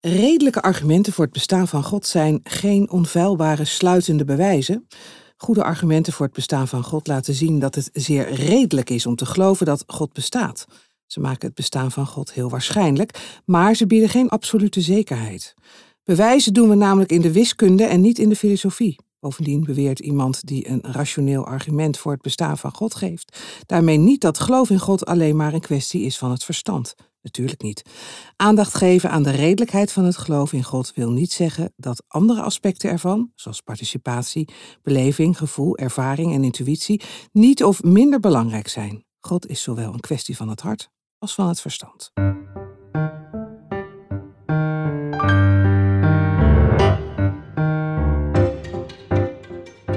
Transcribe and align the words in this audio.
Redelijke 0.00 0.62
argumenten 0.62 1.12
voor 1.12 1.24
het 1.24 1.32
bestaan 1.32 1.68
van 1.68 1.82
God 1.82 2.06
zijn 2.06 2.40
geen 2.42 2.90
onfeilbare 2.90 3.64
sluitende 3.64 4.24
bewijzen. 4.24 4.86
Goede 5.36 5.64
argumenten 5.64 6.12
voor 6.12 6.26
het 6.26 6.34
bestaan 6.34 6.68
van 6.68 6.84
God 6.84 7.06
laten 7.06 7.34
zien 7.34 7.58
dat 7.58 7.74
het 7.74 7.90
zeer 7.92 8.32
redelijk 8.32 8.90
is 8.90 9.06
om 9.06 9.16
te 9.16 9.26
geloven 9.26 9.66
dat 9.66 9.84
God 9.86 10.12
bestaat. 10.12 10.66
Ze 11.06 11.20
maken 11.20 11.46
het 11.46 11.56
bestaan 11.56 11.92
van 11.92 12.06
God 12.06 12.32
heel 12.32 12.50
waarschijnlijk, 12.50 13.40
maar 13.44 13.74
ze 13.74 13.86
bieden 13.86 14.08
geen 14.08 14.28
absolute 14.28 14.80
zekerheid. 14.80 15.54
Bewijzen 16.04 16.52
doen 16.52 16.68
we 16.68 16.74
namelijk 16.74 17.12
in 17.12 17.20
de 17.20 17.32
wiskunde 17.32 17.84
en 17.84 18.00
niet 18.00 18.18
in 18.18 18.28
de 18.28 18.36
filosofie. 18.36 18.98
Bovendien 19.20 19.64
beweert 19.64 19.98
iemand 19.98 20.46
die 20.46 20.68
een 20.68 20.82
rationeel 20.82 21.46
argument 21.46 21.98
voor 21.98 22.12
het 22.12 22.22
bestaan 22.22 22.58
van 22.58 22.74
God 22.74 22.94
geeft, 22.94 23.38
daarmee 23.66 23.96
niet 23.96 24.20
dat 24.20 24.38
geloof 24.38 24.70
in 24.70 24.78
God 24.78 25.06
alleen 25.06 25.36
maar 25.36 25.54
een 25.54 25.60
kwestie 25.60 26.02
is 26.02 26.18
van 26.18 26.30
het 26.30 26.44
verstand. 26.44 26.94
Natuurlijk 27.26 27.62
niet. 27.62 27.82
Aandacht 28.36 28.74
geven 28.74 29.10
aan 29.10 29.22
de 29.22 29.30
redelijkheid 29.30 29.92
van 29.92 30.04
het 30.04 30.16
geloof 30.16 30.52
in 30.52 30.62
God 30.62 30.92
wil 30.94 31.10
niet 31.10 31.32
zeggen 31.32 31.72
dat 31.76 32.04
andere 32.08 32.42
aspecten 32.42 32.90
ervan, 32.90 33.32
zoals 33.34 33.60
participatie, 33.60 34.48
beleving, 34.82 35.38
gevoel, 35.38 35.76
ervaring 35.76 36.34
en 36.34 36.44
intuïtie, 36.44 37.02
niet 37.32 37.64
of 37.64 37.82
minder 37.82 38.20
belangrijk 38.20 38.68
zijn. 38.68 39.04
God 39.20 39.46
is 39.46 39.62
zowel 39.62 39.92
een 39.92 40.00
kwestie 40.00 40.36
van 40.36 40.48
het 40.48 40.60
hart 40.60 40.90
als 41.18 41.34
van 41.34 41.48
het 41.48 41.60
verstand. 41.60 42.12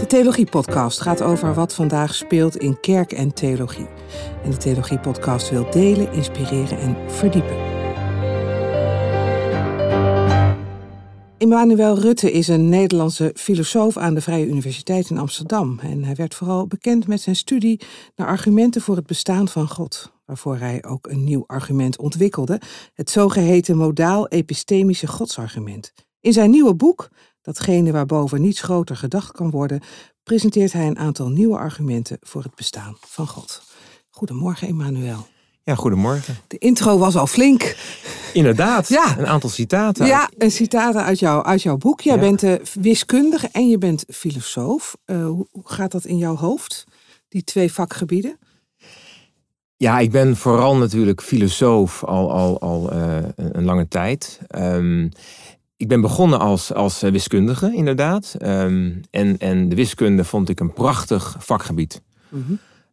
Theologie-podcast 0.09 1.02
gaat 1.02 1.22
over 1.22 1.54
wat 1.54 1.73
vandaag 1.73 2.16
speelt 2.16 2.58
in 2.58 2.80
kerk 2.80 3.12
en 3.12 3.34
theologie. 3.34 3.88
En 4.44 4.52
de 4.52 4.58
Theologie-podcast 4.58 5.50
wil 5.50 5.72
delen, 5.72 6.12
inspireren 6.12 6.80
en 6.80 7.12
verdiepen. 7.12 7.58
Emmanuel 11.38 12.00
Rutte 12.00 12.31
is 12.31 12.48
een 12.48 12.70
Nederlandse 12.70 13.31
filosoof 13.36 13.98
aan 13.98 14.14
de 14.14 14.22
Vrije 14.22 14.48
Universiteit 14.48 15.09
in 15.09 15.17
Amsterdam. 15.17 15.80
En 15.80 16.03
hij 16.03 16.16
werd 16.16 16.36
vooral 16.36 16.67
bekend 16.67 17.08
met 17.08 17.22
zijn 17.22 17.36
studie 17.36 17.81
naar 18.16 18.28
argumenten 18.28 18.81
voor 18.81 18.95
het 18.95 19.05
bestaan 19.05 19.48
van 19.48 19.67
God, 19.67 20.11
waarvoor 20.26 20.58
hij 20.58 20.83
ook 20.86 21.08
een 21.08 21.23
nieuw 21.23 21.44
argument 21.48 21.98
ontwikkelde, 21.98 22.61
het 22.94 23.09
zogeheten 23.09 23.78
modaal-epistemische 23.78 25.08
godsargument. 25.08 25.94
In 26.22 26.33
zijn 26.33 26.50
nieuwe 26.50 26.76
boek, 26.76 27.09
Datgene 27.53 27.92
waarboven 27.92 28.42
niets 28.42 28.61
groter 28.61 28.95
gedacht 28.95 29.31
kan 29.31 29.50
worden, 29.50 29.81
presenteert 30.23 30.73
hij 30.73 30.88
een 30.88 30.97
aantal 30.97 31.30
nieuwe 31.30 31.58
argumenten 31.58 32.17
voor 32.22 32.44
het 32.44 32.55
bestaan 32.55 32.97
van 33.00 33.28
God. 33.28 33.61
Goedemorgen, 34.09 34.67
Emmanuel. 34.67 35.28
Ja, 35.64 35.75
goedemorgen. 35.75 36.38
De 36.47 36.58
intro 36.58 36.97
was 36.97 37.16
al 37.16 37.27
flink. 37.27 37.75
Inderdaad, 38.33 38.88
Ja. 38.88 39.17
een 39.17 39.27
aantal 39.27 39.50
citaten. 39.50 40.05
Ja, 40.05 40.30
een 40.38 40.52
citaten 40.52 41.03
uit, 41.03 41.20
jou, 41.20 41.44
uit 41.45 41.61
jouw 41.61 41.77
boek. 41.77 42.02
Jij 42.02 42.16
Ja. 42.16 42.20
bent 42.22 42.44
eh, 42.44 42.53
wiskundige 42.73 43.50
en 43.52 43.70
je 43.70 43.77
bent 43.77 44.03
filosoof. 44.08 44.97
Eh, 45.05 45.25
hoe 45.25 45.47
gaat 45.64 45.92
dat 45.92 46.05
in 46.05 46.17
jouw 46.17 46.36
hoofd, 46.36 46.83
die 47.30 47.44
twee 47.44 47.72
vakgebieden? 47.73 48.38
Ja, 49.77 50.00
ik 50.00 50.11
ben 50.11 50.36
vooral 50.38 50.75
natuurlijk 50.77 51.22
filosoof 51.22 52.03
al, 52.03 52.31
al, 52.31 52.59
al 52.61 52.92
eh, 52.92 53.17
een 53.36 53.64
lange 53.66 53.88
tijd. 53.88 54.39
Ehm, 54.47 55.09
ik 55.80 55.88
ben 55.88 56.02
begonnen 56.02 56.39
als, 56.39 56.73
als 56.73 57.03
eh, 57.03 57.11
wiskundige, 57.11 57.73
inderdaad. 57.73 58.35
Ehm, 58.38 58.91
en, 59.11 59.38
en 59.38 59.69
de 59.69 59.75
wiskunde 59.75 60.23
vond 60.23 60.49
ik 60.49 60.59
een 60.59 60.73
prachtig 60.73 61.36
vakgebied. 61.39 62.02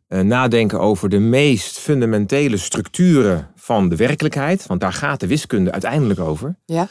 Eh, 0.08 0.20
nadenken 0.20 0.80
over 0.80 1.08
de 1.08 1.18
meest 1.18 1.78
fundamentele 1.78 2.56
structuren 2.56 3.50
van 3.56 3.88
de 3.88 3.96
werkelijkheid. 3.96 4.66
Want 4.66 4.80
daar 4.80 4.92
gaat 4.92 5.20
de 5.20 5.26
wiskunde 5.26 5.72
uiteindelijk 5.72 6.20
over. 6.20 6.56
Ja. 6.64 6.88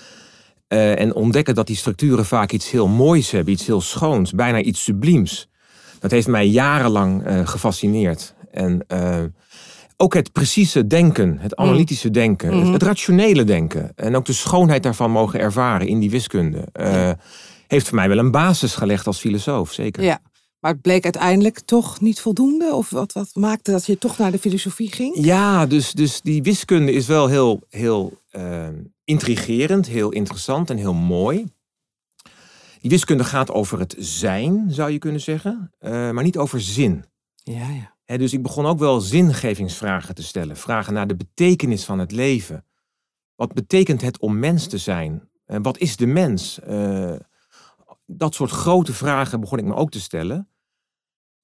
Eh, 0.68 1.00
en 1.00 1.14
ontdekken 1.14 1.56
dat 1.56 1.68
die 1.68 1.76
structuren 1.76 2.26
vaak 2.26 2.52
iets 2.52 2.72
heel 2.72 2.88
moois 2.88 3.32
hebben, 3.32 3.54
iets 3.54 3.66
heel 3.66 3.82
schoons, 3.82 4.32
bijna 4.32 4.62
iets 4.62 4.84
subliems. 4.84 5.50
Dat 6.00 6.12
heeft 6.12 6.28
mij 6.28 6.48
jarenlang 6.48 7.24
gefascineerd. 7.50 8.34
En 8.52 8.86
ook 9.98 10.14
het 10.14 10.32
precieze 10.32 10.88
denken, 10.88 11.38
het 11.40 11.56
analytische 11.56 12.10
denken, 12.12 12.54
het, 12.54 12.64
Mhm. 12.64 12.74
het 12.74 12.84
rationele 12.84 13.44
denken. 13.44 13.92
En 13.96 14.16
ook 14.16 14.26
de 14.26 14.34
schoonheid 14.34 14.84
daarvan 14.84 15.12
mogen 15.12 15.40
ervaren 15.40 15.88
in 15.88 16.00
die 16.00 16.10
wiskunde. 16.10 16.68
eh, 16.72 17.12
heeft 17.68 17.88
voor 17.88 17.96
mij 17.96 18.08
wel 18.08 18.18
een 18.18 18.32
basis 18.32 18.76
gelegd 18.76 19.08
als 19.08 19.20
filosoof, 19.20 19.72
zeker. 19.74 20.04
ja. 20.04 20.20
Maar 20.60 20.72
het 20.74 20.82
bleek 20.82 21.04
uiteindelijk 21.04 21.60
toch 21.60 22.02
niet 22.02 22.20
voldoende? 22.20 22.74
Of 22.74 22.90
wat, 22.90 23.14
wat 23.14 23.30
maakte 23.34 23.72
dat 23.72 23.86
je 23.86 23.98
toch 23.98 24.18
naar 24.18 24.32
de 24.32 24.40
filosofie 24.40 24.92
ging? 24.92 25.18
Ja, 25.26 25.66
dus, 25.66 25.92
dus 25.92 26.22
die 26.22 26.42
wiskunde 26.44 26.92
is 26.92 27.08
wel 27.08 27.28
heel, 27.28 27.62
heel 27.70 28.22
eh, 28.32 28.68
intrigerend, 29.04 29.88
heel 29.88 30.10
interessant 30.12 30.70
en 30.70 30.78
heel 30.78 30.94
mooi. 30.94 31.46
Die 32.82 32.90
wiskunde 32.90 33.24
gaat 33.24 33.52
over 33.52 33.80
het 33.80 33.96
zijn, 33.98 34.66
zou 34.68 34.92
je 34.92 34.98
kunnen 34.98 35.22
zeggen, 35.22 35.72
eh, 35.80 35.92
maar 36.12 36.24
niet 36.24 36.38
over 36.38 36.62
zin. 36.62 37.06
Ja, 37.44 37.70
ja. 37.70 37.95
Dus 38.06 38.34
ik 38.34 38.42
begon 38.42 38.66
ook 38.66 38.80
wel 38.80 39.00
zingevingsvragen 39.02 40.16
te 40.16 40.24
stellen. 40.24 40.58
Vragen 40.58 40.94
naar 40.94 41.08
de 41.08 41.16
betekenis 41.16 41.86
van 41.86 42.00
het 42.00 42.12
leven. 42.12 42.66
Wat 43.36 43.54
betekent 43.54 44.02
het 44.02 44.20
om 44.20 44.40
mens 44.40 44.68
te 44.68 44.78
zijn? 44.78 45.30
En 45.46 45.62
wat 45.62 45.78
is 45.78 45.96
de 45.98 46.06
mens? 46.06 46.60
Eh, 46.60 47.16
dat 48.06 48.36
soort 48.36 48.52
grote 48.52 48.94
vragen 48.94 49.40
begon 49.40 49.58
ik 49.58 49.66
me 49.66 49.76
ook 49.76 49.92
te 49.92 50.00
stellen. 50.02 50.50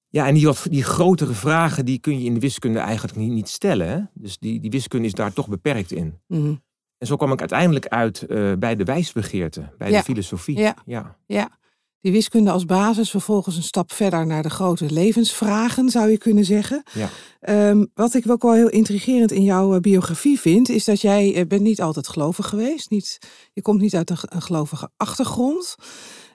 Ja, 0.08 0.26
en 0.26 0.34
die, 0.34 0.46
wat, 0.46 0.66
die 0.70 0.82
grotere 0.84 1.32
vragen 1.32 1.84
die 1.84 1.98
kun 1.98 2.18
je 2.18 2.24
in 2.24 2.34
de 2.34 2.40
wiskunde 2.40 2.78
eigenlijk 2.78 3.16
niet, 3.16 3.30
niet 3.32 3.48
stellen. 3.48 3.88
Hè? 3.88 4.00
Dus 4.14 4.38
die, 4.38 4.60
die 4.60 4.70
wiskunde 4.70 5.06
is 5.06 5.12
daar 5.14 5.32
toch 5.32 5.48
beperkt 5.48 5.92
in. 5.92 6.20
Mhm. 6.26 6.54
En 6.98 7.06
zo 7.06 7.16
kwam 7.16 7.32
ik 7.32 7.40
uiteindelijk 7.40 7.86
uit 7.86 8.22
eh, 8.22 8.52
bij 8.58 8.76
de 8.76 8.84
wijsbegeerte, 8.84 9.72
bij 9.78 9.90
Ja. 9.90 9.98
de 9.98 10.04
filosofie. 10.04 10.58
Ja. 10.58 10.76
Ja. 10.84 11.18
Ja, 11.26 11.58
die 12.02 12.12
wiskunde 12.12 12.50
als 12.50 12.64
basis, 12.64 13.10
vervolgens 13.10 13.56
een 13.56 13.62
stap 13.62 13.92
verder 13.92 14.26
naar 14.26 14.42
de 14.42 14.50
grote 14.50 14.90
levensvragen, 14.90 15.90
zou 15.90 16.10
je 16.10 16.18
kunnen 16.18 16.44
zeggen. 16.44 16.82
Ja. 16.92 17.08
Ehm, 17.40 17.84
wat 17.94 18.14
ik 18.14 18.30
ook 18.30 18.42
wel 18.42 18.52
heel 18.52 18.68
intrigerend 18.68 19.32
in 19.32 19.42
jouw 19.42 19.74
eh, 19.74 19.80
biografie 19.80 20.40
vind, 20.40 20.68
is 20.68 20.84
dat 20.84 21.00
jij 21.00 21.34
eh, 21.34 21.46
bent 21.46 21.62
niet 21.62 21.80
altijd 21.80 22.08
gelovig 22.08 22.48
geweest. 22.48 22.90
Niet, 22.90 23.18
je 23.52 23.62
komt 23.62 23.80
niet 23.80 23.94
uit 23.94 24.10
een, 24.10 24.16
een 24.20 24.42
gelovige 24.42 24.90
achtergrond. 24.96 25.76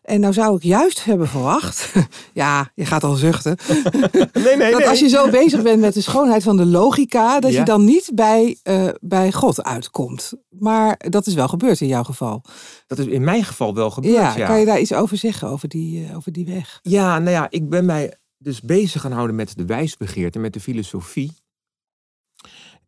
En 0.07 0.19
nou 0.19 0.33
zou 0.33 0.55
ik 0.55 0.63
juist 0.63 1.03
hebben 1.03 1.27
verwacht, 1.27 1.93
ja, 2.33 2.71
je 2.75 2.85
gaat 2.85 3.03
al 3.03 3.15
zuchten, 3.15 3.57
Nee, 4.33 4.55
nee, 4.55 4.71
dat 4.77 4.85
als 4.85 4.99
je 4.99 5.09
zo 5.09 5.29
bezig 5.29 5.61
bent 5.61 5.79
met 5.79 5.93
de 5.93 6.01
schoonheid 6.01 6.43
van 6.43 6.57
de 6.57 6.65
logica, 6.65 7.39
dat 7.39 7.53
je 7.53 7.63
dan 7.63 7.85
niet 7.85 8.11
bij, 8.13 8.57
eh, 8.63 8.87
bij 8.99 9.31
God 9.31 9.63
uitkomt. 9.63 10.33
Maar 10.49 10.99
dat 11.09 11.27
is 11.27 11.33
wel 11.33 11.47
gebeurd 11.47 11.81
in 11.81 11.87
jouw 11.87 12.03
geval. 12.03 12.41
Dat 12.87 12.97
is 12.97 13.05
in 13.05 13.23
mijn 13.23 13.43
geval 13.43 13.73
wel 13.73 13.89
gebeurd. 13.89 14.15
Ja, 14.15 14.37
ja. 14.37 14.47
kan 14.47 14.59
je 14.59 14.65
daar 14.65 14.79
iets 14.79 14.93
over 14.93 15.17
zeggen, 15.17 15.47
over 15.47 15.67
die, 15.67 16.05
eh, 16.05 16.15
over 16.15 16.31
die 16.31 16.45
weg? 16.45 16.79
Ja, 16.81 17.19
nou 17.19 17.31
ja, 17.31 17.47
ik 17.49 17.69
ben 17.69 17.85
mij 17.85 18.13
dus 18.37 18.61
bezig 18.61 19.01
gaan 19.01 19.11
houden 19.11 19.35
met 19.35 19.57
de 19.57 19.65
wijsbegeerte, 19.65 20.39
met 20.39 20.53
de 20.53 20.59
filosofie. 20.59 21.31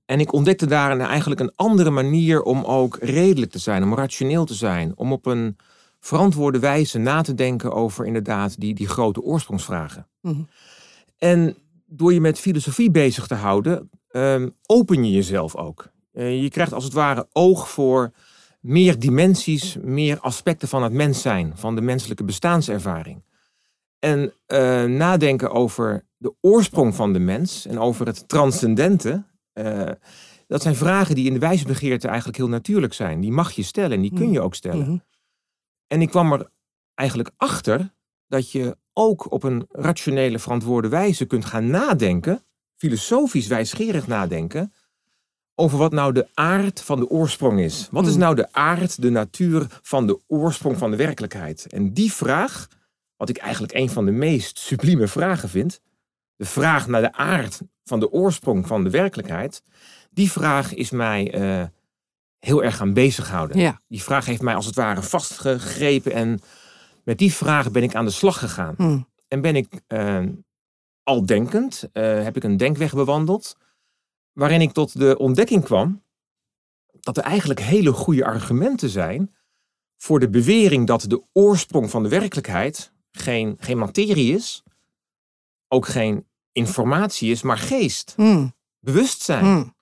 En 0.05 0.19
ik 0.19 0.33
ontdekte 0.33 0.65
daar 0.65 0.91
een, 0.91 1.01
eigenlijk 1.01 1.41
een 1.41 1.53
andere 1.55 1.89
manier 1.89 2.41
om 2.41 2.63
ook 2.63 2.97
redelijk 3.01 3.51
te 3.51 3.59
zijn, 3.59 3.83
om 3.83 3.95
rationeel 3.95 4.45
te 4.45 4.53
zijn, 4.53 4.91
om 4.95 5.11
op 5.11 5.25
een 5.25 5.57
verantwoorde 5.99 6.59
wijze 6.59 6.97
na 6.97 7.21
te 7.21 7.33
denken 7.35 7.71
over 7.73 8.05
inderdaad 8.05 8.59
die, 8.59 8.73
die 8.73 8.87
grote 8.87 9.21
oorsprongsvragen. 9.21 10.07
Mhm. 10.21 10.41
En 11.17 11.55
door 11.85 12.13
je 12.13 12.21
met 12.21 12.39
filosofie 12.39 12.91
bezig 12.91 13.27
te 13.27 13.35
houden, 13.35 13.89
ehm, 14.09 14.49
open 14.65 15.03
je 15.05 15.11
jezelf 15.11 15.55
ook. 15.55 15.89
Eh, 16.11 16.41
je 16.41 16.49
krijgt 16.49 16.73
als 16.73 16.83
het 16.83 16.93
ware 16.93 17.27
oog 17.31 17.69
voor 17.69 18.11
meer 18.59 18.99
dimensies, 18.99 19.77
meer 19.81 20.19
aspecten 20.19 20.67
van 20.67 20.83
het 20.83 20.93
mens 20.93 21.21
zijn, 21.21 21.53
van 21.55 21.75
de 21.75 21.81
menselijke 21.81 22.23
bestaanervaring. 22.23 23.23
En 23.99 24.33
eh, 24.45 24.83
nadenken 24.83 25.51
over 25.51 26.05
de 26.17 26.33
oorsprong 26.41 26.95
van 26.95 27.13
de 27.13 27.19
mens 27.19 27.65
en 27.65 27.79
over 27.79 28.05
het 28.05 28.27
transcendente. 28.27 29.23
eh, 29.53 29.89
dat 30.47 30.61
zijn 30.61 30.75
vragen 30.75 31.15
die 31.15 31.25
in 31.25 31.33
de 31.33 31.39
wijsbegeerte 31.39 32.07
eigenlijk 32.07 32.37
heel 32.37 32.47
natuurlijk 32.47 32.93
zijn. 32.93 33.21
Die 33.21 33.31
mag 33.31 33.51
je 33.51 33.63
stellen 33.63 33.91
en 33.91 34.01
die 34.01 34.13
kun 34.13 34.31
je 34.31 34.41
ook 34.41 34.55
stellen. 34.55 34.85
Mhm. 34.85 34.97
En 35.89 36.01
ik 36.01 36.09
kwam 36.09 36.33
er 36.33 36.49
eigenlijk 36.95 37.31
achter 37.37 37.93
dat 38.27 38.51
je 38.51 38.77
ook 38.93 39.31
op 39.31 39.43
een 39.43 39.65
rationele, 39.69 40.39
verantwoorde 40.39 40.89
wijze 40.89 41.25
kunt 41.25 41.45
gaan 41.45 41.67
nadenken, 41.69 42.43
filosofisch 42.75 43.47
wijsgerig 43.47 44.07
nadenken, 44.07 44.73
over 45.55 45.77
wat 45.77 45.91
nou 45.91 46.13
de 46.13 46.27
aard 46.33 46.81
van 46.81 46.99
de 46.99 47.09
oorsprong 47.09 47.59
is. 47.59 47.87
Wat 47.91 48.05
is 48.05 48.11
Hmm. 48.11 48.19
nou 48.19 48.35
de 48.35 48.53
aard, 48.53 49.01
de 49.01 49.09
natuur 49.09 49.67
van 49.81 50.07
de 50.07 50.19
oorsprong 50.27 50.77
van 50.77 50.91
de 50.91 50.97
werkelijkheid? 50.97 51.65
En 51.65 51.93
die 51.93 52.13
vraag, 52.13 52.67
wat 53.17 53.29
ik 53.29 53.37
eigenlijk 53.37 53.73
een 53.73 53.89
van 53.89 54.05
de 54.05 54.11
meest 54.11 54.59
sublieme 54.59 55.07
vragen 55.07 55.49
vind, 55.49 55.81
de 56.35 56.45
vraag 56.45 56.87
naar 56.87 57.01
de 57.01 57.13
aard 57.13 57.61
van 57.83 57.99
de 57.99 58.11
oorsprong 58.11 58.67
van 58.67 58.83
de 58.83 58.89
werkelijkheid, 58.89 59.63
die 60.11 60.31
vraag 60.31 60.73
is 60.73 60.89
mij 60.89 61.33
eh, 61.33 61.67
heel 62.39 62.63
erg 62.63 62.75
gaan 62.75 62.93
bezighouden. 62.93 63.57
Ja. 63.59 63.81
Die 63.87 64.03
vraag 64.03 64.25
heeft 64.25 64.41
mij 64.41 64.55
als 64.55 64.65
het 64.65 64.75
ware 64.75 65.01
vastgegrepen 65.01 66.11
en 66.11 66.39
met 67.03 67.17
die 67.17 67.33
vraag 67.33 67.71
ben 67.71 67.83
ik 67.83 67.95
aan 67.95 68.05
de 68.05 68.11
slag 68.11 68.39
gegaan. 68.39 68.73
Mhm. 68.77 68.99
En 69.27 69.41
ben 69.41 69.55
ik 69.55 69.81
eh, 69.87 70.25
al 71.03 71.25
denkend, 71.25 71.89
eh, 71.91 72.23
heb 72.23 72.35
ik 72.35 72.43
een 72.43 72.57
denkweg 72.57 72.93
bewandeld, 72.93 73.57
waarin 74.33 74.61
ik 74.61 74.71
tot 74.71 74.99
de 74.99 75.17
ontdekking 75.17 75.63
kwam 75.63 76.03
dat 76.99 77.17
er 77.17 77.23
eigenlijk 77.23 77.59
hele 77.59 77.91
goede 77.91 78.25
argumenten 78.25 78.89
zijn 78.89 79.35
voor 79.97 80.19
de 80.19 80.29
bewering 80.29 80.87
dat 80.87 81.01
de 81.01 81.23
oorsprong 81.33 81.89
van 81.89 82.03
de 82.03 82.09
werkelijkheid 82.09 82.93
geen, 83.11 83.57
geen 83.59 83.77
materie 83.77 84.33
is, 84.35 84.63
ook 85.67 85.87
geen 85.87 86.27
informatie 86.51 87.31
is, 87.31 87.41
maar 87.41 87.57
geest, 87.57 88.13
Hmm, 88.15 88.53
bewustzijn. 88.79 89.43
hmm. 89.45 89.75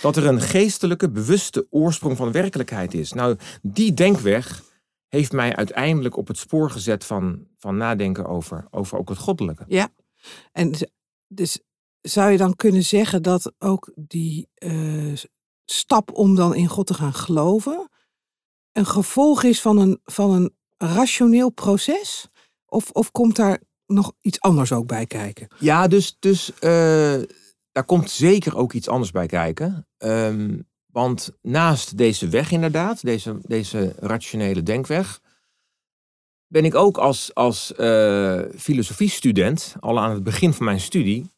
Dat 0.00 0.16
er 0.16 0.26
een 0.26 0.40
geestelijke, 0.40 1.10
bewuste 1.10 1.66
oorsprong 1.70 2.16
van 2.16 2.32
werkelijkheid 2.32 2.94
is. 2.94 3.12
Nou, 3.12 3.36
die 3.62 3.94
denkweg 3.94 4.62
heeft 5.08 5.32
mij 5.32 5.56
uiteindelijk 5.56 6.16
op 6.16 6.28
het 6.28 6.38
spoor 6.38 6.70
gezet 6.70 7.04
van, 7.04 7.46
van 7.56 7.76
nadenken 7.76 8.26
over, 8.26 8.66
over 8.70 8.98
ook 8.98 9.08
het 9.08 9.18
goddelijke. 9.18 9.64
En 10.52 10.74
z- 10.74 10.82
dus 11.26 11.60
zou 12.00 12.30
je 12.30 12.36
dan 12.38 12.56
kunnen 12.56 12.82
zeggen 12.84 13.22
dat 13.22 13.52
ook 13.58 13.92
die 13.94 14.48
eh, 14.54 15.12
stap 15.64 16.12
om 16.12 16.34
dan 16.34 16.54
in 16.54 16.68
God 16.68 16.86
te 16.86 16.94
gaan 16.94 17.14
geloven 17.14 17.88
een 18.72 18.86
gevolg 18.86 19.42
is 19.42 19.60
van 19.60 19.78
een, 19.78 20.00
van 20.04 20.30
een 20.32 20.56
rationeel 20.76 21.50
proces? 21.50 22.28
Of, 22.66 22.90
of 22.90 23.10
komt 23.10 23.36
daar 23.36 23.60
nog 23.86 24.12
iets 24.20 24.40
anders 24.40 24.72
ook 24.72 24.86
bij 24.86 25.06
kijken? 25.06 25.48
Ja, 25.58 25.86
dus, 25.86 26.16
dus 26.18 26.58
eh, 26.58 27.20
daar 27.74 27.84
komt 27.84 28.10
zeker 28.10 28.56
ook 28.56 28.72
iets 28.72 28.88
anders 28.88 29.10
bij 29.10 29.26
kijken. 29.26 29.86
Ehm, 29.98 30.58
want 30.86 31.30
naast 31.42 31.96
deze 31.96 32.28
weg 32.28 32.50
inderdaad, 32.50 33.02
deze, 33.02 33.38
deze 33.42 33.94
rationele 33.98 34.62
denkweg, 34.62 35.20
ben 36.46 36.64
ik 36.64 36.74
ook 36.74 36.98
als, 36.98 37.34
als 37.34 37.74
eh, 37.74 38.40
filosofiestudent, 38.56 39.74
al 39.80 40.00
aan 40.00 40.10
het 40.10 40.24
begin 40.24 40.52
van 40.52 40.64
mijn 40.64 40.80
studie, 40.80 41.32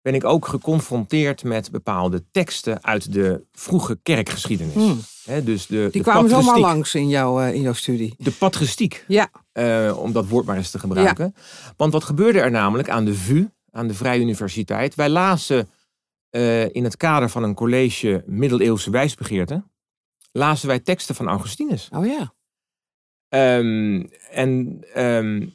ben 0.00 0.14
ik 0.14 0.24
ook 0.24 0.46
geconfronteerd 0.46 1.44
met 1.44 1.70
bepaalde 1.70 2.24
teksten 2.30 2.84
uit 2.84 3.12
de 3.12 3.44
vroege 3.52 3.98
kerkgeschiedenis. 4.02 4.74
Hmm. 4.74 5.00
Dus 5.44 5.66
de, 5.66 5.88
Die 5.92 6.02
de 6.02 6.10
kwamen 6.10 6.30
zomaar 6.30 6.58
langs 6.58 6.94
in, 6.94 7.08
jouw 7.08 7.40
eh, 7.40 7.54
in 7.54 7.60
jouw 7.60 7.72
studie. 7.72 8.14
De 8.18 8.30
patristiek. 8.30 9.04
Ja. 9.08 9.30
Eh, 9.52 9.98
om 9.98 10.12
dat 10.12 10.28
woord 10.28 10.46
maar 10.46 10.56
eens 10.56 10.70
te 10.70 10.78
gebruiken. 10.78 11.34
Want 11.76 11.92
wat 11.92 12.04
gebeurde 12.04 12.40
er 12.40 12.50
namelijk 12.50 12.88
aan 12.88 13.04
de 13.04 13.14
VU, 13.14 13.46
aan 13.74 13.86
de 13.86 13.94
Vrije 13.94 14.20
Universiteit? 14.20 14.94
Wij 14.94 15.08
lazen 15.08 15.68
eh, 16.30 16.74
in 16.74 16.84
het 16.84 16.96
kader 16.96 17.28
van 17.28 17.42
een 17.42 17.54
college 17.54 18.22
middeleeuwse 18.26 18.90
wijsbegeerte, 18.90 19.64
lazen 20.32 20.68
wij 20.68 20.80
teksten 20.80 21.14
van 21.14 21.28
Augustinus. 21.28 21.88
Oh 21.92 22.06
ja. 22.06 22.34
Ehm, 23.28 24.04
en 24.30 24.80
ehm, 24.94 25.46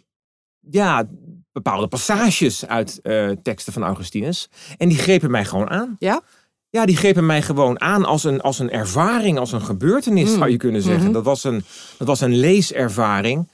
ja, 0.60 1.10
bepaalde 1.52 1.88
passages 1.88 2.66
uit 2.66 3.00
eh, 3.02 3.30
teksten 3.30 3.74
van 3.74 3.84
Augustinus. 3.84 4.50
En 4.78 4.90
die 4.90 4.98
grepen 4.98 5.32
mij 5.32 5.46
gewoon 5.46 5.70
aan. 5.70 5.96
Ja? 6.00 6.22
Ja, 6.70 6.86
die 6.86 6.98
grepen 6.98 7.26
mij 7.26 7.42
gewoon 7.42 7.82
aan 7.82 8.06
als 8.06 8.24
een, 8.24 8.42
als 8.42 8.60
een 8.60 8.72
ervaring, 8.72 9.38
als 9.38 9.52
een 9.52 9.62
gebeurtenis, 9.62 10.30
Mm. 10.30 10.38
zou 10.38 10.50
je 10.50 10.58
kunnen 10.58 10.82
zeggen. 10.82 11.04
Mhm. 11.04 11.14
dat, 11.14 11.24
was 11.24 11.44
een, 11.44 11.64
dat 11.98 12.08
was 12.08 12.22
een 12.22 12.36
leeservaring. 12.36 13.50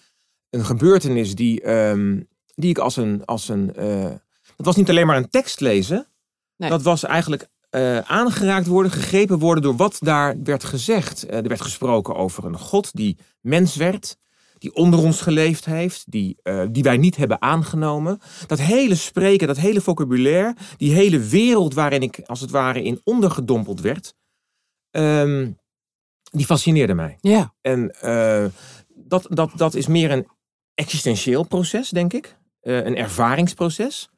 Een 0.50 0.66
gebeurtenis 0.66 1.36
die, 1.36 1.62
ehm, 1.62 2.22
die 2.56 2.70
ik 2.70 2.78
als 2.78 2.96
een. 2.96 3.26
Als 3.26 3.50
een 3.50 3.76
eh, 3.76 4.12
dat 4.56 4.66
was 4.66 4.76
niet 4.76 4.90
alleen 4.90 5.08
maar 5.08 5.18
een 5.18 5.30
tekst 5.30 5.60
lezen. 5.60 6.08
Nee. 6.58 6.70
Dat 6.70 6.82
was 6.82 7.04
eigenlijk 7.04 7.50
eh, 7.76 7.98
aangeraakt 7.98 8.68
worden, 8.68 8.92
gegrepen 8.92 9.40
worden 9.40 9.64
door 9.64 9.76
wat 9.76 9.98
daar 10.00 10.36
werd 10.44 10.64
gezegd. 10.64 11.26
Eh, 11.26 11.38
er 11.38 11.48
werd 11.48 11.62
gesproken 11.62 12.16
over 12.16 12.46
een 12.46 12.58
God 12.58 12.94
die 12.94 13.18
mens 13.42 13.76
werd. 13.76 14.18
Die 14.58 14.76
onder 14.76 15.00
ons 15.00 15.22
geleefd 15.22 15.66
heeft, 15.66 16.12
die, 16.12 16.38
eh, 16.44 16.66
die 16.72 16.84
wij 16.84 16.98
niet 16.98 17.16
hebben 17.16 17.42
aangenomen. 17.42 18.20
Dat 18.48 18.60
hele 18.60 18.96
spreken, 18.96 19.48
dat 19.48 19.58
hele 19.58 19.82
vocabulaire, 19.82 20.56
die 20.78 20.94
hele 20.94 21.20
wereld 21.20 21.74
waarin 21.74 22.02
ik 22.02 22.20
als 22.26 22.42
het 22.42 22.50
ware 22.50 22.84
in 22.84 23.02
ondergedompeld 23.04 23.82
werd, 23.82 24.16
ehm, 24.92 25.52
die 26.32 26.46
fascineerde 26.46 26.94
mij. 26.94 27.18
Ja. 27.22 27.54
En 27.62 27.96
dat, 28.96 29.28
dat, 29.30 29.52
dat 29.56 29.74
is 29.74 29.88
meer 29.88 30.12
een 30.12 30.28
existentieel 30.74 31.44
proces, 31.44 31.90
denk 31.90 32.14
ik. 32.14 32.38
Een 32.62 32.96
ervaringsproces. 32.96 34.10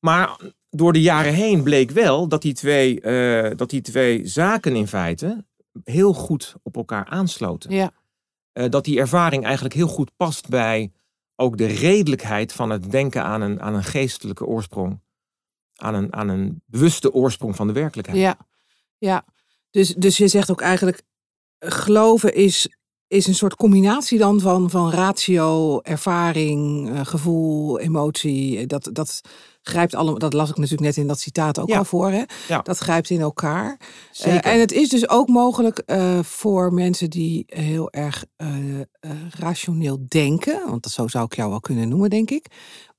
Maar 0.00 0.40
door 0.70 0.92
de 0.92 1.00
jaren 1.00 1.34
heen 1.34 1.62
bleek 1.62 1.90
wel 1.90 2.28
dat 2.28 2.42
die, 2.42 2.54
twee, 2.54 3.00
eh, 3.00 3.56
dat 3.56 3.70
die 3.70 3.80
twee 3.80 4.26
zaken 4.26 4.76
in 4.76 4.86
feite 4.86 5.44
heel 5.84 6.12
goed 6.12 6.54
op 6.62 6.76
elkaar 6.76 7.04
aansloten. 7.04 7.70
Ja. 7.70 7.90
Eh, 8.52 8.70
dat 8.70 8.84
die 8.84 8.98
ervaring 8.98 9.44
eigenlijk 9.44 9.74
heel 9.74 9.88
goed 9.88 10.16
past 10.16 10.48
bij 10.48 10.92
ook 11.36 11.56
de 11.56 11.66
redelijkheid 11.66 12.52
van 12.52 12.70
het 12.70 12.90
denken 12.90 13.24
aan 13.24 13.40
een, 13.40 13.60
aan 13.60 13.74
een 13.74 13.84
geestelijke 13.84 14.46
oorsprong. 14.46 15.00
Aan 15.74 15.94
een, 15.94 16.12
aan 16.12 16.28
een 16.28 16.62
bewuste 16.66 17.12
oorsprong 17.12 17.56
van 17.56 17.66
de 17.66 17.72
werkelijkheid. 17.72 18.20
Ja. 18.20 18.38
ja. 18.98 19.24
Dus, 19.70 19.94
dus 19.94 20.16
je 20.16 20.28
zegt 20.28 20.50
ook 20.50 20.60
eigenlijk, 20.60 21.02
geloven 21.58 22.34
is, 22.34 22.75
is 23.08 23.26
een 23.26 23.34
soort 23.34 23.56
combinatie 23.56 24.18
dan 24.18 24.40
van, 24.40 24.70
van 24.70 24.90
ratio, 24.90 25.80
ervaring, 25.80 26.90
eh, 26.90 27.00
gevoel, 27.04 27.78
emotie. 27.78 28.66
Dat, 28.66 28.88
dat 28.92 29.20
grijpt 29.62 29.94
allemaal, 29.94 30.18
dat 30.18 30.32
las 30.32 30.50
ik 30.50 30.56
natuurlijk 30.56 30.82
net 30.82 30.96
in 30.96 31.06
dat 31.06 31.20
citaat 31.20 31.58
ook 31.58 31.68
Ja. 31.68 31.78
al 31.78 31.84
voor. 31.84 32.10
Hè? 32.10 32.22
Ja. 32.48 32.62
Dat 32.62 32.78
grijpt 32.78 33.10
in 33.10 33.20
elkaar. 33.20 33.80
Zeker. 34.10 34.40
Eh, 34.44 34.52
en 34.52 34.60
het 34.60 34.72
is 34.72 34.88
dus 34.88 35.08
ook 35.08 35.28
mogelijk 35.28 35.78
eh, 35.78 36.18
voor 36.22 36.72
mensen 36.72 37.10
die 37.10 37.44
heel 37.46 37.90
erg 37.90 38.24
rationeel 39.38 39.98
denken, 40.08 40.68
want 40.68 40.82
dat 40.82 40.92
zo 40.92 41.08
zou 41.08 41.24
ik 41.24 41.34
jou 41.36 41.50
wel 41.50 41.60
kunnen 41.60 41.88
noemen, 41.88 42.10
denk 42.10 42.30
ik, 42.30 42.46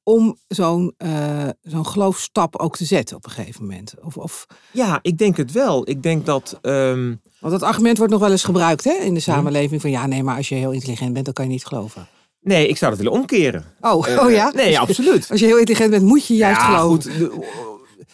om 0.09 0.37
zo'n 0.47 0.93
eh, 0.97 1.47
zo'n 1.61 1.85
geloofstap 1.87 2.55
ook 2.55 2.77
te 2.77 2.85
zetten 2.85 3.15
op 3.15 3.25
een 3.25 3.31
gegeven 3.31 3.61
moment. 3.61 3.93
Of, 4.01 4.17
of, 4.17 4.45
Ja, 4.71 4.99
ik 5.01 5.17
denk 5.17 5.37
het 5.37 5.51
wel. 5.51 5.89
Ik 5.89 6.03
denk 6.03 6.25
dat. 6.25 6.59
ehm, 6.61 7.15
want 7.39 7.53
dat 7.53 7.63
argument 7.63 7.97
wordt 7.97 8.11
nog 8.13 8.21
wel 8.21 8.31
eens 8.31 8.43
gebruikt 8.43 8.83
hè, 8.83 8.91
in 8.93 9.13
de 9.13 9.19
samenleving 9.19 9.81
van 9.81 9.89
ja, 9.89 10.05
nee, 10.05 10.23
maar 10.23 10.35
als 10.37 10.49
je 10.49 10.55
heel 10.55 10.71
intelligent 10.71 11.13
bent, 11.13 11.25
dan 11.25 11.33
kan 11.33 11.45
je 11.45 11.51
niet 11.51 11.65
geloven. 11.65 12.07
nee, 12.39 12.67
ik 12.67 12.77
zou 12.77 12.91
dat 12.91 12.99
willen 12.99 13.19
omkeren. 13.19 13.65
Oh, 13.81 14.07
Eh, 14.07 14.23
oh 14.25 14.31
ja? 14.31 14.51
Nee, 14.55 14.79
absoluut. 14.79 15.31
Als 15.31 15.39
je 15.39 15.45
heel 15.45 15.57
intelligent 15.57 15.91
bent, 15.91 16.03
moet 16.03 16.27
je 16.27 16.35
juist 16.35 16.61
Ja, 16.61 16.77
geloven. 16.77 17.11
goed, 17.11 17.45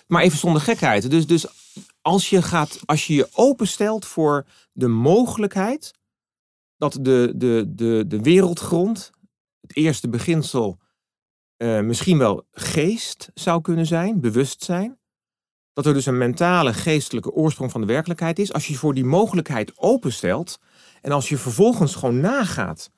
maar 0.07 0.23
even 0.23 0.37
zonder 0.37 0.61
gekheid. 0.61 1.09
Dus, 1.09 1.27
dus 1.27 1.45
als, 2.01 2.29
je 2.29 2.41
gaat, 2.41 2.79
als 2.85 3.07
je 3.07 3.13
je 3.13 3.27
openstelt 3.33 4.05
voor 4.05 4.45
de 4.71 4.87
mogelijkheid 4.87 5.91
dat 6.77 6.97
de, 7.01 7.33
de, 7.35 7.63
de, 7.67 8.03
de 8.07 8.21
wereldgrond, 8.21 9.11
het 9.61 9.75
eerste 9.75 10.09
beginsel, 10.09 10.77
eh, 11.57 11.79
misschien 11.79 12.17
wel 12.17 12.45
geest 12.51 13.31
zou 13.33 13.61
kunnen 13.61 13.85
zijn, 13.85 14.21
bewustzijn. 14.21 14.97
Dat 15.73 15.85
er 15.85 15.93
dus 15.93 16.05
een 16.05 16.17
mentale, 16.17 16.73
geestelijke 16.73 17.31
oorsprong 17.31 17.71
van 17.71 17.81
de 17.81 17.87
werkelijkheid 17.87 18.39
is. 18.39 18.53
Als 18.53 18.67
je 18.67 18.75
voor 18.75 18.93
die 18.93 19.05
mogelijkheid 19.05 19.71
openstelt 19.75 20.59
en 21.01 21.11
als 21.11 21.29
je 21.29 21.37
vervolgens 21.37 21.95
gewoon 21.95 22.19
nagaat 22.19 22.89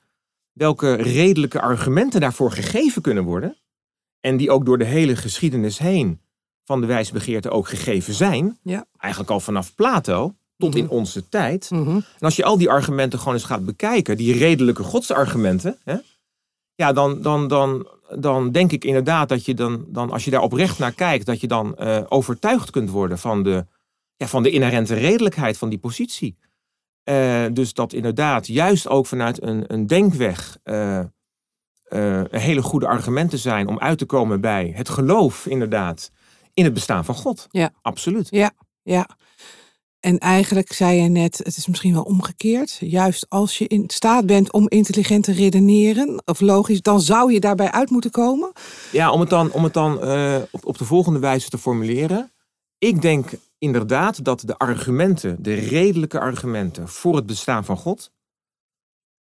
welke 0.52 0.94
redelijke 0.94 1.60
argumenten 1.60 2.20
daarvoor 2.20 2.52
gegeven 2.52 3.02
kunnen 3.02 3.24
worden, 3.24 3.56
en 4.20 4.36
die 4.36 4.50
ook 4.50 4.66
door 4.66 4.78
de 4.78 4.84
hele 4.84 5.16
geschiedenis 5.16 5.78
heen 5.78 6.20
van 6.64 6.80
de 6.80 6.86
wijsbegeerte 6.86 7.50
ook 7.50 7.68
gegeven 7.68 8.14
zijn, 8.14 8.58
Ja. 8.62 8.86
eigenlijk 8.96 9.32
al 9.32 9.40
vanaf 9.40 9.74
Plato 9.74 10.34
tot 10.56 10.74
in 10.76 10.84
Mhm. 10.84 10.92
onze 10.92 11.28
tijd. 11.28 11.70
Mhm. 11.70 11.90
En 11.96 12.04
als 12.20 12.36
je 12.36 12.44
al 12.44 12.58
die 12.58 12.70
argumenten 12.70 13.18
gewoon 13.18 13.34
eens 13.34 13.44
gaat 13.44 13.64
bekijken, 13.64 14.16
die 14.16 14.36
redelijke 14.38 14.82
godsargumenten, 14.82 15.78
hè, 15.84 15.96
ja, 16.76 16.92
dan, 16.92 17.22
dan, 17.22 17.48
dan, 17.48 17.88
dan 18.18 18.50
denk 18.52 18.72
ik 18.72 18.84
inderdaad 18.84 19.28
dat 19.28 19.44
je 19.44 19.54
dan, 19.54 19.84
dan, 19.88 20.10
als 20.10 20.24
je 20.24 20.30
daar 20.30 20.42
oprecht 20.42 20.78
naar 20.78 20.92
kijkt, 20.92 21.26
dat 21.26 21.40
je 21.40 21.46
dan 21.46 21.76
eh, 21.76 22.02
overtuigd 22.08 22.70
kunt 22.70 22.90
worden 22.90 23.18
van 23.18 23.42
de, 23.42 23.66
ja, 24.16 24.26
van 24.26 24.42
de 24.42 24.50
inherente 24.50 24.94
redelijkheid 24.94 25.58
van 25.58 25.68
die 25.68 25.78
positie. 25.78 26.36
Eh, 27.02 27.44
dus 27.52 27.72
dat 27.72 27.92
inderdaad, 27.92 28.46
juist 28.46 28.88
ook 28.88 29.06
vanuit 29.06 29.42
een, 29.42 29.64
een 29.66 29.86
denkweg, 29.86 30.58
eh, 30.62 31.04
hele 32.30 32.62
goede 32.62 32.86
argumenten 32.86 33.38
zijn 33.38 33.68
om 33.68 33.78
uit 33.78 33.98
te 33.98 34.06
komen 34.06 34.40
bij 34.40 34.72
het 34.74 34.88
geloof, 34.88 35.46
inderdaad, 35.46 36.10
in 36.54 36.64
het 36.64 36.72
bestaan 36.72 37.04
van 37.04 37.14
God. 37.14 37.46
Ja. 37.50 37.70
Absoluut. 37.82 38.28
Ja. 38.30 39.08
En 40.06 40.18
eigenlijk 40.18 40.72
zei 40.72 41.00
je 41.00 41.08
net, 41.08 41.38
het 41.38 41.56
is 41.56 41.66
misschien 41.66 41.92
wel 41.92 42.02
omgekeerd. 42.02 42.76
Juist 42.80 43.26
als 43.28 43.58
je 43.58 43.66
in 43.66 43.84
staat 43.86 44.26
bent 44.26 44.52
om 44.52 44.68
intelligent 44.68 45.24
te 45.24 45.32
redeneren, 45.32 46.22
of 46.24 46.40
logisch, 46.40 46.82
dan 46.82 47.00
zou 47.00 47.32
je 47.32 47.40
daarbij 47.40 47.70
uit 47.70 47.90
moeten 47.90 48.10
komen. 48.10 48.52
Ja, 48.92 49.10
om 49.10 49.20
het 49.20 49.30
dan, 49.30 49.52
om 49.52 49.64
het 49.64 49.72
dan 49.72 50.02
eh, 50.02 50.36
op, 50.50 50.66
op 50.66 50.78
de 50.78 50.84
volgende 50.84 51.18
wijze 51.18 51.48
te 51.48 51.58
formuleren. 51.58 52.32
Ik 52.78 53.02
denk 53.02 53.30
inderdaad 53.58 54.24
dat 54.24 54.40
de 54.40 54.58
argumenten, 54.58 55.42
de 55.42 55.54
redelijke 55.54 56.20
argumenten 56.20 56.88
voor 56.88 57.16
het 57.16 57.26
bestaan 57.26 57.64
van 57.64 57.76
God, 57.76 58.10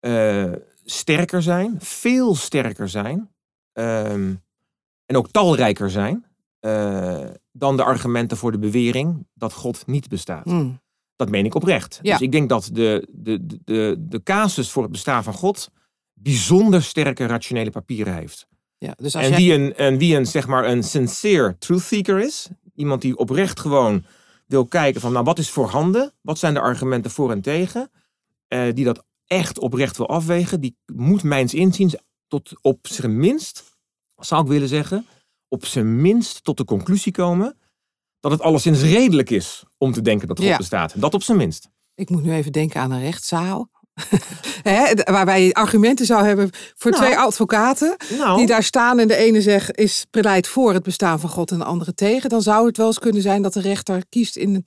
eh, 0.00 0.52
sterker 0.84 1.42
zijn, 1.42 1.76
veel 1.78 2.34
sterker 2.34 2.88
zijn, 2.88 3.30
ehm, 3.72 4.34
en 5.06 5.16
ook 5.16 5.30
talrijker 5.30 5.90
zijn, 5.90 6.29
eh, 6.60 7.28
dan 7.52 7.76
de 7.76 7.84
argumenten 7.84 8.36
voor 8.36 8.52
de 8.52 8.58
bewering 8.58 9.26
dat 9.34 9.52
God 9.52 9.86
niet 9.86 10.08
bestaat. 10.08 10.44
Hmm. 10.44 10.80
Dat 11.16 11.28
meen 11.28 11.44
ik 11.44 11.54
oprecht. 11.54 11.98
Ja. 12.02 12.12
Dus 12.12 12.20
ik 12.20 12.32
denk 12.32 12.48
dat 12.48 12.70
de, 12.72 13.08
de, 13.10 13.46
de, 13.46 13.58
de, 13.64 13.96
de 13.98 14.22
casus 14.22 14.70
voor 14.70 14.82
het 14.82 14.92
bestaan 14.92 15.24
van 15.24 15.34
God 15.34 15.70
bijzonder 16.12 16.82
sterke 16.82 17.26
rationele 17.26 17.70
papieren 17.70 18.14
heeft. 18.14 18.46
Ja, 18.78 18.94
dus 18.96 19.16
als 19.16 19.24
En 19.24 19.30
jij... 19.30 19.38
wie, 19.38 19.52
een, 19.52 19.74
en 19.74 19.98
wie 19.98 20.16
een, 20.16 20.26
zeg 20.26 20.46
maar, 20.46 20.68
een 20.68 20.82
sincere 20.82 21.58
truth 21.58 21.82
seeker 21.82 22.20
is, 22.20 22.48
iemand 22.74 23.02
die 23.02 23.16
oprecht 23.16 23.60
gewoon 23.60 24.04
wil 24.46 24.66
kijken 24.66 25.00
van, 25.00 25.12
nou, 25.12 25.24
wat 25.24 25.38
is 25.38 25.50
voorhanden? 25.50 26.12
Wat 26.20 26.38
zijn 26.38 26.54
de 26.54 26.60
argumenten 26.60 27.10
voor 27.10 27.30
en 27.30 27.40
tegen? 27.40 27.90
Eh, 28.48 28.74
die 28.74 28.84
dat 28.84 29.04
echt 29.26 29.58
oprecht 29.58 29.96
wil 29.96 30.08
afwegen, 30.08 30.60
die 30.60 30.76
moet 30.86 31.22
mijns 31.22 31.54
inziens 31.54 31.96
tot 32.26 32.52
op 32.60 32.86
zijn 32.86 33.18
minst, 33.18 33.64
zou 34.16 34.42
ik 34.42 34.48
willen 34.48 34.68
zeggen, 34.68 35.06
op 35.50 35.64
zijn 35.66 36.00
minst 36.00 36.44
tot 36.44 36.56
de 36.56 36.64
conclusie 36.64 37.12
komen 37.12 37.58
dat 38.20 38.30
het 38.30 38.40
alleszins 38.40 38.82
redelijk 38.82 39.30
is 39.30 39.62
om 39.78 39.92
te 39.92 40.00
denken 40.02 40.28
dat 40.28 40.38
God 40.38 40.46
Ja. 40.48 40.56
bestaat. 40.56 41.00
Dat 41.00 41.14
op 41.14 41.22
zijn 41.22 41.38
minst. 41.38 41.68
Ik 41.94 42.10
moet 42.10 42.22
nu 42.22 42.32
even 42.32 42.52
denken 42.52 42.80
aan 42.80 42.90
een 42.90 43.00
rechtszaal. 43.00 43.70
Hè, 44.62 44.94
waarbij 45.04 45.44
je 45.46 45.54
argumenten 45.54 46.06
zou 46.06 46.24
hebben 46.24 46.50
voor 46.76 46.90
Nou. 46.90 47.02
twee 47.04 47.16
advocaten. 47.18 47.96
Nou, 48.18 48.36
Die 48.36 48.46
daar 48.46 48.62
staan 48.62 48.98
en 48.98 49.08
de 49.08 49.16
ene 49.16 49.40
zegt 49.42 49.76
is 49.78 50.06
pleit 50.10 50.48
voor 50.48 50.72
het 50.72 50.82
bestaan 50.82 51.20
van 51.20 51.30
God 51.30 51.50
en 51.50 51.58
de 51.58 51.64
andere 51.64 51.94
tegen. 51.94 52.30
Dan 52.30 52.42
zou 52.42 52.66
het 52.66 52.76
wel 52.76 52.86
eens 52.86 52.98
kunnen 52.98 53.22
zijn 53.22 53.42
dat 53.42 53.52
de 53.52 53.60
rechter 53.60 54.02
kiest 54.08 54.36
in. 54.36 54.64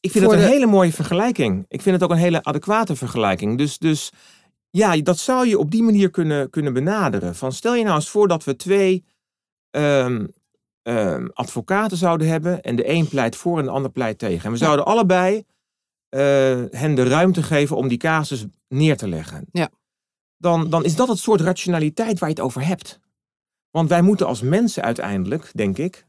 ik 0.00 0.10
vind 0.10 0.24
het 0.24 0.32
een 0.32 0.38
de- 0.40 0.44
hele 0.52 0.66
mooie 0.66 0.92
vergelijking. 0.92 1.64
Ik 1.68 1.82
vind 1.82 1.94
het 1.94 2.04
ook 2.04 2.10
een 2.10 2.22
hele 2.22 2.42
adequate 2.42 2.96
vergelijking. 2.96 3.58
Dus, 3.58 3.78
dus 3.78 4.10
ja, 4.70 4.96
dat 4.96 5.18
zou 5.18 5.46
je 5.48 5.58
op 5.58 5.70
die 5.70 5.82
manier 5.82 6.10
kunnen, 6.10 6.50
kunnen 6.50 6.72
benaderen. 6.72 7.34
Van 7.34 7.52
stel 7.52 7.74
je 7.74 7.82
nou 7.84 7.94
eens 7.94 8.08
voor 8.08 8.28
dat 8.28 8.44
we 8.44 8.56
twee 8.56 9.04
ehm, 9.74 10.26
ehm, 10.82 11.26
advocaten 11.32 11.96
zouden 11.96 12.28
hebben. 12.28 12.62
En 12.62 12.76
de 12.76 12.88
een 12.88 13.08
pleit 13.08 13.36
voor 13.36 13.58
en 13.58 13.64
de 13.64 13.70
ander 13.70 13.90
pleit 13.90 14.18
tegen. 14.18 14.44
En 14.44 14.52
we 14.52 14.58
Ja. 14.58 14.64
zouden 14.64 14.84
allebei 14.84 15.44
eh, 16.08 16.20
hen 16.70 16.94
de 16.94 17.02
ruimte 17.08 17.42
geven 17.42 17.76
om 17.76 17.88
die 17.88 17.98
casus 17.98 18.44
neer 18.68 18.96
te 18.96 19.08
leggen. 19.08 19.44
Ja. 19.52 19.68
Dan, 20.36 20.70
dan 20.70 20.84
is 20.84 20.96
dat 20.96 21.08
het 21.08 21.18
soort 21.18 21.40
rationaliteit 21.40 22.18
waar 22.18 22.28
je 22.28 22.34
het 22.34 22.44
over 22.44 22.66
hebt. 22.66 23.00
Want 23.70 23.88
wij 23.88 24.02
moeten 24.02 24.26
als 24.26 24.42
mensen 24.42 24.82
uiteindelijk, 24.82 25.50
denk 25.54 25.78
ik, 25.78 26.06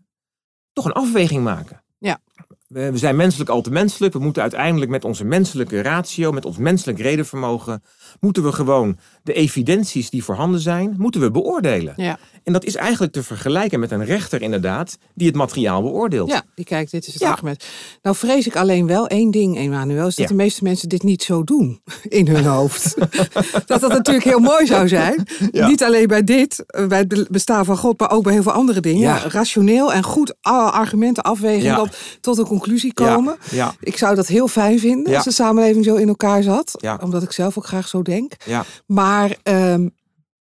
toch 0.73 0.85
een 0.85 0.91
afweging 0.91 1.43
maken. 1.43 1.83
Ja. 1.97 2.19
We, 2.67 2.91
we 2.91 2.97
zijn 2.97 3.15
menselijk 3.15 3.49
al 3.49 3.61
te 3.61 3.71
menselijk. 3.71 4.13
We 4.13 4.19
moeten 4.19 4.41
uiteindelijk 4.41 4.91
met 4.91 5.05
onze 5.05 5.23
menselijke 5.23 5.81
ratio, 5.81 6.31
met 6.31 6.45
ons 6.45 6.57
menselijk 6.57 6.99
redenvermogen, 6.99 7.83
moeten 8.19 8.43
we 8.43 8.51
gewoon 8.51 8.97
de 9.23 9.33
evidenties 9.33 10.09
die 10.09 10.23
voorhanden 10.23 10.59
zijn, 10.59 10.95
moeten 10.97 11.21
we 11.21 11.31
beoordelen. 11.31 11.93
Ja. 11.97 12.19
En 12.45 12.53
dat 12.53 12.63
is 12.65 12.75
eigenlijk 12.75 13.13
te 13.13 13.23
vergelijken 13.23 13.79
met 13.79 13.91
een 13.91 14.05
rechter 14.05 14.41
inderdaad, 14.41 14.97
die 15.13 15.27
het 15.27 15.35
materiaal 15.35 15.81
beoordeelt. 15.81 16.29
Ja, 16.29 16.43
die 16.55 16.65
kijkt, 16.65 16.91
dit 16.91 17.07
is 17.07 17.13
het 17.13 17.21
Ja. 17.21 17.29
argument. 17.29 17.65
Nou 18.01 18.15
vrees 18.15 18.47
ik 18.47 18.55
alleen 18.55 18.87
wel 18.87 19.07
één 19.07 19.31
ding, 19.31 19.57
Emanuel, 19.57 20.07
is 20.07 20.15
dat 20.15 20.25
Ja. 20.29 20.31
de 20.35 20.43
meeste 20.43 20.63
mensen 20.63 20.89
dit 20.89 21.03
niet 21.03 21.23
zo 21.23 21.43
doen 21.43 21.81
in 22.03 22.27
hun 22.27 22.45
hoofd. 22.45 22.95
dat 23.67 23.81
dat 23.81 23.87
natuurlijk 23.91 24.25
heel 24.25 24.39
mooi 24.39 24.65
zou 24.65 24.87
zijn. 24.87 25.27
Ja. 25.51 25.67
Niet 25.67 25.83
alleen 25.83 26.07
bij 26.07 26.23
dit, 26.23 26.63
eh, 26.67 26.87
bij 26.87 26.97
het 26.97 27.07
be- 27.07 27.27
bestaan 27.29 27.65
van 27.65 27.77
God, 27.77 27.99
maar 27.99 28.11
ook 28.11 28.23
bij 28.23 28.33
heel 28.33 28.43
veel 28.43 28.51
andere 28.51 28.79
dingen. 28.81 29.01
Ja. 29.01 29.17
Rationeel 29.27 29.93
en 29.93 30.03
goed 30.03 30.33
a- 30.47 30.69
argumenten 30.69 31.23
afwegen 31.23 31.69
en 31.69 31.75
dan 31.75 31.89
tot 32.21 32.37
een 32.37 32.45
conclusie 32.47 32.93
komen. 32.93 33.35
Ja, 33.51 33.73
Ik 33.79 33.97
zou 33.97 34.15
dat 34.15 34.27
heel 34.27 34.47
fijn 34.47 34.79
vinden 34.79 35.15
als 35.15 35.23
de 35.23 35.31
samenleving 35.31 35.85
zo 35.85 35.95
in 35.95 36.07
elkaar 36.07 36.43
zat. 36.43 36.71
Ja. 36.77 36.99
Omdat 37.03 37.23
ik 37.23 37.31
zelf 37.31 37.57
ook 37.57 37.65
graag 37.65 37.87
zo 37.87 38.01
denk. 38.01 38.33
ja. 38.45 38.65
Maar 38.85 39.35
ehm, 39.43 39.87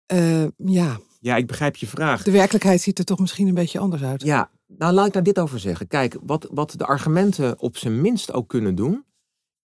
eh, 0.05 0.43
ja, 0.57 0.99
ja, 1.27 1.35
ik 1.35 1.47
begrijp 1.47 1.75
je 1.75 1.87
vraag. 1.87 2.23
de 2.23 2.31
werkelijkheid 2.31 2.81
ziet 2.81 2.99
er 2.99 3.05
toch 3.05 3.19
misschien 3.19 3.47
een 3.47 3.53
beetje 3.53 3.79
anders 3.79 4.03
uit. 4.03 4.21
Ja, 4.23 4.51
nou 4.67 4.93
laat 4.93 5.07
ik 5.07 5.13
daar 5.13 5.23
dit 5.23 5.39
over 5.39 5.59
zeggen. 5.59 5.87
Kijk, 5.87 6.17
wat, 6.21 6.47
wat 6.51 6.73
de 6.77 6.85
argumenten 6.85 7.59
op 7.59 7.77
zijn 7.77 8.01
minst 8.01 8.33
ook 8.33 8.49
kunnen 8.49 8.75
doen, 8.75 9.05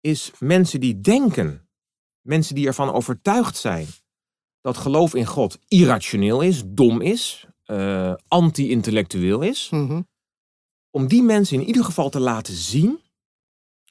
is 0.01 0.31
mensen 0.39 0.79
die 0.79 1.01
denken, 1.01 1.69
mensen 2.21 2.55
die 2.55 2.67
ervan 2.67 2.91
overtuigd 2.91 3.57
zijn 3.57 3.87
dat 4.61 4.77
geloof 4.77 5.15
in 5.15 5.25
God 5.25 5.59
irrationeel 5.67 6.41
is, 6.41 6.63
dom 6.65 7.01
is, 7.01 7.47
eh, 7.63 8.13
anti-intellectueel 8.27 9.41
is, 9.41 9.67
Mhm. 9.71 10.01
om 10.89 11.07
die 11.07 11.23
mensen 11.23 11.59
in 11.59 11.67
ieder 11.67 11.83
geval 11.83 12.09
te 12.09 12.19
laten 12.19 12.53
zien 12.53 12.99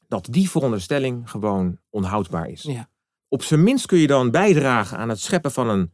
dat 0.09 0.27
die 0.31 0.51
veronderstelling 0.51 1.31
gewoon 1.31 1.79
onhoudbaar 1.91 2.49
is. 2.49 2.63
Ja. 2.63 2.89
Op 3.29 3.43
zijn 3.43 3.63
minst 3.63 3.87
kun 3.87 3.99
je 3.99 4.07
dan 4.07 4.31
bijdragen 4.31 4.99
aan 4.99 5.09
het 5.09 5.21
scheppen 5.21 5.53
van 5.53 5.69
een, 5.69 5.93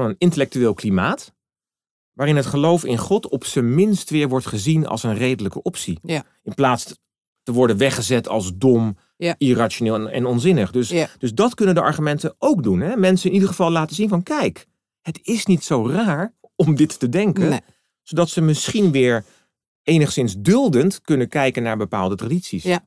van 0.00 0.08
een 0.10 0.14
intellectueel 0.18 0.74
klimaat, 0.74 1.32
waarin 2.12 2.36
het 2.36 2.46
geloof 2.46 2.84
in 2.84 2.98
God 2.98 3.28
op 3.28 3.44
zijn 3.44 3.74
minst 3.74 4.10
weer 4.10 4.28
wordt 4.28 4.46
gezien 4.46 4.86
als 4.86 5.02
een 5.02 5.14
redelijke 5.16 5.62
optie. 5.62 5.98
Ja. 6.02 6.24
In 6.42 6.54
plaats 6.54 6.96
te 7.42 7.52
worden 7.52 7.76
weggezet 7.76 8.28
als 8.28 8.52
dom, 8.54 8.96
Ja. 9.16 9.34
irrationeel 9.38 9.94
en, 9.94 10.08
en 10.08 10.26
onzinnig. 10.26 10.70
Dus, 10.70 10.88
Ja. 10.88 11.08
dus 11.18 11.34
dat 11.34 11.54
kunnen 11.54 11.74
de 11.74 11.80
argumenten 11.80 12.34
ook 12.38 12.62
doen. 12.62 12.80
Hè? 12.80 12.96
Mensen 12.96 13.28
in 13.28 13.34
ieder 13.34 13.48
geval 13.48 13.70
laten 13.70 13.96
zien 13.96 14.08
van 14.08 14.22
kijk, 14.22 14.66
het 15.00 15.18
is 15.22 15.46
niet 15.46 15.64
zo 15.64 15.88
raar 15.88 16.34
om 16.56 16.74
dit 16.74 16.98
te 16.98 17.08
denken 17.08 17.48
Nee. 17.48 17.60
zodat 18.02 18.28
ze 18.28 18.40
misschien 18.40 18.92
weer 18.92 19.24
enigszins 19.82 20.34
duldend 20.38 21.00
kunnen 21.00 21.28
kijken 21.28 21.62
naar 21.62 21.76
bepaalde 21.76 22.14
tradities. 22.16 22.62
Ja. 22.62 22.84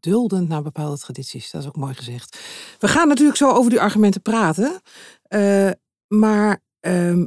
duldend 0.00 0.48
naar 0.48 0.62
bepaalde 0.62 0.98
tradities. 0.98 1.50
Dat 1.50 1.60
is 1.62 1.68
ook 1.68 1.76
mooi 1.76 1.94
gezegd. 1.94 2.38
We 2.78 2.88
gaan 2.88 3.08
natuurlijk 3.08 3.36
zo 3.38 3.50
over 3.50 3.70
die 3.70 3.80
argumenten 3.80 4.22
praten. 4.22 4.80
Eh, 5.22 5.70
maar 6.18 6.60
ehm, 6.80 7.26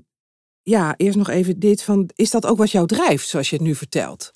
ja, 0.61 0.93
eerst 0.97 1.17
nog 1.17 1.29
even 1.29 1.59
dit 1.59 1.83
van, 1.83 2.09
is 2.15 2.29
dat 2.29 2.45
ook 2.45 2.57
wat 2.57 2.71
jou 2.71 2.87
drijft, 2.87 3.27
zoals 3.27 3.49
je 3.49 3.55
het 3.55 3.65
nu 3.65 3.75
vertelt? 3.75 4.31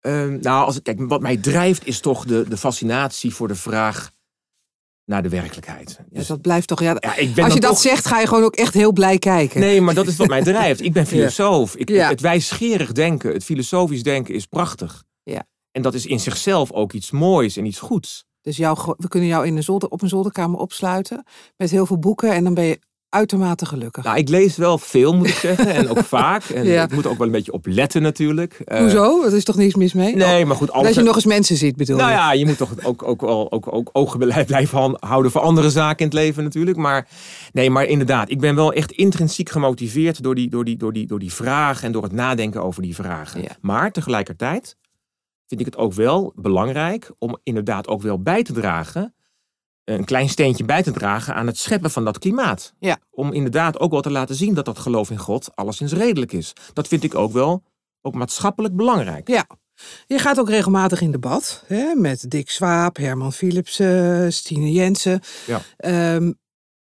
Ehm, 0.00 0.38
nou, 0.40 0.64
als, 0.66 0.76
ik- 0.76 0.82
kijk, 0.82 0.98
wat 1.08 1.20
mij 1.20 1.36
drijft 1.36 1.86
is 1.86 2.00
toch 2.00 2.24
de, 2.24 2.48
de 2.48 2.56
fascinatie 2.56 3.34
voor 3.34 3.48
de 3.48 3.54
vraag 3.54 4.10
naar 5.04 5.22
de 5.22 5.28
werkelijkheid. 5.28 5.86
Dus 5.86 5.96
Dus, 6.10 6.26
dat 6.26 6.40
blijft 6.42 6.68
toch, 6.68 6.80
ja, 6.80 6.96
ja, 7.00 7.16
ik 7.16 7.34
ben 7.34 7.44
als 7.44 7.54
je 7.54 7.60
dat 7.60 7.70
toch- 7.70 7.80
zegt, 7.80 8.06
ga 8.06 8.20
je 8.20 8.26
gewoon 8.26 8.44
ook 8.44 8.56
echt 8.56 8.74
heel 8.74 8.92
blij 8.92 9.18
kijken. 9.18 9.60
Nee, 9.60 9.80
maar 9.80 9.94
dat 9.94 10.06
is 10.06 10.16
wat 10.16 10.28
mij 10.28 10.42
drijft. 10.42 10.80
Ik 10.80 10.92
ben 10.92 11.06
filosoof. 11.16 11.76
Ik, 11.76 11.88
Ja. 11.88 12.08
Het 12.08 12.20
wijsgerig 12.20 12.92
denken, 12.92 13.32
het 13.32 13.44
filosofisch 13.44 14.02
denken 14.02 14.34
is 14.34 14.46
prachtig. 14.46 15.04
Ja. 15.22 15.46
En 15.70 15.82
dat 15.82 15.94
is 15.94 16.06
in 16.06 16.20
zichzelf 16.20 16.72
ook 16.72 16.92
iets 16.92 17.10
moois 17.10 17.56
en 17.56 17.64
iets 17.66 17.78
goeds. 17.78 18.24
Dus 18.40 18.56
jou, 18.56 18.94
we 18.96 19.08
kunnen 19.08 19.28
jou 19.28 19.46
in 19.46 19.56
een 19.56 19.62
zolder, 19.62 19.88
op 19.88 20.02
een 20.02 20.08
zolderkamer 20.08 20.58
opsluiten 20.60 21.24
met 21.56 21.70
heel 21.70 21.86
veel 21.86 21.98
boeken 21.98 22.32
en 22.32 22.44
dan 22.44 22.54
ben 22.54 22.64
je 22.64 22.78
uitermate 23.12 23.66
gelukkig. 23.66 24.04
Nou, 24.04 24.16
ik 24.18 24.28
lees 24.28 24.56
wel 24.56 24.78
veel, 24.78 25.14
moet 25.16 25.28
ik 25.28 25.34
zeggen. 25.48 25.66
En 25.66 25.88
ook 25.88 26.04
vaak. 26.04 26.44
En 26.44 26.64
Ja. 26.64 26.82
ik 26.84 26.92
moet 26.94 27.04
er 27.04 27.10
ook 27.10 27.16
wel 27.18 27.26
een 27.26 27.32
beetje 27.32 27.52
op 27.52 27.66
letten 27.66 28.02
natuurlijk. 28.02 28.52
Eh, 28.64 28.78
Hoezo? 28.80 29.24
Er 29.24 29.34
is 29.36 29.44
toch 29.44 29.56
niks 29.56 29.74
mis 29.74 29.92
mee? 29.92 30.16
Nee, 30.16 30.44
maar 30.46 30.56
goed. 30.56 30.66
Dat 30.66 30.76
Alles 30.76 30.94
je 30.94 31.02
nog 31.02 31.14
eens 31.14 31.24
mensen 31.24 31.56
ziet, 31.56 31.76
bedoel 31.76 31.96
Nou 31.96 32.08
je? 32.10 32.16
ja, 32.16 32.32
je 32.32 32.46
moet 32.46 32.56
toch 32.56 32.70
ook, 32.82 33.02
ook 33.02 33.20
wel 33.20 33.52
ook, 33.52 33.72
ook 33.74 33.88
ogen 33.92 34.18
blij- 34.18 34.44
blijven 34.44 34.96
houden 35.00 35.30
voor 35.30 35.40
andere 35.40 35.70
zaken 35.70 35.98
in 35.98 36.04
het 36.04 36.14
leven 36.14 36.42
natuurlijk. 36.44 36.76
Maar 36.76 37.08
nee, 37.52 37.70
maar 37.70 37.84
inderdaad, 37.84 38.30
ik 38.30 38.40
ben 38.40 38.54
wel 38.54 38.72
echt 38.72 38.92
intrinsiek 38.92 39.48
gemotiveerd 39.50 40.22
door 40.22 40.34
die, 40.34 40.50
door 40.50 40.64
die, 40.64 40.76
door 40.76 40.92
die, 40.92 41.06
door 41.06 41.18
die 41.18 41.32
vragen 41.32 41.86
en 41.86 41.92
door 41.92 42.02
het 42.02 42.12
nadenken 42.12 42.62
over 42.62 42.82
die 42.82 42.94
vragen. 42.94 43.42
Ja. 43.42 43.56
Maar 43.60 43.90
tegelijkertijd 43.92 44.76
vind 45.46 45.60
ik 45.60 45.66
het 45.66 45.76
ook 45.76 45.92
wel 45.92 46.32
belangrijk 46.36 47.10
om 47.18 47.38
inderdaad 47.42 47.88
ook 47.88 48.02
wel 48.02 48.22
bij 48.22 48.42
te 48.42 48.52
dragen, 48.52 49.14
een 49.84 50.04
klein 50.04 50.28
steentje 50.28 50.64
bij 50.64 50.82
te 50.82 50.90
dragen 50.90 51.34
aan 51.34 51.46
het 51.46 51.58
scheppen 51.58 51.90
van 51.90 52.04
dat 52.04 52.18
klimaat. 52.18 52.74
Ja. 52.78 52.98
Om 53.10 53.32
inderdaad 53.32 53.80
ook 53.80 53.90
wel 53.90 54.00
te 54.00 54.10
laten 54.10 54.34
zien 54.34 54.54
dat 54.54 54.64
dat 54.64 54.78
geloof 54.78 55.10
in 55.10 55.18
God 55.18 55.50
alleszins 55.54 55.92
redelijk 55.92 56.32
is. 56.32 56.52
Dat 56.72 56.88
vind 56.88 57.04
ik 57.04 57.14
ook 57.14 57.32
wel 57.32 57.62
ook 58.02 58.14
maatschappelijk 58.14 58.76
belangrijk. 58.76 59.28
Ja. 59.28 59.46
Je 60.06 60.18
gaat 60.18 60.40
ook 60.40 60.48
regelmatig 60.48 61.00
in 61.00 61.10
debat 61.10 61.64
hè, 61.66 61.94
met 61.94 62.30
Dick 62.30 62.50
Swaap, 62.50 62.96
Herman 62.96 63.32
Philipsen, 63.32 64.32
Stine 64.32 64.72
Jensen. 64.72 65.20
Ja. 65.46 65.60
Ehm, 65.76 66.32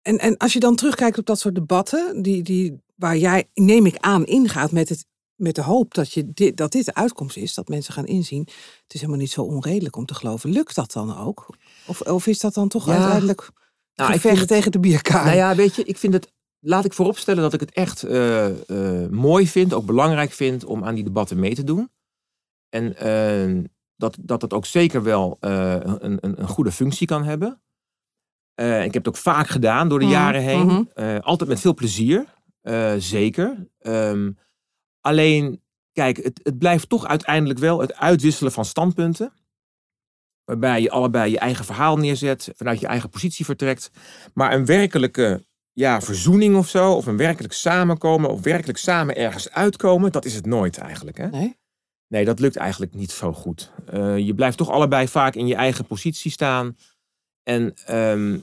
en, 0.02 0.18
en 0.18 0.36
als 0.36 0.52
je 0.52 0.60
dan 0.60 0.76
terugkijkt 0.76 1.18
op 1.18 1.26
dat 1.26 1.38
soort 1.38 1.54
debatten, 1.54 2.22
die, 2.22 2.42
die, 2.42 2.82
waar 2.94 3.16
jij, 3.16 3.48
neem 3.54 3.86
ik 3.86 3.96
aan, 3.98 4.26
ingaat 4.26 4.72
met, 4.72 4.88
het, 4.88 5.06
met 5.34 5.54
de 5.54 5.62
hoop 5.62 5.94
dat, 5.94 6.12
je 6.12 6.32
dit, 6.32 6.56
dat 6.56 6.72
dit 6.72 6.84
de 6.84 6.94
uitkomst 6.94 7.36
is, 7.36 7.54
dat 7.54 7.68
mensen 7.68 7.94
gaan 7.94 8.06
inzien, 8.06 8.42
het 8.82 8.94
is 8.94 9.00
helemaal 9.00 9.20
niet 9.20 9.30
zo 9.30 9.42
onredelijk 9.42 9.96
om 9.96 10.06
te 10.06 10.14
geloven. 10.14 10.50
Lukt 10.50 10.74
dat 10.74 10.92
dan 10.92 11.18
ook? 11.18 11.56
Of, 11.86 12.00
of 12.00 12.26
is 12.26 12.40
dat 12.40 12.54
dan 12.54 12.68
toch 12.68 12.86
Ja. 12.86 12.92
uiteindelijk 12.92 13.48
Nou, 13.94 14.12
gevecht 14.12 14.38
het- 14.38 14.48
tegen 14.48 14.72
de 14.72 14.80
bierkaai? 14.80 15.24
Nou 15.24 15.36
ja, 15.36 15.54
weet 15.54 15.74
je, 15.74 15.84
ik 15.84 15.98
vind 15.98 16.12
het. 16.12 16.32
Laat 16.66 16.84
ik 16.84 16.92
vooropstellen 16.92 17.42
dat 17.42 17.52
ik 17.52 17.60
het 17.60 17.72
echt 17.72 18.02
eh, 18.02 18.46
eh, 19.04 19.10
mooi 19.10 19.48
vind, 19.48 19.72
ook 19.72 19.86
belangrijk 19.86 20.32
vind 20.32 20.64
om 20.64 20.84
aan 20.84 20.94
die 20.94 21.04
debatten 21.04 21.38
mee 21.40 21.54
te 21.54 21.64
doen. 21.64 21.90
En 22.68 22.96
eh, 22.96 23.64
dat, 23.96 24.16
dat 24.20 24.42
het 24.42 24.52
ook 24.52 24.66
zeker 24.66 25.02
wel 25.02 25.36
een, 25.40 26.04
een, 26.20 26.40
een 26.40 26.48
goede 26.48 26.72
functie 26.72 27.06
kan 27.06 27.24
hebben. 27.24 27.62
Ik 28.54 28.64
heb 28.64 28.94
het 28.94 29.08
ook 29.08 29.16
vaak 29.16 29.48
gedaan 29.48 29.88
door 29.88 29.98
de 29.98 30.04
Mhm, 30.04 30.14
jaren 30.14 30.42
heen. 30.42 30.66
mhm. 30.66 30.82
Eh, 30.94 31.18
altijd 31.20 31.48
met 31.48 31.60
veel 31.60 31.74
plezier, 31.74 32.24
zeker. 32.98 33.68
Ehm, 33.78 34.30
alleen, 35.00 35.62
kijk, 35.92 36.16
het, 36.16 36.40
het 36.42 36.58
blijft 36.58 36.88
toch 36.88 37.06
uiteindelijk 37.06 37.58
wel 37.58 37.80
het 37.80 37.94
uitwisselen 37.94 38.52
van 38.52 38.64
standpunten. 38.64 39.32
Waarbij 40.44 40.80
je 40.80 40.90
allebei 40.90 41.30
je 41.30 41.38
eigen 41.38 41.64
verhaal 41.64 41.96
neerzet, 41.96 42.52
vanuit 42.56 42.80
je 42.80 42.86
eigen 42.86 43.10
positie 43.10 43.44
vertrekt. 43.44 43.90
Maar 44.34 44.52
een 44.52 44.66
werkelijke 44.66 45.44
ja, 45.72 46.00
verzoening 46.00 46.56
of 46.56 46.68
zo, 46.68 46.92
of 46.92 47.06
een 47.06 47.16
werkelijk 47.16 47.52
samenkomen, 47.52 48.30
of 48.30 48.42
werkelijk 48.42 48.78
samen 48.78 49.16
ergens 49.16 49.50
uitkomen, 49.50 50.12
dat 50.12 50.24
is 50.24 50.34
het 50.34 50.46
nooit 50.46 50.78
eigenlijk. 50.78 51.16
Hè? 51.16 51.28
Nee? 51.28 51.56
Nee, 52.08 52.24
dat 52.24 52.40
lukt 52.40 52.56
eigenlijk 52.56 52.94
niet 52.94 53.10
zo 53.10 53.32
goed. 53.32 53.72
Eh, 53.86 54.18
je 54.18 54.34
blijft 54.34 54.56
toch 54.56 54.70
allebei 54.70 55.08
vaak 55.08 55.34
in 55.34 55.46
je 55.46 55.54
eigen 55.54 55.86
positie 55.86 56.30
staan. 56.30 56.76
En 57.42 57.74
ehm, 57.84 58.38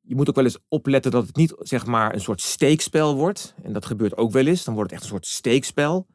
je 0.00 0.14
moet 0.14 0.28
ook 0.28 0.34
wel 0.34 0.44
eens 0.44 0.58
opletten 0.68 1.10
dat 1.10 1.26
het 1.26 1.36
niet 1.36 1.54
zeg 1.58 1.86
maar 1.86 2.14
een 2.14 2.20
soort 2.20 2.40
steekspel 2.40 3.14
wordt. 3.14 3.54
En 3.62 3.72
dat 3.72 3.86
gebeurt 3.86 4.16
ook 4.16 4.32
wel 4.32 4.46
eens. 4.46 4.64
Dan 4.64 4.74
wordt 4.74 4.90
het 4.90 5.00
echt 5.00 5.10
een 5.10 5.16
soort 5.16 5.26
steekspel. 5.26 6.06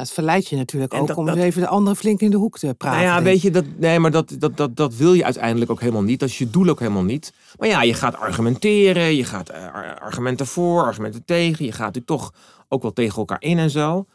Het 0.00 0.10
verleidt 0.10 0.48
je 0.48 0.56
natuurlijk 0.56 0.92
En 0.92 1.00
ook 1.00 1.06
dat- 1.06 1.16
om 1.16 1.26
dat- 1.26 1.36
even 1.36 1.60
de 1.60 1.66
andere 1.68 1.96
flink 1.96 2.20
in 2.20 2.30
de 2.30 2.36
hoek 2.36 2.58
te 2.58 2.74
praten. 2.74 3.00
Nou 3.00 3.10
ja, 3.16 3.22
weet 3.22 3.42
je, 3.42 3.50
dat, 3.50 3.64
nee, 3.76 3.98
maar 3.98 4.10
dat, 4.10 4.34
dat, 4.38 4.56
dat, 4.56 4.76
dat 4.76 4.94
wil 4.94 5.12
je 5.12 5.24
uiteindelijk 5.24 5.70
ook 5.70 5.80
helemaal 5.80 6.02
niet. 6.02 6.20
Dat 6.20 6.28
is 6.28 6.38
je 6.38 6.50
doel 6.50 6.68
ook 6.68 6.78
helemaal 6.78 7.02
niet. 7.02 7.32
Maar 7.58 7.68
ja, 7.68 7.82
je 7.82 7.94
gaat 7.94 8.16
argumenteren, 8.16 9.16
je 9.16 9.24
gaat 9.24 9.48
eh, 9.48 9.72
ar- 9.74 10.00
argumenten 10.00 10.46
voor, 10.46 10.82
argumenten 10.84 11.24
tegen. 11.24 11.64
Je 11.64 11.70
gaat 11.72 11.94
natuurlijk 11.94 12.06
toch 12.20 12.32
ook 12.68 12.82
wel 12.82 12.92
tegen 12.92 13.18
elkaar 13.18 13.42
in 13.42 13.58
en 13.58 13.70
zo. 13.70 14.06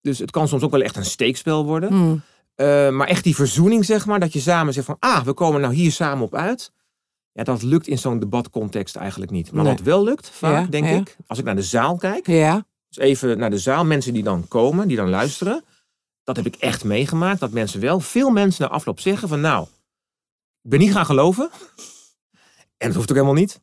Dus 0.00 0.18
het 0.18 0.30
kan 0.30 0.48
soms 0.48 0.62
ook 0.62 0.70
wel 0.70 0.82
echt 0.82 0.96
een 0.96 1.04
steekspel 1.04 1.64
worden. 1.64 1.88
Hmm. 1.92 2.22
Eh, 2.54 2.90
maar 2.90 3.06
echt 3.06 3.24
die 3.24 3.34
verzoening, 3.34 3.84
zeg 3.84 4.06
maar, 4.06 4.20
dat 4.20 4.32
je 4.32 4.40
samen 4.40 4.72
zegt 4.72 4.86
van, 4.86 4.96
ah, 4.98 5.22
we 5.24 5.32
komen 5.32 5.60
nou 5.60 5.74
hier 5.74 5.92
samen 5.92 6.24
op 6.24 6.34
uit. 6.34 6.72
Ja, 7.32 7.42
dat 7.44 7.62
lukt 7.62 7.86
in 7.86 7.98
zo'n 7.98 8.18
debatcontext 8.18 8.96
eigenlijk 8.96 9.30
niet. 9.30 9.52
Maar 9.52 9.64
Nee. 9.64 9.72
wat 9.72 9.82
wel 9.82 10.04
lukt, 10.04 10.28
vaak, 10.30 10.64
Ja, 10.64 10.70
denk 10.70 10.84
ja. 10.86 10.90
ik, 10.96 11.16
als 11.26 11.38
ik 11.38 11.44
naar 11.44 11.56
de 11.56 11.62
zaal 11.62 11.96
kijk, 11.96 12.26
Ja, 12.26 12.64
dus 12.94 13.04
even 13.04 13.38
naar 13.38 13.50
de 13.50 13.58
zaal, 13.58 13.84
mensen 13.84 14.12
die 14.12 14.22
dan 14.22 14.48
komen, 14.48 14.88
die 14.88 14.96
dan 14.96 15.10
luisteren. 15.10 15.64
Dat 16.24 16.36
heb 16.36 16.46
ik 16.46 16.56
echt 16.56 16.84
meegemaakt. 16.84 17.40
Dat 17.40 17.50
mensen 17.50 17.80
wel, 17.80 18.00
veel 18.00 18.30
mensen 18.30 18.62
na 18.62 18.74
afloop 18.74 19.00
zeggen 19.00 19.28
van 19.28 19.40
nou, 19.40 19.66
ik 20.62 20.70
ben 20.70 20.78
niet 20.78 20.92
gaan 20.92 21.06
geloven. 21.06 21.50
En 22.76 22.86
dat 22.86 22.94
hoeft 22.94 23.10
ook 23.10 23.16
helemaal 23.16 23.40
niet. 23.40 23.60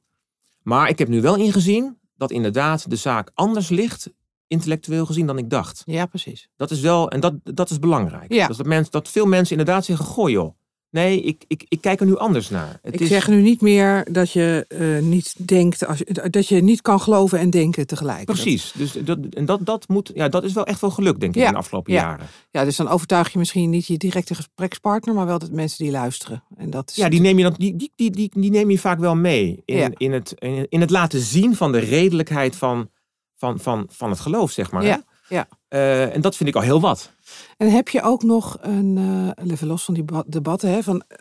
Maar 0.61 0.89
ik 0.89 0.99
heb 0.99 1.07
nu 1.07 1.21
wel 1.21 1.35
ingezien 1.35 1.99
dat 2.15 2.31
inderdaad 2.31 2.89
de 2.89 2.95
zaak 2.95 3.31
anders 3.33 3.69
ligt, 3.69 4.09
intellectueel 4.47 5.05
gezien, 5.05 5.25
dan 5.25 5.37
ik 5.37 5.49
dacht. 5.49 5.83
ja, 5.85 6.05
precies. 6.05 6.49
Dat 6.55 6.71
is 6.71 6.79
wel, 6.79 7.09
en 7.11 7.19
dat, 7.19 7.33
dat 7.43 7.69
is 7.69 7.79
belangrijk. 7.79 8.33
Ja. 8.33 8.47
Dus 8.47 8.57
dat, 8.57 8.65
mensen, 8.65 8.91
dat 8.91 9.09
veel 9.09 9.25
mensen 9.25 9.57
inderdaad 9.57 9.85
zeggen, 9.85 10.05
goh 10.05 10.29
joh. 10.29 10.55
Nee, 10.91 11.21
ik, 11.21 11.43
ik, 11.47 11.63
ik 11.67 11.81
kijk 11.81 11.99
er 11.99 12.05
nu 12.05 12.17
anders 12.17 12.49
naar. 12.49 12.79
Het 12.81 12.93
ik 12.93 12.99
is, 12.99 13.07
zeg 13.07 13.27
nu 13.27 13.41
niet 13.41 13.61
meer 13.61 14.07
dat 14.11 14.31
je 14.31 14.65
eh, 14.67 14.99
niet 15.07 15.47
denkt, 15.47 15.85
als 15.87 16.03
dat 16.29 16.47
je 16.47 16.61
niet 16.61 16.81
kan 16.81 17.01
geloven 17.01 17.39
en 17.39 17.49
denken 17.49 17.87
tegelijk. 17.87 18.25
Precies. 18.25 18.71
Dus 18.75 18.91
dat, 18.91 19.17
en 19.29 19.45
dat, 19.45 19.65
dat, 19.65 19.87
moet, 19.87 20.11
ja, 20.13 20.29
dat 20.29 20.43
is 20.43 20.53
wel 20.53 20.65
echt 20.65 20.81
wel 20.81 20.89
gelukt, 20.89 21.19
denk 21.19 21.35
ik, 21.35 21.41
Ja. 21.41 21.47
in 21.47 21.51
de 21.53 21.57
afgelopen 21.59 21.93
Ja. 21.93 21.99
jaren. 22.01 22.25
Ja, 22.51 22.63
dus 22.63 22.75
dan 22.75 22.87
overtuig 22.87 23.31
je 23.31 23.37
misschien 23.37 23.69
niet 23.69 23.87
je 23.87 23.97
directe 23.97 24.35
gesprekspartner, 24.35 25.15
maar 25.15 25.25
wel 25.25 25.39
de 25.39 25.47
mensen 25.51 25.83
die 25.83 25.93
luisteren. 25.93 26.43
En 26.57 26.69
dat 26.69 26.89
is 26.89 26.95
Ja, 26.95 27.09
die 27.09 27.21
neem 27.21 27.37
je, 27.37 27.43
dan, 27.43 27.55
die, 27.57 27.75
die, 27.75 27.91
die, 27.95 28.11
die, 28.11 28.31
die 28.33 28.51
neem 28.51 28.69
je 28.69 28.79
vaak 28.79 28.99
wel 28.99 29.15
mee. 29.15 29.61
In, 29.65 29.77
Ja. 29.77 29.89
in, 29.97 30.11
het, 30.11 30.33
in, 30.39 30.65
in 30.69 30.81
het 30.81 30.89
laten 30.89 31.19
zien 31.19 31.55
van 31.55 31.71
de 31.71 31.79
redelijkheid 31.79 32.55
van, 32.55 32.89
van, 33.35 33.59
van, 33.59 33.85
van 33.89 34.09
het 34.09 34.19
geloof, 34.19 34.51
zeg 34.51 34.71
maar. 34.71 34.83
Ja, 34.85 35.03
ja. 35.31 35.47
Eh, 35.67 36.15
en 36.15 36.21
dat 36.21 36.35
vind 36.35 36.49
ik 36.49 36.55
al 36.55 36.61
heel 36.61 36.81
wat. 36.81 37.11
En 37.57 37.71
heb 37.71 37.89
je 37.89 38.01
ook 38.01 38.23
nog 38.23 38.57
een, 38.61 39.33
even 39.51 39.67
los 39.67 39.83
van 39.83 39.93
die 39.93 40.03
ba- 40.03 40.23
debatten, 40.27 40.69
hè, 40.69 40.83
van 40.83 41.03
eh, 41.07 41.17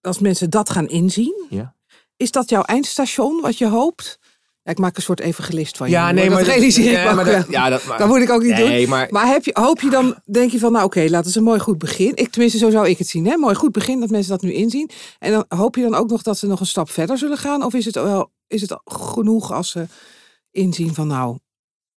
als 0.00 0.18
mensen 0.18 0.50
dat 0.50 0.70
gaan 0.70 0.88
inzien, 0.88 1.46
Ja. 1.48 1.74
is 2.16 2.30
dat 2.30 2.48
jouw 2.48 2.62
eindstation 2.62 3.40
wat 3.40 3.58
je 3.58 3.68
hoopt? 3.68 4.18
Ja, 4.62 4.70
ik 4.70 4.78
maak 4.78 4.96
een 4.96 5.02
soort 5.02 5.20
evangelist 5.20 5.76
van 5.76 5.86
je. 5.86 5.92
Ja, 5.92 6.10
nee, 6.10 6.24
dat 6.24 6.34
maar 6.34 6.42
realiseer 6.42 6.90
ik 6.92 6.96
ja, 7.04 7.14
maar 7.14 7.24
dat, 7.24 7.46
ja, 7.48 7.68
dat, 7.68 7.84
maar, 7.84 7.98
Dat 7.98 8.08
moet 8.08 8.20
ik 8.20 8.30
ook 8.30 8.42
niet 8.42 8.56
doen. 8.56 8.68
nee, 8.68 8.88
maar, 8.88 9.06
Maar 9.10 9.26
heb 9.26 9.44
je, 9.44 9.50
hoop 9.54 9.80
je 9.80 9.90
dan, 9.90 10.14
denk 10.24 10.50
je 10.50 10.58
van, 10.58 10.72
nou 10.72 10.84
oké, 10.84 11.06
laten 11.08 11.30
ze 11.30 11.38
een 11.38 11.44
mooi 11.44 11.58
goed 11.60 11.78
begin. 11.78 12.16
Ik, 12.16 12.30
tenminste, 12.30 12.58
zo 12.58 12.70
zou 12.70 12.88
ik 12.88 12.98
het 12.98 13.08
zien. 13.08 13.26
Hè? 13.26 13.36
Mooi 13.36 13.54
goed 13.54 13.72
begin, 13.72 14.00
dat 14.00 14.10
mensen 14.10 14.30
dat 14.30 14.42
nu 14.42 14.52
inzien. 14.52 14.90
En 15.18 15.32
dan 15.32 15.44
hoop 15.48 15.76
je 15.76 15.82
dan 15.82 15.94
ook 15.94 16.10
nog 16.10 16.22
dat 16.22 16.38
ze 16.38 16.46
nog 16.46 16.60
een 16.60 16.66
stap 16.66 16.90
verder 16.90 17.18
zullen 17.18 17.38
gaan? 17.38 17.62
Of 17.64 17.74
is 17.74 17.84
het 17.84 17.94
wel 17.94 18.32
is 18.46 18.60
het 18.60 18.76
genoeg 18.84 19.52
als 19.52 19.70
ze 19.70 19.86
inzien 20.50 20.94
van, 20.94 21.06
nou, 21.06 21.38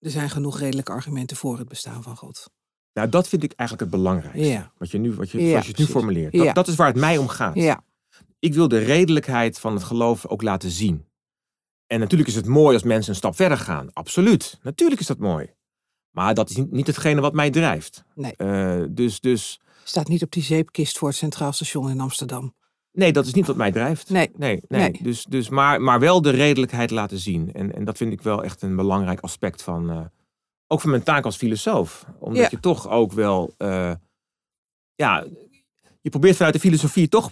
er 0.04 0.11
zijn 0.11 0.30
genoeg 0.30 0.58
redelijke 0.58 0.92
argumenten 0.92 1.37
voor 1.37 1.58
het 1.58 1.68
bestaan 1.68 2.02
van 2.02 2.16
God? 2.16 2.50
nou, 2.92 3.08
dat 3.08 3.28
vind 3.28 3.42
ik 3.42 3.52
eigenlijk 3.52 3.90
het 3.90 4.00
belangrijkste. 4.00 4.46
Ja. 4.49 4.73
Wat 4.78 4.90
je 4.90 4.99
nu, 4.99 5.12
wat 5.14 5.30
je, 5.30 5.42
Ja, 5.42 5.49
zoals 5.49 5.64
je 5.64 5.70
het 5.70 5.78
nu 5.80 5.87
formuleert. 5.87 6.32
Dat, 6.32 6.44
Ja. 6.44 6.52
dat 6.52 6.68
is 6.68 6.75
waar 6.75 6.87
het 6.87 6.96
mij 6.96 7.18
om 7.18 7.28
gaat. 7.28 7.54
Ja, 7.54 7.84
Ik 8.38 8.54
wil 8.54 8.68
de 8.68 8.78
redelijkheid 8.78 9.58
van 9.58 9.75
het 9.75 9.82
geloof 9.84 10.26
ook 10.26 10.42
laten 10.42 10.70
zien. 10.70 11.06
En 11.87 11.99
natuurlijk 12.00 12.28
is 12.30 12.34
het 12.34 12.46
mooi 12.46 12.75
als 12.75 12.82
mensen 12.82 13.11
een 13.11 13.16
stap 13.16 13.34
verder 13.37 13.58
gaan. 13.58 13.92
Absoluut. 13.92 14.58
Natuurlijk 14.62 15.00
is 15.00 15.06
dat 15.06 15.18
mooi. 15.18 15.54
Maar 16.11 16.34
dat 16.34 16.50
is 16.50 16.56
niet- 16.56 16.70
niet 16.70 16.87
hetgene 16.87 17.20
wat 17.20 17.32
mij 17.32 17.50
drijft. 17.50 18.04
Nee. 18.14 18.37
Eh, 18.37 18.82
dus, 18.90 19.20
dus 19.20 19.61
staat 19.84 20.08
niet 20.08 20.23
op 20.23 20.32
die 20.32 20.42
zeepkist 20.42 20.99
voor 20.99 21.08
het 21.08 21.16
Centraal 21.16 21.52
Station 21.52 21.90
in 21.90 22.00
Amsterdam. 22.00 22.54
Nee, 22.94 23.12
dat 23.12 23.26
is 23.26 23.34
niet 23.34 23.46
wat 23.46 23.56
mij 23.56 23.72
drijft. 23.72 24.10
Nee. 24.10 24.30
Nee, 24.36 24.62
nee. 24.68 24.80
Nee. 24.80 24.98
Dus, 25.02 25.24
dus 25.24 25.48
maar, 25.48 25.80
maar 25.82 26.00
wel 26.00 26.22
de 26.22 26.30
redelijkheid 26.30 26.90
laten 26.90 27.18
zien. 27.18 27.52
En, 27.52 27.74
en 27.74 27.84
dat 27.84 27.96
vind 27.96 28.12
ik 28.12 28.22
wel 28.22 28.44
echt 28.44 28.62
een 28.62 28.76
belangrijk 28.76 29.20
aspect 29.20 29.62
van. 29.62 29.90
eh, 29.90 30.00
ook 30.66 30.80
van 30.80 30.90
mijn 30.90 31.02
taak 31.02 31.25
als 31.25 31.36
filosoof. 31.36 32.04
Omdat 32.19 32.42
Ja. 32.42 32.49
je 32.50 32.60
toch 32.60 32.88
ook 32.88 33.12
wel. 33.12 33.54
eh, 33.58 33.92
ja, 34.95 35.25
je 36.00 36.10
probeert 36.10 36.36
vanuit 36.36 36.54
de 36.54 36.60
filosofie 36.60 37.08
toch 37.08 37.30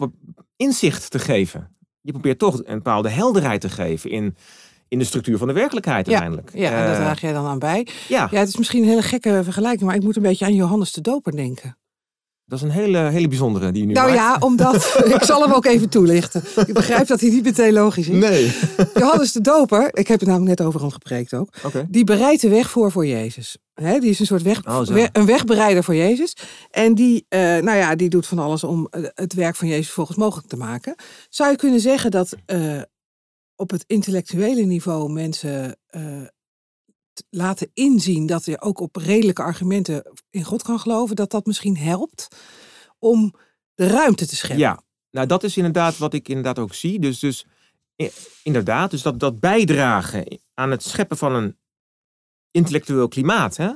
inzicht 0.57 1.11
te 1.11 1.19
geven. 1.19 1.77
Je 2.01 2.13
probeert 2.13 2.39
toch 2.39 2.61
een 2.65 2.77
bepaalde 2.77 3.09
helderheid 3.09 3.61
te 3.61 3.69
geven 3.69 4.11
in, 4.11 4.37
in 4.89 4.99
de 4.99 5.05
structuur 5.05 5.39
van 5.39 5.47
de 5.47 5.53
werkelijkheid 5.53 6.09
uiteindelijk. 6.09 6.51
Ja, 6.55 6.71
en 6.71 6.87
dat 6.87 6.97
Eh, 6.97 7.01
draag 7.03 7.21
jij 7.21 7.33
dan 7.33 7.47
aan 7.47 7.59
bij. 7.59 7.87
ja, 8.09 8.29
Ja, 8.31 8.39
het 8.39 8.49
is 8.49 8.57
misschien 8.57 8.83
een 8.83 8.89
hele 8.89 9.03
gekke 9.03 9.41
vergelijking, 9.45 9.83
maar 9.87 9.95
ik 9.95 10.03
moet 10.03 10.17
een 10.17 10.23
beetje 10.23 10.45
aan 10.45 10.55
Johannes 10.55 10.93
de 10.93 11.01
Doper 11.01 11.33
denken. 11.37 11.77
Dat 12.53 12.61
is 12.61 12.67
een 12.67 12.83
hele, 12.83 12.99
hele 12.99 13.29
bijzondere 13.29 13.73
die 13.73 13.85
nu 13.87 13.93
Nou 13.93 14.07
maakt. 14.07 14.19
ja, 14.19 14.37
omdat, 14.47 14.75
ik 15.17 15.23
zal 15.23 15.43
hem 15.43 15.53
ook 15.53 15.65
even 15.65 15.89
toelichten. 15.89 16.43
Ik 16.67 16.75
begrijp 16.75 17.07
dat 17.07 17.21
hij 17.21 17.31
niet 17.31 17.45
meteen 17.45 17.73
logisch 17.73 18.09
is. 18.09 18.17
Nee. 18.17 18.53
Johannes 18.95 19.33
de 19.33 19.41
Doper, 19.41 19.89
ik 19.93 20.09
heb 20.09 20.21
het 20.21 20.29
namelijk 20.29 20.59
net 20.59 20.67
over 20.69 20.81
hem 20.81 20.91
gepreekt 20.91 21.35
ook, 21.35 21.49
die 21.89 22.05
bereidt 22.05 22.41
de 22.43 22.49
weg 22.49 22.71
voor 22.71 22.93
voor 22.93 23.07
Jezus. 23.07 23.57
Hè, 23.75 23.99
die 23.99 24.11
is 24.11 24.19
een 24.21 24.27
soort 24.27 24.43
weg, 24.43 24.67
Oh, 24.67 24.81
we- 24.87 25.09
een 25.13 25.27
wegbereider 25.27 25.85
voor 25.85 25.95
Jezus. 25.95 26.37
En 26.71 26.95
die, 26.95 27.27
eh, 27.29 27.41
nou 27.41 27.77
ja, 27.77 27.95
die 27.95 28.09
doet 28.09 28.27
van 28.27 28.39
alles 28.39 28.65
om 28.65 28.87
eh, 28.91 29.03
het 29.15 29.33
werk 29.35 29.57
van 29.57 29.69
Jezus 29.69 29.91
volgens 29.91 30.17
mogelijk 30.17 30.49
te 30.49 30.57
maken. 30.57 30.95
Zou 31.29 31.51
je 31.51 31.57
kunnen 31.57 31.81
zeggen 31.81 32.11
dat 32.11 32.35
eh, 32.47 32.81
op 33.57 33.71
het 33.71 33.85
intellectuele 33.87 34.63
niveau 34.63 35.13
mensen 35.13 35.77
laten 37.31 37.71
inzien 37.75 38.27
dat 38.27 38.45
je 38.45 38.61
ook 38.61 38.81
op 38.81 38.97
redelijke 38.97 39.43
argumenten 39.43 40.13
in 40.31 40.45
God 40.45 40.63
kan 40.63 40.79
geloven, 40.79 41.17
dat 41.17 41.31
dat 41.31 41.47
misschien 41.47 41.77
helpt 41.77 42.29
om 42.99 43.35
de 43.75 43.87
ruimte 43.87 44.27
te 44.27 44.37
scheppen? 44.37 44.59
Ja, 44.59 44.83
nou 45.11 45.27
dat 45.27 45.43
is 45.43 45.57
inderdaad 45.57 45.99
wat 45.99 46.15
ik 46.15 46.29
inderdaad 46.29 46.59
ook 46.59 46.75
zie. 46.75 47.01
Dus, 47.01 47.19
dus 47.19 47.47
inderdaad, 48.43 48.91
dus 48.91 49.03
dat, 49.03 49.21
dat 49.21 49.41
bijdragen 49.41 50.41
aan 50.55 50.71
het 50.71 50.83
scheppen 50.83 51.17
van 51.17 51.35
een 51.35 51.57
intellectueel 52.51 53.09
klimaat, 53.09 53.57
hè? 53.57 53.73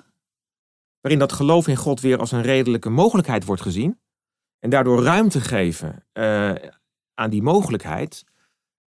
waarin 1.06 1.26
dat 1.26 1.32
geloof 1.32 1.68
in 1.68 1.76
God 1.76 2.00
weer 2.00 2.18
als 2.18 2.32
een 2.32 2.42
redelijke 2.42 2.90
mogelijkheid 2.90 3.44
wordt 3.44 3.62
gezien. 3.62 4.00
En 4.58 4.70
daardoor 4.70 5.02
ruimte 5.02 5.40
geven 5.40 6.06
eh, 6.12 6.54
aan 7.14 7.30
die 7.30 7.42
mogelijkheid. 7.42 8.24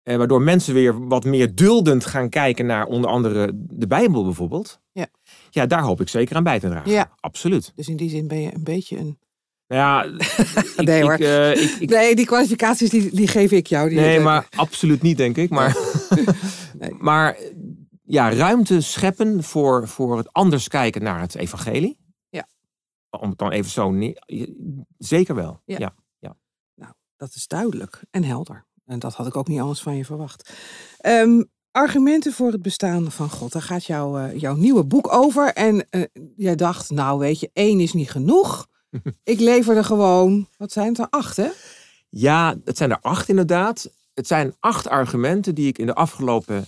Eh, 0.03 0.15
waardoor 0.17 0.41
mensen 0.41 0.73
weer 0.73 1.07
wat 1.07 1.23
meer 1.23 1.55
duldend 1.55 2.05
gaan 2.05 2.29
kijken 2.29 2.65
naar 2.65 2.85
onder 2.85 3.09
andere 3.09 3.51
de 3.55 3.87
Bijbel 3.87 4.23
bijvoorbeeld. 4.23 4.79
Ja. 4.91 5.07
Ja, 5.49 5.65
daar 5.65 5.81
hoop 5.81 6.01
ik 6.01 6.09
zeker 6.09 6.35
aan 6.35 6.43
bij 6.43 6.59
te 6.59 6.69
dragen. 6.69 6.91
Ja. 6.91 7.11
Absoluut. 7.19 7.71
Dus 7.75 7.87
in 7.87 7.97
die 7.97 8.09
zin 8.09 8.27
ben 8.27 8.41
je 8.41 8.53
een 8.53 8.63
beetje 8.63 8.97
een. 8.97 9.17
Nou 9.67 9.81
ja, 9.81 10.03
ik, 10.77 10.81
Nee, 10.85 11.01
hoor. 11.01 11.13
eh, 11.13 11.51
ik, 11.63 11.69
ik, 11.79 11.89
Nee, 11.89 12.15
die 12.15 12.25
kwalificaties 12.25 12.89
die, 12.89 13.15
die 13.15 13.27
geef 13.27 13.51
ik 13.51 13.67
jou. 13.67 13.89
Die, 13.89 13.99
Nee, 13.99 14.19
maar 14.19 14.47
absoluut 14.55 15.01
niet, 15.01 15.17
denk 15.17 15.37
ik. 15.37 15.49
Maar, 15.49 15.77
Nee. 16.79 16.93
maar 16.99 17.37
ja, 18.03 18.33
ruimte 18.33 18.81
scheppen 18.81 19.43
voor, 19.43 19.87
voor 19.87 20.17
het 20.17 20.33
anders 20.33 20.67
kijken 20.67 21.03
naar 21.03 21.19
het 21.19 21.35
evangelie. 21.35 21.97
Ja. 22.29 22.47
Om 23.09 23.29
het 23.29 23.37
dan 23.37 23.51
even 23.51 23.71
zo 23.71 23.91
neer... 23.91 24.23
Zeker 24.97 25.35
wel. 25.35 25.61
Ja. 25.65 25.77
Ja. 25.79 25.95
Dat 27.17 27.35
is 27.35 27.47
duidelijk 27.47 28.03
en 28.11 28.23
helder. 28.23 28.65
En 28.85 28.99
dat 28.99 29.13
had 29.13 29.27
ik 29.27 29.37
ook 29.37 29.47
niet 29.47 29.59
anders 29.59 29.81
van 29.81 29.95
je 29.95 30.05
verwacht. 30.05 30.53
Ehm, 30.97 31.43
argumenten 31.71 32.33
voor 32.33 32.51
het 32.51 32.61
bestaan 32.61 33.11
van 33.11 33.29
God. 33.29 33.51
Daar 33.51 33.61
gaat 33.61 33.85
jouw, 33.85 34.17
eh, 34.17 34.39
jouw 34.39 34.55
nieuwe 34.55 34.83
boek 34.83 35.13
over. 35.13 35.53
En 35.53 35.89
eh, 35.89 36.01
jij 36.35 36.55
dacht, 36.55 36.89
nou 36.89 37.19
weet 37.19 37.39
je, 37.39 37.49
één 37.53 37.79
is 37.79 37.93
niet 37.93 38.11
genoeg. 38.11 38.67
ik 39.23 39.39
lever 39.39 39.77
er 39.77 39.85
gewoon, 39.85 40.47
wat 40.57 40.71
zijn 40.71 40.87
het 40.87 40.99
er, 40.99 41.07
acht 41.09 41.37
hè? 41.37 41.47
ja, 42.09 42.55
het 42.63 42.77
zijn 42.77 42.91
er 42.91 42.99
acht 43.01 43.29
inderdaad. 43.29 43.89
Het 44.13 44.27
zijn 44.27 44.55
acht 44.59 44.87
argumenten 44.87 45.55
die 45.55 45.67
ik 45.67 45.77
in 45.77 45.85
de 45.85 45.95
afgelopen, 45.95 46.65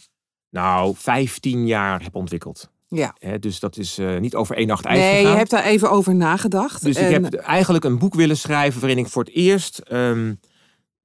nou, 0.50 0.94
15 0.96 1.68
jaar 1.68 2.04
heb 2.04 2.16
ontwikkeld. 2.16 2.70
Ja. 2.88 3.16
Dus 3.40 3.60
dat 3.60 3.78
is 3.78 3.98
eh, 3.98 4.18
niet 4.18 4.36
over 4.36 4.56
één 4.56 4.68
nacht 4.68 4.86
ijs 4.86 5.00
Nee, 5.00 5.22
je 5.22 5.28
hebt 5.28 5.50
daar 5.50 5.64
even 5.64 5.92
over 5.92 6.16
nagedacht. 6.16 6.84
Dus 6.84 6.96
En- 6.96 7.06
ik 7.06 7.24
heb 7.24 7.34
eigenlijk 7.34 7.84
een 7.84 7.98
boek 7.98 8.14
willen 8.14 8.38
schrijven 8.38 8.80
waarin 8.82 8.98
ik 8.98 9.08
voor 9.08 9.24
het 9.24 9.34
eerst 9.34 9.78
ehm, 9.78 10.34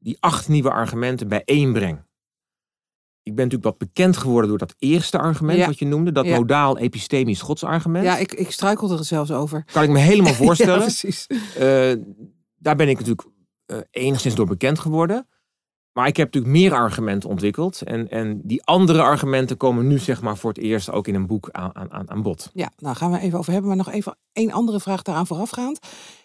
die 0.01 0.17
acht 0.21 0.49
nieuwe 0.49 0.71
argumenten 0.71 1.29
bijeenbreng. 1.29 2.09
Ik 3.23 3.35
ben 3.35 3.45
natuurlijk 3.45 3.79
wat 3.79 3.89
bekend 3.89 4.17
geworden 4.17 4.49
door 4.49 4.59
dat 4.59 4.75
eerste 4.79 5.19
argument 5.19 5.59
Ja. 5.59 5.67
wat 5.67 5.79
je 5.79 5.87
noemde, 5.87 6.13
dat 6.13 6.25
Ja. 6.27 6.37
modaal-epistemisch 6.37 7.41
godsargument. 7.41 8.05
Ja, 8.05 8.17
ik, 8.17 8.33
ik 8.33 8.51
struikelde 8.51 8.99
er 8.99 9.05
zelfs 9.05 9.31
over. 9.31 9.65
Kan 9.73 9.83
ik 9.83 9.91
me 9.91 9.99
helemaal 9.99 10.31
Ja, 10.37 10.37
voorstellen. 10.37 10.79
precies. 10.79 11.27
Eh, 11.27 11.93
daar 12.57 12.77
ben 12.77 12.89
ik 12.89 12.99
natuurlijk 12.99 13.29
eh, 13.67 13.79
enigszins 13.91 14.35
door 14.35 14.47
bekend 14.47 14.79
geworden. 14.79 15.29
Maar 15.93 16.07
ik 16.07 16.17
heb 16.17 16.27
natuurlijk 16.27 16.53
meer 16.53 16.73
argumenten 16.75 17.29
ontwikkeld. 17.29 17.83
En, 17.83 18.11
en 18.11 18.41
die 18.45 18.65
andere 18.65 19.03
argumenten 19.03 19.57
komen 19.57 19.87
nu 19.87 19.99
zeg 19.99 20.23
maar 20.23 20.37
voor 20.37 20.51
het 20.51 20.59
eerst 20.63 20.91
ook 20.91 21.07
in 21.09 21.15
een 21.15 21.27
boek 21.27 21.51
aan, 21.51 21.75
aan, 21.77 21.93
aan- 21.93 22.11
aan 22.11 22.23
bod. 22.23 22.51
Ja, 22.55 22.71
nou 22.77 22.97
gaan 22.97 23.11
we 23.11 23.19
even 23.19 23.39
over 23.39 23.53
hebben. 23.53 23.69
Maar 23.69 23.79
nog 23.85 23.91
even 23.91 24.17
één 24.33 24.51
andere 24.53 24.81
vraag 24.81 25.03
daaraan 25.03 25.27
voorafgaand. 25.27 25.79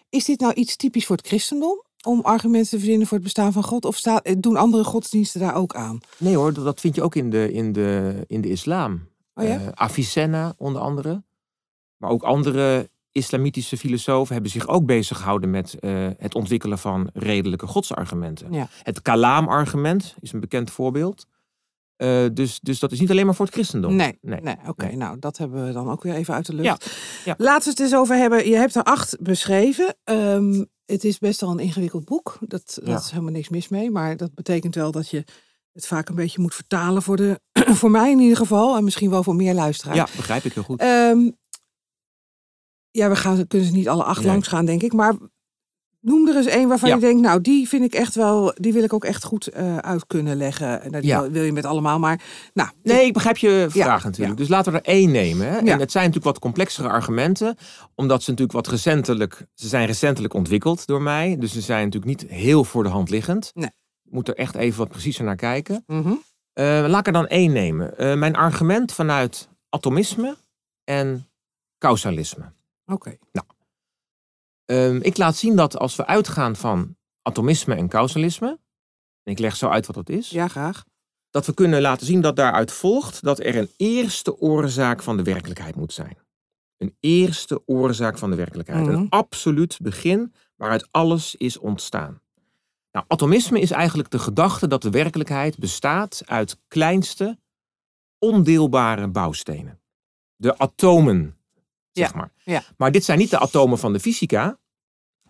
Is 0.09 0.25
dit 0.25 0.39
nou 0.39 0.53
iets 0.53 0.75
typisch 0.75 1.05
voor 1.05 1.15
het 1.15 1.27
christendom? 1.27 1.83
Om 2.05 2.21
argumenten 2.21 2.69
te 2.69 2.77
verzinnen 2.77 3.07
voor 3.07 3.17
het 3.17 3.25
bestaan 3.25 3.53
van 3.53 3.63
God? 3.63 3.85
Of 3.85 3.95
staat, 3.95 4.35
doen 4.37 4.57
andere 4.57 4.83
godsdiensten 4.83 5.39
daar 5.39 5.55
ook 5.55 5.75
aan? 5.75 5.99
Nee 6.17 6.35
hoor, 6.35 6.53
dat 6.53 6.79
vind 6.79 6.95
je 6.95 7.01
ook 7.03 7.15
in 7.15 7.29
de, 7.29 7.51
in 7.51 7.71
de, 7.71 8.23
in 8.27 8.41
de 8.41 8.49
islam. 8.49 9.07
Oh 9.33 9.43
ja? 9.43 9.59
Eh, 9.59 9.67
Avicenna 9.73 10.53
onder 10.57 10.81
andere. 10.81 11.23
Maar 11.97 12.09
ook 12.09 12.23
andere 12.23 12.89
islamitische 13.11 13.77
filosofen 13.77 14.33
hebben 14.33 14.51
zich 14.51 14.67
ook 14.67 14.85
bezig 14.85 15.17
gehouden 15.17 15.49
met 15.49 15.79
eh, 15.79 16.07
het 16.17 16.35
ontwikkelen 16.35 16.77
van 16.77 17.09
redelijke 17.13 17.67
godsargumenten. 17.67 18.53
Ja. 18.53 18.67
Het 18.83 19.01
kalaam-argument 19.01 20.15
is 20.19 20.33
een 20.33 20.39
bekend 20.39 20.71
voorbeeld. 20.71 21.27
Eh, 21.95 22.25
dus, 22.33 22.59
dus 22.59 22.79
dat 22.79 22.91
is 22.91 22.99
niet 22.99 23.11
alleen 23.11 23.25
maar 23.25 23.35
voor 23.35 23.45
het 23.45 23.53
christendom. 23.53 23.95
Nee, 23.95 24.17
Nee. 24.21 24.41
nee. 24.41 24.55
oké. 24.67 24.85
Nee. 24.85 24.95
Nou, 24.95 25.19
dat 25.19 25.37
hebben 25.37 25.65
we 25.65 25.71
dan 25.73 25.89
ook 25.89 26.03
weer 26.03 26.13
even 26.13 26.33
uit 26.33 26.45
de 26.45 26.53
lucht. 26.53 26.97
ja. 27.25 27.35
Laten 27.37 27.63
we 27.63 27.69
het 27.69 27.79
eens 27.79 27.95
over 27.95 28.15
hebben. 28.15 28.49
Je 28.49 28.55
hebt 28.55 28.75
er 28.75 28.83
acht 28.83 29.17
beschreven. 29.21 29.95
Ehm, 30.03 30.63
het 30.85 31.03
is 31.03 31.19
best 31.19 31.41
wel 31.41 31.51
een 31.51 31.59
ingewikkeld 31.59 32.05
boek. 32.05 32.37
Dat, 32.39 32.77
dat 32.79 32.87
Ja. 32.87 32.95
is 32.97 33.09
helemaal 33.11 33.31
niks 33.31 33.49
mis 33.49 33.67
mee. 33.67 33.91
Maar 33.91 34.17
dat 34.17 34.33
betekent 34.33 34.75
wel 34.75 34.91
dat 34.91 35.09
je 35.09 35.23
het 35.71 35.87
vaak 35.87 36.09
een 36.09 36.15
beetje 36.15 36.41
moet 36.41 36.55
vertalen 36.55 37.01
voor, 37.01 37.17
de, 37.17 37.39
voor 37.79 37.91
mij 37.91 38.11
in 38.11 38.19
ieder 38.19 38.37
geval. 38.37 38.77
En 38.77 38.83
misschien 38.83 39.09
wel 39.09 39.23
voor 39.23 39.35
meer 39.35 39.53
luisteraars. 39.53 39.97
Ja, 39.97 40.07
begrijp 40.15 40.43
ik 40.43 40.53
heel 40.53 40.63
goed. 40.63 40.79
Ehm, 40.79 41.29
ja, 42.91 43.09
we 43.09 43.15
gaan, 43.15 43.47
kunnen 43.47 43.67
ze 43.67 43.73
niet 43.73 43.89
alle 43.89 44.03
acht 44.03 44.19
Nee. 44.21 44.27
langs 44.27 44.47
gaan, 44.47 44.65
denk 44.65 44.81
ik. 44.83 44.93
Maar 44.93 45.13
noem 46.05 46.27
er 46.27 46.35
eens 46.35 46.45
één 46.45 46.67
waarvan 46.67 46.89
Ja. 46.89 46.95
je 46.95 47.01
denkt, 47.01 47.21
nou, 47.21 47.41
die 47.41 47.67
vind 47.67 47.83
ik 47.83 47.93
echt 47.93 48.15
wel, 48.15 48.53
die 48.57 48.73
wil 48.73 48.83
ik 48.83 48.93
ook 48.93 49.03
echt 49.03 49.23
goed 49.23 49.47
eh, 49.47 49.77
uit 49.77 50.07
kunnen 50.07 50.35
leggen. 50.37 50.67
Nou, 50.67 50.91
die 51.01 51.05
Ja. 51.05 51.29
wil- 51.29 51.43
je 51.43 51.51
met 51.51 51.65
allemaal, 51.65 51.99
maar 51.99 52.21
nou, 52.53 52.69
Nee, 52.83 53.05
ik 53.05 53.13
begrijp 53.13 53.37
je 53.37 53.65
vraag 53.69 54.01
Ja, 54.01 54.07
natuurlijk. 54.09 54.37
Dus 54.37 54.47
laten 54.47 54.71
we 54.71 54.77
er 54.77 54.85
één 54.85 55.11
nemen. 55.11 55.47
Hè? 55.47 55.57
En 55.57 55.79
het 55.79 55.91
zijn 55.91 56.05
natuurlijk 56.05 56.23
wat 56.23 56.39
complexere 56.39 56.89
argumenten. 56.89 57.57
Omdat 57.95 58.23
ze 58.23 58.29
natuurlijk 58.29 58.57
wat 58.57 58.67
recentelijk... 58.67 59.45
Ze 59.53 59.67
zijn 59.67 59.85
recentelijk 59.85 60.33
ontwikkeld 60.33 60.85
door 60.87 61.01
mij. 61.01 61.35
Dus 61.39 61.51
ze 61.53 61.61
zijn 61.61 61.83
natuurlijk 61.83 62.21
niet 62.21 62.31
heel 62.31 62.63
voor 62.63 62.83
de 62.83 62.89
hand 62.89 63.09
liggend. 63.09 63.51
Nee. 63.53 63.69
Ik 64.03 64.11
moet 64.11 64.27
er 64.27 64.35
echt 64.35 64.55
even 64.55 64.77
wat 64.79 64.89
preciezer 64.89 65.23
naar 65.25 65.35
kijken. 65.35 65.83
mhm. 65.87 66.13
Eh, 66.53 66.85
laat 66.87 66.99
ik 66.99 67.07
er 67.07 67.13
dan 67.13 67.27
één 67.27 67.51
nemen. 67.51 67.97
Eh, 67.97 68.15
mijn 68.15 68.35
argument 68.35 68.91
vanuit 68.91 69.49
atomisme 69.69 70.35
en 70.83 71.27
causalisme. 71.77 72.51
oké. 72.85 73.17
Ehm, 74.65 74.99
ik 75.01 75.17
laat 75.17 75.35
zien 75.35 75.55
dat 75.55 75.77
als 75.77 75.95
we 75.95 76.05
uitgaan 76.05 76.55
van 76.55 76.95
atomisme 77.21 77.75
en 77.75 77.89
causalisme... 77.89 78.59
en 79.23 79.31
ik 79.31 79.39
leg 79.39 79.55
zo 79.55 79.67
uit 79.67 79.85
wat 79.85 79.95
dat 79.95 80.09
is... 80.09 80.29
Ja, 80.29 80.47
graag. 80.47 80.83
dat 81.29 81.45
we 81.45 81.53
kunnen 81.53 81.81
laten 81.81 82.05
zien 82.05 82.21
dat 82.21 82.35
daaruit 82.35 82.71
volgt 82.71 83.23
dat 83.23 83.39
er 83.39 83.55
een 83.55 83.69
eerste 83.77 84.39
oorzaak 84.39 85.03
van 85.03 85.17
de 85.17 85.23
werkelijkheid 85.23 85.75
moet 85.75 85.93
zijn. 85.93 86.17
Een 86.77 86.95
eerste 86.99 87.61
oorzaak 87.65 88.17
van 88.17 88.29
de 88.29 88.35
werkelijkheid. 88.35 88.85
Mhm. 88.85 88.93
Een 88.93 89.09
absoluut 89.09 89.77
begin 89.81 90.33
waaruit 90.55 90.87
alles 90.91 91.35
is 91.35 91.57
ontstaan. 91.57 92.21
Nou, 92.91 93.05
atomisme 93.07 93.59
is 93.59 93.71
eigenlijk 93.71 94.09
de 94.09 94.19
gedachte 94.19 94.67
dat 94.67 94.81
de 94.81 94.89
werkelijkheid 94.89 95.57
bestaat 95.57 96.21
uit 96.25 96.57
kleinste, 96.67 97.37
ondeelbare 98.19 99.07
bouwstenen. 99.07 99.79
De 100.35 100.57
atomen, 100.57 101.34
zeg 101.97 102.11
Ja, 102.11 102.17
maar. 102.17 102.31
ja. 102.43 102.63
Maar 102.77 102.91
dit 102.91 103.03
zijn 103.03 103.17
niet 103.17 103.29
de 103.29 103.39
atomen 103.39 103.77
van 103.77 103.93
de 103.93 103.99
fysica. 103.99 104.57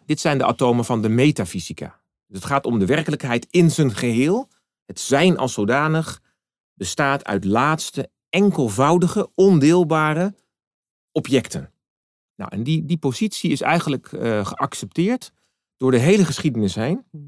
Dit 0.05 0.19
zijn 0.19 0.37
de 0.37 0.45
atomen 0.45 0.85
van 0.85 1.01
de 1.01 1.09
metafysica. 1.09 1.99
Dus 2.27 2.37
het 2.37 2.45
gaat 2.45 2.65
om 2.65 2.79
de 2.79 2.85
werkelijkheid 2.85 3.47
in 3.49 3.71
zijn 3.71 3.91
geheel. 3.95 4.49
Het 4.85 4.99
zijn 4.99 5.37
als 5.37 5.53
zodanig 5.53 6.21
bestaat 6.73 7.25
uit 7.25 7.43
laatste, 7.45 8.09
enkelvoudige, 8.29 9.29
ondeelbare 9.35 10.35
objecten. 11.11 11.71
Nou, 12.35 12.51
en 12.51 12.63
die, 12.63 12.85
die 12.85 12.97
positie 12.97 13.51
is 13.51 13.61
eigenlijk 13.61 14.13
eh, 14.13 14.45
geaccepteerd 14.45 15.31
door 15.77 15.91
de 15.91 15.97
hele 15.97 16.25
geschiedenis 16.25 16.75
heen. 16.75 17.05
Mhm. 17.11 17.23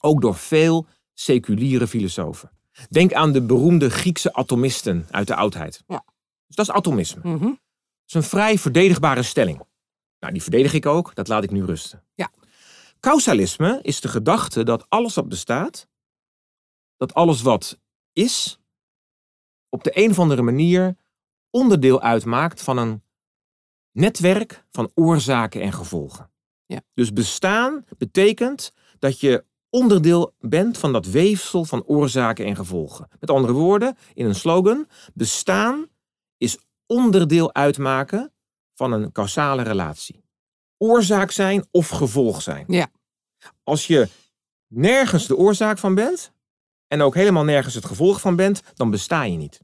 Ook 0.00 0.20
door 0.20 0.34
veel 0.34 0.86
seculiere 1.14 1.86
filosofen. 1.86 2.50
Denk 2.90 3.12
aan 3.12 3.32
de 3.32 3.42
beroemde 3.42 3.90
Griekse 3.90 4.32
atomisten 4.32 5.06
uit 5.10 5.26
de 5.26 5.34
oudheid. 5.34 5.82
Ja. 5.86 6.04
Dus 6.46 6.56
dat 6.56 6.68
is 6.68 6.72
atomisme. 6.74 7.20
Dat 7.22 7.58
is 8.08 8.14
een 8.14 8.22
vrij 8.22 8.58
verdedigbare 8.58 9.22
stelling. 9.22 9.62
Nou, 10.18 10.32
die 10.32 10.42
verdedig 10.42 10.72
ik 10.72 10.86
ook, 10.86 11.14
dat 11.14 11.28
laat 11.28 11.42
ik 11.42 11.50
nu 11.50 11.64
rusten. 11.64 12.04
Ja. 12.14 12.30
Causalisme 13.00 13.78
is 13.82 14.00
de 14.00 14.08
gedachte 14.08 14.64
dat 14.64 14.86
alles 14.88 15.14
wat 15.14 15.28
bestaat, 15.28 15.88
dat 16.96 17.14
alles 17.14 17.42
wat 17.42 17.78
is, 18.12 18.60
op 19.68 19.84
de 19.84 19.90
een 19.94 20.10
of 20.10 20.18
andere 20.18 20.42
manier 20.42 20.96
onderdeel 21.50 22.00
uitmaakt 22.00 22.62
van 22.62 22.78
een 22.78 23.02
netwerk 23.92 24.64
van 24.70 24.90
oorzaken 24.94 25.60
en 25.60 25.72
gevolgen. 25.72 26.30
Ja. 26.66 26.80
Dus 26.94 27.12
bestaan 27.12 27.84
betekent 27.98 28.72
dat 28.98 29.20
je 29.20 29.44
onderdeel 29.70 30.34
bent 30.38 30.78
van 30.78 30.92
dat 30.92 31.06
weefsel 31.06 31.64
van 31.64 31.84
oorzaken 31.84 32.46
en 32.46 32.56
gevolgen. 32.56 33.08
Met 33.20 33.30
andere 33.30 33.52
woorden, 33.52 33.96
in 34.14 34.26
een 34.26 34.34
slogan, 34.34 34.88
bestaan 35.14 35.86
is 36.36 36.58
onderdeel 36.88 37.54
uitmaken 37.54 38.32
van 38.74 38.92
een 38.92 39.12
causale 39.12 39.62
relatie. 39.62 40.24
Oorzaak 40.76 41.30
zijn 41.30 41.66
of 41.70 41.88
gevolg 41.88 42.42
zijn. 42.42 42.64
Ja. 42.68 42.86
Als 43.62 43.86
je 43.86 44.08
nergens 44.66 45.26
de 45.26 45.36
oorzaak 45.36 45.78
van 45.78 45.94
bent 45.94 46.32
en 46.86 47.00
ook 47.02 47.14
helemaal 47.14 47.44
nergens 47.44 47.74
het 47.74 47.84
gevolg 47.84 48.20
van 48.20 48.36
bent, 48.36 48.62
dan 48.74 48.90
besta 48.90 49.22
je 49.22 49.36
niet. 49.36 49.60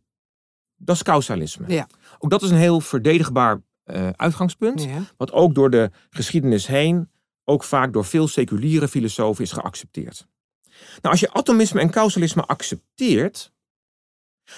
Dat 0.77 0.95
is 0.97 1.03
causalisme. 1.03 1.69
Ja. 1.69 1.87
Ook 2.19 2.31
dat 2.31 2.43
is 2.43 2.51
een 2.51 2.57
heel 2.57 2.81
verdedigbaar 2.81 3.63
eh, 3.85 4.09
uitgangspunt, 4.11 4.83
Ja. 4.83 5.03
wat 5.17 5.33
ook 5.33 5.55
door 5.55 5.71
de 5.71 5.91
geschiedenis 6.11 6.67
heen, 6.67 7.11
ook 7.45 7.65
vaak 7.65 7.93
door 7.93 8.05
veel 8.05 8.29
seculiere 8.29 8.89
filosofen 8.89 9.45
is 9.45 9.53
geaccepteerd. 9.53 10.27
Nou, 10.75 11.01
als 11.03 11.21
je 11.21 11.33
atomisme 11.33 11.81
en 11.81 11.91
causalisme 11.91 12.43
accepteert, 12.43 13.53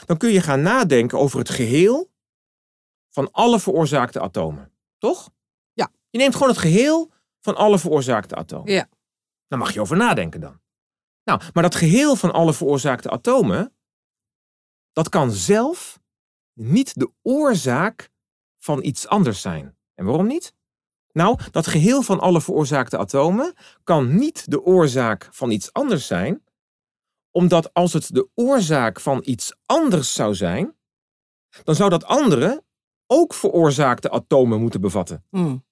dan 0.05 0.17
kun 0.17 0.31
je 0.33 0.41
gaan 0.41 0.63
nadenken 0.63 1.19
over 1.19 1.39
het 1.39 1.51
geheel 1.51 2.11
van 3.17 3.33
alle 3.33 3.61
veroorzaakte 3.61 4.21
atomen. 4.21 4.73
Toch? 4.99 5.31
Ja. 5.73 5.91
Je 6.11 6.19
neemt 6.19 6.35
gewoon 6.35 6.49
het 6.49 6.59
geheel 6.59 7.13
van 7.41 7.57
alle 7.57 7.79
veroorzaakte 7.79 8.35
atomen. 8.35 8.73
Ja. 8.73 8.89
Daar 9.47 9.59
mag 9.59 9.73
je 9.73 9.81
over 9.81 9.97
nadenken 9.97 10.41
dan. 10.41 10.61
Nou, 11.25 11.41
maar 11.53 11.63
dat 11.63 11.75
geheel 11.75 12.17
van 12.17 12.33
alle 12.33 12.55
veroorzaakte 12.55 13.11
atomen, 13.11 13.75
dat 14.93 15.09
kan 15.09 15.31
zelf 15.31 16.01
niet 16.53 16.95
de 16.95 17.11
oorzaak 17.23 18.11
van 18.59 18.85
iets 18.85 19.07
anders 19.09 19.41
zijn. 19.41 19.79
En 19.95 20.05
waarom 20.05 20.27
niet? 20.27 20.55
Nou, 21.13 21.39
dat 21.51 21.67
geheel 21.67 22.03
van 22.03 22.21
alle 22.21 22.41
veroorzaakte 22.41 22.99
atomen 22.99 23.55
kan 23.85 24.17
niet 24.17 24.51
de 24.51 24.63
oorzaak 24.63 25.29
van 25.31 25.51
iets 25.51 25.73
anders 25.73 26.07
zijn, 26.07 26.45
omdat 27.31 27.75
als 27.75 27.93
het 27.93 28.15
de 28.15 28.29
oorzaak 28.35 29.01
van 29.01 29.23
iets 29.25 29.55
anders 29.67 30.15
zou 30.15 30.35
zijn, 30.35 30.77
dan 31.65 31.75
zou 31.75 31.91
dat 31.91 32.05
andere 32.05 32.65
ook 33.07 33.35
veroorzaakte 33.35 34.11
atomen 34.11 34.61
moeten 34.61 34.81
bevatten. 34.81 35.25
Mm. 35.31 35.65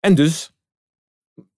En 0.00 0.14
dus 0.14 0.52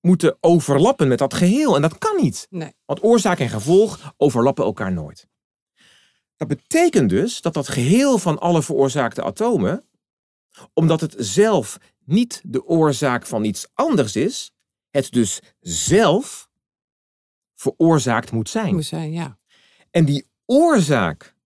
moeten 0.01 0.37
overlappen 0.41 1.09
met 1.09 1.19
dat 1.19 1.35
geheel. 1.35 1.77
En 1.77 1.83
dat 1.83 1.99
kan 1.99 2.17
niet. 2.17 2.47
Nee. 2.51 2.73
Want 2.85 3.03
oorzaak 3.03 3.39
en 3.39 3.49
gevolg 3.49 4.15
overlappen 4.17 4.65
elkaar 4.65 4.93
nooit. 4.93 5.29
Dat 6.37 6.49
betekent 6.49 7.09
dus 7.09 7.41
dat 7.41 7.55
dat 7.55 7.69
geheel 7.69 8.19
van 8.19 8.39
alle 8.39 8.63
veroorzaakte 8.63 9.23
atomen, 9.23 9.85
omdat 10.73 11.01
het 11.01 11.15
zelf 11.19 11.79
niet 12.05 12.41
de 12.45 12.65
oorzaak 12.65 13.27
van 13.27 13.45
iets 13.45 13.67
anders 13.75 14.17
is, 14.17 14.53
het 14.91 15.11
dus 15.11 15.41
zelf 15.61 16.51
veroorzaakt 17.55 18.33
moet 18.33 18.49
zijn. 18.49 18.75
Moet 18.75 18.85
zijn, 18.85 19.13
ja. 19.13 19.39
En 19.91 20.05
die 20.05 20.31
oorzaak 20.47 21.37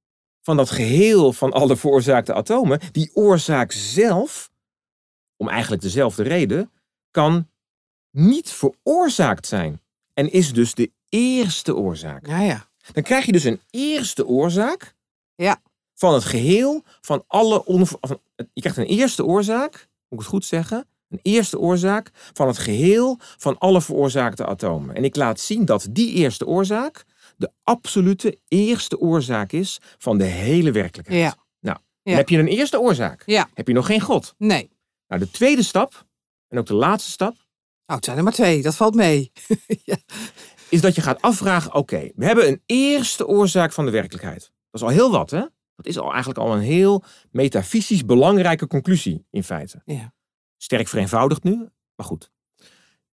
van 0.44 0.56
dat 0.56 0.70
geheel 0.70 1.32
van 1.32 1.52
alle 1.52 1.76
veroorzaakte 1.76 2.34
atomen, 2.34 2.80
die 2.92 3.10
oorzaak 3.14 3.72
zelf, 3.72 4.50
om 5.36 5.48
eigenlijk 5.48 5.82
dezelfde 5.82 6.22
reden, 6.22 6.70
kan 7.10 7.48
niet 8.10 8.50
veroorzaakt 8.50 9.46
zijn. 9.46 9.80
En 10.14 10.32
is 10.32 10.52
dus 10.52 10.74
de 10.74 10.92
eerste 11.08 11.74
oorzaak. 11.74 12.26
Ja, 12.26 12.40
ja. 12.40 12.68
Dan 12.92 13.02
krijg 13.02 13.26
je 13.26 13.32
dus 13.32 13.44
een 13.44 13.60
eerste 13.70 14.26
oorzaak 14.26 14.94
Ja. 15.34 15.62
van 15.94 16.14
het 16.14 16.24
geheel 16.24 16.82
van 17.00 17.24
alle 17.26 17.62
van, 17.66 18.20
Je 18.52 18.60
krijgt 18.60 18.78
een 18.78 18.84
eerste 18.84 19.24
oorzaak, 19.24 19.72
moet 19.72 19.88
ik 20.08 20.18
het 20.18 20.26
goed 20.26 20.44
zeggen? 20.44 20.86
Een 21.08 21.18
eerste 21.22 21.58
oorzaak 21.58 22.10
van 22.14 22.46
het 22.46 22.58
geheel 22.58 23.18
van 23.20 23.58
alle 23.58 23.82
veroorzaakte 23.82 24.46
atomen. 24.46 24.94
En 24.94 25.04
ik 25.04 25.16
laat 25.16 25.40
zien 25.40 25.64
dat 25.64 25.86
die 25.90 26.12
eerste 26.12 26.46
oorzaak 26.46 27.04
de 27.36 27.50
absolute 27.62 28.38
eerste 28.48 28.98
oorzaak 28.98 29.52
is 29.52 29.80
van 29.98 30.18
de 30.18 30.24
hele 30.24 30.72
werkelijkheid. 30.72 31.20
Ja. 31.20 31.36
Nou, 31.60 31.78
Ja. 32.02 32.14
heb 32.16 32.28
je 32.28 32.38
een 32.38 32.46
eerste 32.48 32.80
oorzaak. 32.80 33.22
Ja. 33.26 33.48
Heb 33.54 33.68
je 33.68 33.74
nog 33.74 33.86
geen 33.86 34.00
God. 34.00 34.34
Nee. 34.38 34.70
Nou, 35.08 35.20
de 35.20 35.30
tweede 35.30 35.62
stap, 35.62 36.06
en 36.48 36.58
ook 36.58 36.66
de 36.66 36.74
laatste 36.74 37.10
stap, 37.10 37.34
Nou, 37.86 37.96
het 37.98 38.04
zijn 38.04 38.16
er 38.16 38.24
maar 38.24 38.32
twee. 38.32 38.62
Dat 38.62 38.76
valt 38.76 38.94
mee. 38.94 39.32
ja. 39.84 39.96
is 40.68 40.80
dat 40.80 40.94
je 40.94 41.00
gaat 41.00 41.22
afvragen: 41.22 41.74
oké, 41.74 42.10
we 42.14 42.24
hebben 42.24 42.48
een 42.48 42.62
eerste 42.66 43.26
oorzaak 43.26 43.72
van 43.72 43.84
de 43.84 43.90
werkelijkheid. 43.90 44.40
Dat 44.70 44.80
is 44.80 44.82
al 44.82 44.88
heel 44.88 45.10
wat, 45.10 45.30
hè? 45.30 45.40
Dat 45.76 45.86
is 45.86 45.98
al 45.98 46.08
eigenlijk 46.10 46.38
al 46.38 46.54
een 46.54 46.60
heel 46.62 47.04
metafysisch 47.30 48.04
belangrijke 48.04 48.66
conclusie 48.66 49.26
in 49.30 49.44
feite. 49.44 49.82
Ja. 49.84 50.12
Sterk 50.56 50.88
vereenvoudigd 50.88 51.42
nu, 51.42 51.56
maar 51.96 52.06
goed. 52.06 52.30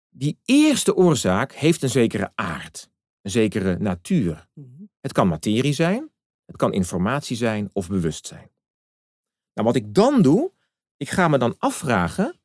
Die 0.10 0.40
eerste 0.46 0.96
oorzaak 0.96 1.54
heeft 1.54 1.82
een 1.84 1.90
zekere 1.90 2.32
aard, 2.36 2.90
een 3.22 3.32
zekere 3.32 3.78
natuur. 3.78 4.48
Mhm. 4.54 4.84
Het 5.00 5.12
kan 5.12 5.28
materie 5.28 5.74
zijn, 5.74 6.12
het 6.46 6.56
kan 6.56 6.74
informatie 6.74 7.36
zijn 7.36 7.70
of 7.74 7.88
bewustzijn. 7.88 8.52
Nou, 9.54 9.68
wat 9.68 9.76
ik 9.76 9.94
dan 9.94 10.22
doe, 10.22 10.52
ik 10.98 11.10
ga 11.10 11.28
me 11.28 11.38
dan 11.38 11.56
afvragen: 11.58 12.40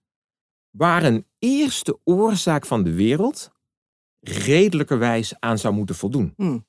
waar 0.71 1.05
een 1.05 1.27
eerste 1.39 1.99
oorzaak 2.05 2.67
van 2.67 2.83
de 2.83 2.93
wereld 2.93 3.51
redelijkerwijs 4.21 5.41
aan 5.41 5.59
zou 5.59 5.75
moeten 5.75 5.95
voldoen. 5.95 6.33
Hmm. 6.37 6.67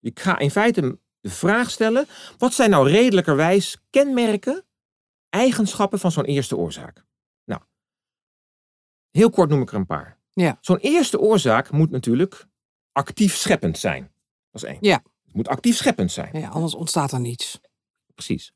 Ik 0.00 0.20
ga 0.20 0.38
in 0.38 0.50
feite 0.50 0.98
de 1.20 1.30
vraag 1.30 1.70
stellen: 1.70 2.06
wat 2.38 2.54
zijn 2.54 2.70
nou 2.70 2.88
redelijkerwijs 2.88 3.76
kenmerken, 3.90 4.64
eigenschappen 5.28 5.98
van 5.98 6.12
zo'n 6.12 6.24
eerste 6.24 6.56
oorzaak? 6.56 7.06
Nou, 7.44 7.62
heel 9.10 9.30
kort 9.30 9.50
noem 9.50 9.62
ik 9.62 9.70
er 9.70 9.76
een 9.76 9.86
paar. 9.86 10.18
Ja. 10.32 10.58
Zo'n 10.60 10.78
eerste 10.78 11.20
oorzaak 11.20 11.70
moet 11.70 11.90
natuurlijk 11.90 12.46
actief 12.98 13.36
scheppend 13.36 13.78
zijn. 13.78 14.10
Dat 14.50 14.62
is 14.62 14.68
één. 14.68 14.78
Ja. 14.80 15.02
Het 15.24 15.34
moet 15.34 15.48
actief 15.48 15.76
scheppend 15.76 16.12
zijn. 16.12 16.40
Ja, 16.40 16.48
anders 16.48 16.74
ontstaat 16.74 17.12
er 17.12 17.20
niets. 17.20 17.60
Precies. 18.14 18.52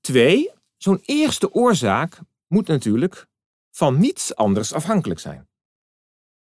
Twee, 0.00 0.50
zo'n 0.76 1.00
eerste 1.02 1.52
oorzaak 1.52 2.18
moet 2.46 2.66
natuurlijk 2.66 3.26
van 3.70 3.98
niets 3.98 4.34
anders 4.34 4.72
afhankelijk 4.72 5.20
zijn. 5.20 5.48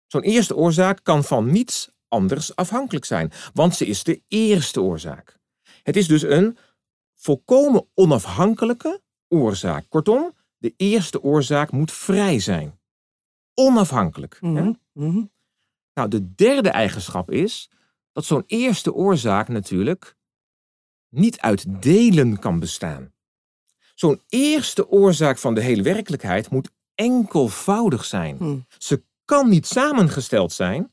Zo'n 0.06 0.22
eerste 0.22 0.56
oorzaak 0.56 1.00
kan 1.02 1.24
van 1.24 1.50
niets 1.50 1.90
anders 2.08 2.56
afhankelijk 2.56 3.04
zijn, 3.04 3.32
want 3.52 3.74
ze 3.74 3.86
is 3.86 4.02
de 4.04 4.22
eerste 4.28 4.80
oorzaak. 4.80 5.38
Het 5.82 5.96
is 5.96 6.06
dus 6.08 6.22
een 6.22 6.58
volkomen 7.14 7.88
onafhankelijke 7.94 9.00
oorzaak. 9.28 9.84
Kortom, 9.88 10.34
de 10.56 10.74
eerste 10.76 11.22
oorzaak 11.22 11.72
moet 11.72 11.92
vrij 11.92 12.38
zijn. 12.38 12.78
Onafhankelijk. 13.54 14.38
hè? 14.40 14.48
Mhm, 14.48 14.72
mhm. 14.92 15.24
Nou, 15.96 16.08
de 16.08 16.34
derde 16.34 16.68
eigenschap 16.68 17.30
is 17.30 17.70
dat 18.12 18.24
zo'n 18.24 18.44
eerste 18.46 18.92
oorzaak 18.94 19.48
natuurlijk 19.48 20.16
niet 21.08 21.40
uit 21.40 21.82
delen 21.82 22.38
kan 22.38 22.58
bestaan. 22.58 23.14
Zo'n 23.94 24.22
eerste 24.28 24.88
oorzaak 24.88 25.38
van 25.38 25.54
de 25.54 25.60
hele 25.60 25.82
werkelijkheid 25.82 26.50
moet 26.50 26.70
enkelvoudig 26.94 28.04
zijn. 28.04 28.36
Hmm. 28.36 28.66
Ze 28.78 29.04
kan 29.24 29.48
niet 29.48 29.66
samengesteld 29.66 30.52
zijn, 30.52 30.92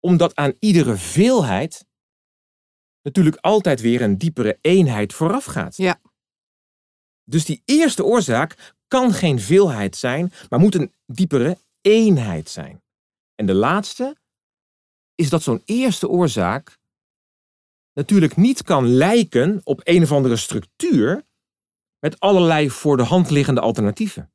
omdat 0.00 0.34
aan 0.34 0.52
iedere 0.58 0.96
veelheid 0.96 1.86
natuurlijk 3.02 3.36
altijd 3.36 3.80
weer 3.80 4.02
een 4.02 4.18
diepere 4.18 4.58
eenheid 4.60 5.12
vooraf 5.12 5.44
gaat. 5.44 5.76
Ja. 5.76 6.00
Dus 7.24 7.44
die 7.44 7.62
eerste 7.64 8.04
oorzaak 8.04 8.74
kan 8.88 9.12
geen 9.12 9.40
veelheid 9.40 9.96
zijn, 9.96 10.32
maar 10.48 10.58
moet 10.58 10.74
een 10.74 10.92
diepere 11.06 11.58
eenheid 11.80 12.48
zijn. 12.48 12.82
En 13.34 13.46
de 13.46 13.54
laatste 13.54 14.16
is 15.14 15.30
dat 15.30 15.42
zo'n 15.42 15.62
eerste 15.64 16.08
oorzaak 16.08 16.78
natuurlijk 17.92 18.36
niet 18.36 18.62
kan 18.62 18.86
lijken 18.86 19.60
op 19.64 19.80
een 19.84 20.02
of 20.02 20.12
andere 20.12 20.36
structuur 20.36 21.26
met 21.98 22.20
allerlei 22.20 22.70
voor 22.70 22.96
de 22.96 23.02
hand 23.02 23.30
liggende 23.30 23.60
alternatieven. 23.60 24.32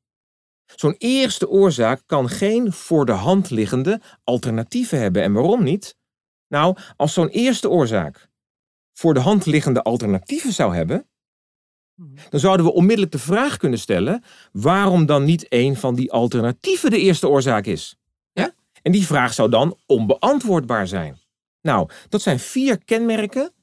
Zo'n 0.75 0.95
eerste 0.97 1.49
oorzaak 1.49 2.01
kan 2.05 2.29
geen 2.29 2.73
voor 2.73 3.05
de 3.05 3.11
hand 3.11 3.49
liggende 3.49 4.01
alternatieven 4.23 4.99
hebben. 4.99 5.23
En 5.23 5.33
waarom 5.33 5.63
niet? 5.63 5.97
Nou, 6.47 6.77
als 6.95 7.13
zo'n 7.13 7.27
eerste 7.27 7.69
oorzaak 7.69 8.29
voor 8.93 9.13
de 9.13 9.19
hand 9.19 9.45
liggende 9.45 9.83
alternatieven 9.83 10.53
zou 10.53 10.75
hebben, 10.75 11.09
dan 12.29 12.39
zouden 12.39 12.65
we 12.65 12.73
onmiddellijk 12.73 13.11
de 13.11 13.19
vraag 13.19 13.57
kunnen 13.57 13.79
stellen 13.79 14.23
waarom 14.51 15.05
dan 15.05 15.23
niet 15.23 15.45
een 15.49 15.75
van 15.75 15.95
die 15.95 16.11
alternatieven 16.11 16.89
de 16.89 16.99
eerste 16.99 17.27
oorzaak 17.27 17.65
is. 17.65 17.95
En 18.87 18.93
die 18.93 19.05
vraag 19.05 19.33
zou 19.33 19.49
dan 19.49 19.77
onbeantwoordbaar 19.85 20.87
zijn. 20.87 21.19
Nou, 21.61 21.89
dat 22.09 22.21
zijn 22.21 22.39
vier 22.39 22.83
kenmerken 22.83 23.53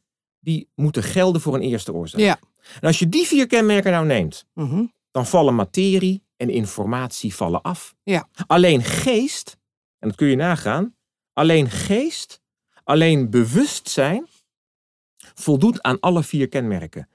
die 0.40 0.68
moeten 0.74 1.02
gelden 1.02 1.40
voor 1.40 1.54
een 1.54 1.60
eerste 1.62 1.92
oorzaak. 1.92 2.20
Ja. 2.20 2.38
En 2.80 2.87
als 2.87 2.98
je 2.98 3.08
die 3.08 3.26
vier 3.26 3.46
kenmerken 3.46 3.92
nou 3.92 4.06
neemt, 4.06 4.44
Mhm. 4.54 4.84
dan 5.10 5.26
vallen 5.26 5.54
materie 5.54 6.24
en 6.37 6.50
informatie 6.50 7.34
vallen 7.34 7.62
af. 7.62 7.94
Ja. 8.02 8.28
Alleen 8.46 8.82
geest, 8.82 9.56
en 9.98 10.08
dat 10.08 10.16
kun 10.16 10.26
je 10.28 10.37
nagaan, 10.37 10.96
alleen 11.32 11.70
geest, 11.70 12.40
alleen 12.82 13.30
bewustzijn 13.30 14.26
voldoet 15.34 15.82
aan 15.82 16.00
alle 16.00 16.22
vier 16.22 16.48
kenmerken. 16.48 17.08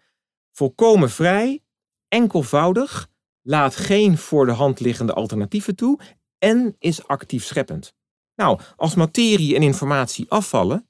Volkomen 0.52 1.10
vrij, 1.10 1.64
enkelvoudig, 2.08 3.08
laat 3.42 3.76
geen 3.76 4.18
voor 4.18 4.46
de 4.46 4.52
hand 4.52 4.80
liggende 4.80 5.14
alternatieven 5.14 5.76
toe 5.76 6.00
en 6.38 6.76
is 6.80 7.08
actief 7.08 7.46
scheppend. 7.46 7.98
Nou, 8.40 8.60
als 8.76 8.96
materie 8.96 9.56
en 9.56 9.62
informatie 9.62 10.26
afvallen 10.30 10.90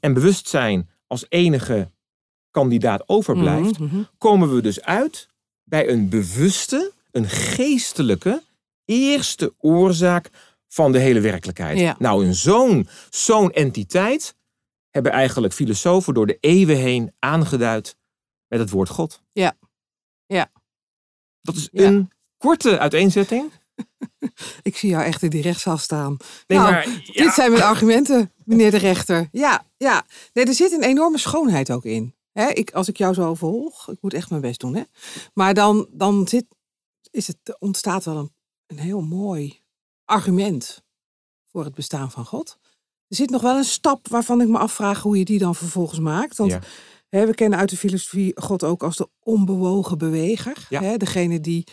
en 0.00 0.14
bewustzijn 0.14 0.90
als 1.06 1.26
enige 1.28 1.90
kandidaat 2.50 3.08
overblijft, 3.08 3.78
Mhm, 3.78 3.84
mhm. 3.94 4.02
komen 4.18 4.54
we 4.54 4.60
dus 4.62 4.80
uit 4.80 5.28
bij 5.64 5.88
een 5.88 6.08
bewuste, 6.08 6.92
een 7.10 7.28
geestelijke 7.28 8.42
eerste 8.84 9.54
oorzaak 9.58 10.30
van 10.68 10.92
de 10.92 10.98
hele 10.98 11.20
werkelijkheid. 11.20 11.78
Ja. 11.78 11.96
Nou, 11.98 12.26
een 12.26 12.34
zo'n 12.34 12.88
zo'n 13.10 13.50
entiteit 13.52 14.34
hebben 14.90 15.12
eigenlijk 15.12 15.52
filosofen 15.54 16.14
door 16.14 16.26
de 16.26 16.36
eeuwen 16.40 16.76
heen 16.76 17.12
aangeduid 17.18 17.96
met 18.48 18.60
het 18.60 18.70
woord 18.70 18.88
God. 18.88 19.22
Ja. 19.32 19.56
Ja. 20.26 20.50
Dat 21.40 21.54
is 21.56 21.68
Ja. 21.72 21.86
een 21.86 22.10
korte 22.36 22.78
uiteenzetting. 22.78 23.50
Ik 24.62 24.76
zie 24.76 24.90
jou 24.90 25.04
echt 25.04 25.22
in 25.22 25.30
die 25.30 25.42
rechtszaal 25.42 25.78
staan. 25.78 26.16
Nee, 26.46 26.58
Nou, 26.58 26.70
maar 26.70 26.88
ja, 26.88 27.24
Dit 27.24 27.32
zijn 27.32 27.50
mijn 27.52 27.62
argumenten, 27.64 28.32
meneer 28.44 28.70
de 28.70 28.76
rechter. 28.76 29.28
Ja, 29.32 29.66
ja. 29.76 30.06
Nee, 30.32 30.44
er 30.44 30.54
zit 30.54 30.72
een 30.72 30.82
enorme 30.82 31.18
schoonheid 31.18 31.70
ook 31.72 31.84
in. 31.84 32.14
Hè, 32.32 32.48
ik, 32.48 32.70
als 32.70 32.88
ik 32.88 32.96
jou 32.96 33.14
zo 33.14 33.34
volg, 33.34 33.88
ik 33.90 33.98
moet 34.00 34.14
echt 34.14 34.30
mijn 34.30 34.42
best 34.42 34.60
doen. 34.60 34.74
Hè? 34.74 34.82
Maar 35.34 35.54
dan, 35.54 35.86
dan 35.90 36.28
zit, 36.28 36.44
is 37.10 37.26
het, 37.26 37.56
ontstaat 37.58 38.04
wel 38.04 38.16
een, 38.16 38.32
een 38.66 38.78
heel 38.78 39.00
mooi 39.02 39.60
argument 40.04 40.82
voor 41.50 41.64
het 41.64 41.74
bestaan 41.74 42.10
van 42.10 42.24
God. 42.24 42.58
Er 43.08 43.16
zit 43.16 43.30
nog 43.30 43.42
wel 43.42 43.56
een 43.56 43.64
stap 43.64 44.08
waarvan 44.08 44.40
ik 44.40 44.48
me 44.48 44.58
afvraag 44.58 45.00
hoe 45.02 45.18
je 45.18 45.24
die 45.24 45.38
dan 45.38 45.54
vervolgens 45.54 46.00
maakt. 46.00 46.36
Want 46.36 46.50
Ja. 46.50 47.26
we 47.26 47.34
kennen 47.34 47.58
uit 47.58 47.70
de 47.70 47.76
filosofie 47.76 48.40
God 48.40 48.64
ook 48.64 48.82
als 48.82 48.96
de 48.96 49.08
onbewogen 49.22 49.98
beweger. 49.98 50.66
Ja. 50.68 50.96
Degene 50.96 51.40
die 51.40 51.66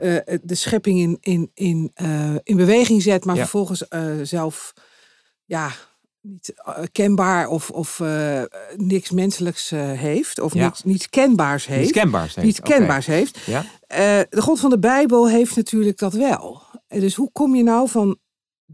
Ja. 0.00 0.20
eh, 0.24 0.38
de 0.42 0.54
schepping 0.54 0.98
in, 0.98 1.18
in, 1.20 1.50
in, 1.54 1.90
eh, 1.94 2.34
in 2.42 2.56
beweging 2.56 3.02
zet, 3.02 3.24
maar 3.24 3.34
Ja. 3.36 3.40
vervolgens 3.40 3.88
eh, 3.88 4.04
zelf 4.22 4.72
ja, 5.44 5.70
niet 6.20 6.52
eh, 6.56 6.82
kenbaar 6.92 7.48
of, 7.48 7.70
of 7.70 8.00
eh, 8.00 8.42
niks 8.76 9.10
menselijks 9.10 9.70
eh, 9.72 9.92
heeft. 9.92 10.38
Of 10.40 10.54
Ja. 10.54 10.64
niets, 10.64 10.82
niets 10.84 11.08
kenbaars 11.08 11.66
heeft. 11.66 11.82
iets 11.82 11.92
kenbaars. 11.98 12.34
heeft. 12.34 12.44
Niets 12.44 12.66
heeft. 13.06 13.38
Ja. 13.46 13.64
Eh, 13.86 14.20
de 14.30 14.42
God 14.42 14.60
van 14.60 14.70
de 14.70 14.78
Bijbel 14.78 15.28
heeft 15.28 15.56
natuurlijk 15.56 15.98
dat 15.98 16.12
wel. 16.12 16.62
Eh, 16.88 17.00
Dus 17.00 17.14
hoe 17.14 17.30
kom 17.32 17.54
je 17.54 17.62
nou 17.62 17.88
van 17.88 18.18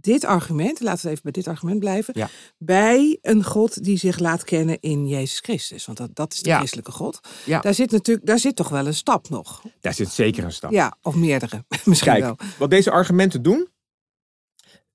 dit 0.00 0.24
argument, 0.24 0.80
laten 0.80 1.04
we 1.04 1.10
even 1.10 1.22
bij 1.22 1.32
dit 1.32 1.48
argument 1.48 1.78
blijven, 1.78 2.14
Ja. 2.16 2.28
bij 2.58 3.18
een 3.22 3.44
God 3.44 3.84
die 3.84 3.98
zich 3.98 4.18
laat 4.18 4.44
kennen 4.44 4.80
in 4.80 5.06
Jezus 5.08 5.38
Christus? 5.40 5.86
Want 5.86 5.98
dat, 5.98 6.14
dat 6.14 6.32
is 6.32 6.42
de 6.42 6.48
Ja. 6.48 6.56
christelijke 6.56 6.90
God. 6.92 7.20
Ja. 7.46 7.60
Daar 7.60 7.74
zit 7.74 7.90
natuurlijk, 7.90 8.26
daar 8.26 8.38
zit 8.38 8.56
toch 8.56 8.68
wel 8.68 8.86
een 8.86 8.94
stap 8.94 9.28
nog. 9.28 9.62
Daar 9.80 9.94
zit 9.94 10.08
zeker 10.10 10.44
een 10.44 10.52
stap. 10.52 10.70
Ja, 10.70 10.96
of 11.02 11.14
meerdere. 11.14 11.64
Misschien 11.84 12.12
Kijk, 12.12 12.22
wel. 12.24 12.36
wat 12.58 12.70
deze 12.70 12.90
argumenten 12.90 13.42
doen. 13.42 13.68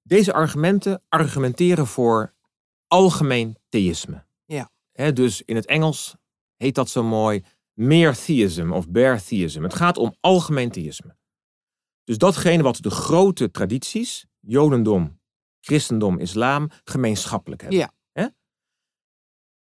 Deze 0.01 0.33
argumenten 0.33 1.01
argumenteren 1.09 1.87
voor 1.87 2.33
algemeen 2.87 3.57
theïsme. 3.69 4.25
Ja. 4.45 4.69
Dus 5.11 5.41
in 5.41 5.55
het 5.55 5.65
Engels 5.65 6.15
heet 6.57 6.75
dat 6.75 6.89
zo 6.89 7.03
mooi 7.03 7.43
mere 7.73 8.15
theism 8.15 8.71
of 8.71 8.89
bare 8.89 9.21
theism. 9.23 9.63
Het 9.63 9.73
gaat 9.73 9.97
om 9.97 10.15
algemeen 10.19 10.71
theïsme. 10.71 11.15
Dus 12.03 12.17
datgene 12.17 12.63
wat 12.63 12.77
de 12.81 12.89
grote 12.89 13.51
tradities, 13.51 14.25
Jodendom, 14.47 15.19
Christendom, 15.60 16.19
Islam, 16.19 16.69
gemeenschappelijk 16.84 17.62
hebben. 17.62 17.79
Ja. 17.79 17.91
Hè? 18.12 18.21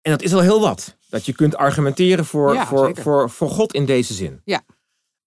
En 0.02 0.12
dat 0.12 0.22
is 0.22 0.34
al 0.34 0.40
heel 0.40 0.60
wat. 0.62 0.98
Dat 1.10 1.26
je 1.26 1.34
kunt 1.34 1.56
argumenteren 1.56 2.26
voor, 2.26 2.54
Ja, 2.54 2.66
voor, 2.68 2.86
zeker. 2.86 3.04
voor, 3.04 3.30
voor 3.30 3.50
God 3.50 3.74
in 3.74 3.86
deze 3.86 4.14
zin. 4.14 4.42
Ja. 4.46 4.62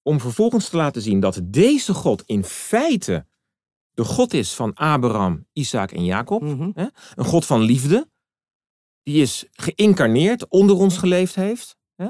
Om 0.03 0.21
vervolgens 0.21 0.69
te 0.69 0.77
laten 0.77 1.03
zien 1.03 1.21
dat 1.21 1.41
deze 1.45 1.95
God 1.95 2.23
in 2.27 2.45
feite 2.45 3.27
de 3.93 4.05
God 4.05 4.33
is 4.33 4.55
van 4.55 4.75
Abraham, 4.75 5.47
Isaac 5.53 5.93
en 5.93 6.05
Jacob. 6.05 6.43
Mhm. 6.43 6.71
Een 7.15 7.25
God 7.25 7.47
van 7.47 7.61
liefde. 7.61 8.11
Die 9.03 9.23
is 9.23 9.45
geïncarneerd, 9.53 10.49
onder 10.49 10.77
ons 10.77 10.99
geleefd 10.99 11.35
heeft. 11.35 11.77
Hè? 11.95 12.09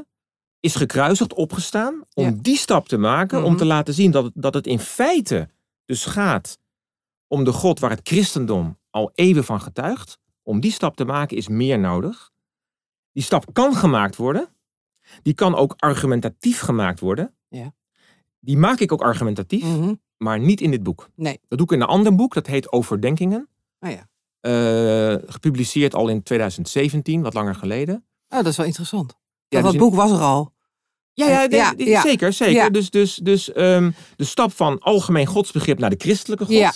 Is 0.60 0.74
gekruisigd, 0.74 1.34
opgestaan. 1.34 2.04
Om 2.14 2.24
Ja. 2.24 2.30
die 2.40 2.56
stap 2.56 2.88
te 2.88 2.96
maken. 2.96 3.38
Om 3.38 3.48
Mhm. 3.50 3.56
te 3.58 3.64
laten 3.64 3.94
zien 3.94 4.10
dat 4.10 4.30
dat 4.34 4.54
het 4.54 4.66
in 4.66 4.78
feite 4.78 5.48
dus 5.84 6.04
gaat 6.04 6.58
om 7.26 7.44
de 7.44 7.52
God 7.52 7.78
waar 7.80 7.90
het 7.90 8.00
christendom 8.08 8.78
al 8.90 9.10
eeuwen 9.14 9.44
van 9.44 9.60
getuigt. 9.60 10.18
Om 10.42 10.60
die 10.60 10.72
stap 10.72 10.96
te 10.96 11.04
maken 11.04 11.36
is 11.36 11.48
meer 11.48 11.78
nodig. 11.78 12.30
Die 13.12 13.22
stap 13.22 13.44
kan 13.52 13.74
gemaakt 13.74 14.16
worden. 14.16 14.48
Die 15.22 15.34
kan 15.34 15.54
ook 15.54 15.74
argumentatief 15.76 16.60
gemaakt 16.60 17.00
worden. 17.00 17.34
Ja. 17.48 17.74
Die 18.40 18.56
maak 18.56 18.78
ik 18.80 18.92
ook 18.92 19.02
argumentatief, 19.02 19.64
Mhm. 19.64 19.94
maar 20.16 20.38
niet 20.40 20.60
in 20.60 20.70
dit 20.70 20.82
boek. 20.82 21.08
Nee. 21.14 21.40
Dat 21.48 21.58
doe 21.58 21.66
ik 21.66 21.72
in 21.72 21.80
een 21.80 21.86
ander 21.86 22.14
boek, 22.14 22.34
dat 22.34 22.46
heet 22.46 22.72
Overdenkingen. 22.72 23.48
Oh 23.80 23.90
ja. 23.90 24.08
Eh, 24.40 25.16
gepubliceerd 25.26 25.94
al 25.94 26.08
in 26.08 26.22
2017, 26.22 27.22
wat 27.22 27.34
langer 27.34 27.54
geleden. 27.54 28.04
Oh, 28.28 28.36
dat 28.38 28.46
is 28.46 28.56
wel 28.56 28.66
interessant. 28.66 29.10
Ja, 29.10 29.16
Want 29.48 29.50
dus 29.50 29.62
dat 29.62 29.72
in- 29.72 29.78
boek 29.78 29.94
was 29.94 30.10
er 30.18 30.24
al. 30.24 30.54
Ja, 31.12 31.26
ja, 31.48 31.74
zeker. 32.02 32.32
zeker. 32.32 32.72
Dus, 32.72 32.90
dus, 32.90 33.14
dus 33.14 33.52
ehm, 33.52 33.90
de 34.16 34.24
stap 34.24 34.52
van 34.52 34.78
algemeen 34.78 35.26
godsbegrip 35.26 35.78
naar 35.78 35.90
de 35.90 35.96
christelijke 35.98 36.44
God, 36.44 36.54
Ja. 36.54 36.72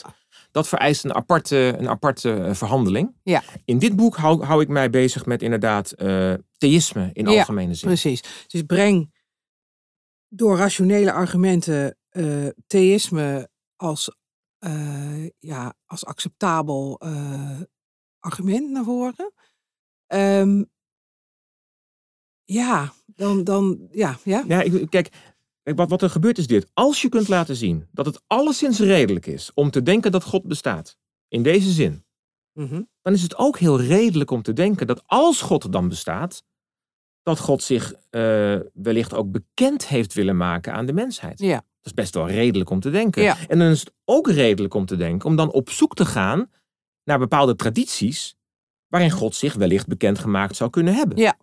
Dat 0.51 0.69
vereist 0.69 1.05
een 1.05 1.15
aparte, 1.15 1.75
een 1.79 1.89
aparte 1.89 2.35
eh, 2.35 2.55
verhandeling. 2.55 3.15
Ja. 3.23 3.43
In 3.65 3.79
dit 3.79 3.97
boek 3.97 4.17
hou, 4.17 4.45
hou 4.45 4.63
ik 4.63 4.69
mij 4.69 4.91
bezig 4.91 5.27
met 5.27 5.43
inderdaad 5.43 5.93
eh, 5.93 6.35
theïsme 6.59 7.11
in 7.13 7.31
Ja, 7.31 7.39
algemene 7.39 7.75
zin. 7.75 7.89
Precies. 7.89 8.47
Dus 8.47 8.63
breng 8.63 9.15
door 10.29 10.57
rationele 10.57 11.13
argumenten 11.13 11.97
eh, 12.09 12.49
theïsme 12.67 13.51
als, 13.77 14.19
ja, 15.39 15.75
als 15.87 16.05
acceptabel 16.05 17.01
argument 18.19 18.71
naar 18.71 18.85
voren. 18.85 19.33
Ehm, 20.07 20.65
ja, 22.45 22.93
dan, 23.07 23.45
dan 23.45 23.89
ja, 23.91 24.19
ja. 24.25 24.45
Ja, 24.47 24.63
ik, 24.63 24.91
kijk, 24.91 25.11
kijk, 25.63 25.77
wat, 25.77 25.91
wat 25.91 26.03
er 26.03 26.11
gebeurt 26.11 26.39
is 26.39 26.47
dit. 26.47 26.71
Als 26.75 27.03
je 27.03 27.09
kunt 27.09 27.29
laten 27.29 27.57
zien 27.57 27.87
dat 27.93 28.07
het 28.07 28.23
alleszins 28.27 28.79
redelijk 28.79 29.27
is 29.27 29.51
om 29.55 29.71
te 29.71 29.83
denken 29.83 30.13
dat 30.13 30.25
God 30.25 30.43
bestaat, 30.43 30.97
in 31.29 31.43
deze 31.43 31.71
zin, 31.71 32.05
Mhm. 32.53 32.83
dan 33.03 33.13
is 33.13 33.23
het 33.23 33.37
ook 33.37 33.59
heel 33.59 33.81
redelijk 33.81 34.31
om 34.31 34.43
te 34.43 34.53
denken 34.53 34.87
dat 34.87 35.03
als 35.07 35.41
God 35.43 35.73
dan 35.73 35.89
bestaat, 35.89 36.43
dat 37.23 37.39
God 37.39 37.63
zich 37.63 37.95
eh, 38.11 38.57
wellicht 38.73 39.15
ook 39.15 39.31
bekend 39.31 39.87
heeft 39.87 40.13
willen 40.13 40.37
maken 40.37 40.73
aan 40.73 40.87
de 40.87 40.93
mensheid. 40.93 41.39
Ja. 41.41 41.55
Dat 41.55 41.65
is 41.83 41.95
best 41.95 42.15
wel 42.15 42.29
redelijk 42.29 42.71
om 42.71 42.81
te 42.81 42.91
denken. 42.91 43.23
Ja. 43.23 43.37
En 43.49 43.59
dan 43.59 43.69
is 43.69 43.81
het 43.81 43.93
ook 44.05 44.31
redelijk 44.31 44.75
om 44.75 44.87
te 44.87 44.97
denken 44.97 45.29
om 45.29 45.37
dan 45.37 45.53
op 45.53 45.71
zoek 45.71 45.95
te 45.95 46.07
gaan 46.07 46.51
naar 47.05 47.19
bepaalde 47.19 47.57
tradities 47.57 48.35
waarin 48.87 49.11
God 49.11 49.35
zich 49.35 49.55
wellicht 49.55 49.87
bekendgemaakt 49.87 50.57
zou 50.57 50.71
kunnen 50.71 50.95
hebben. 50.95 51.19
Ja. 51.19 51.37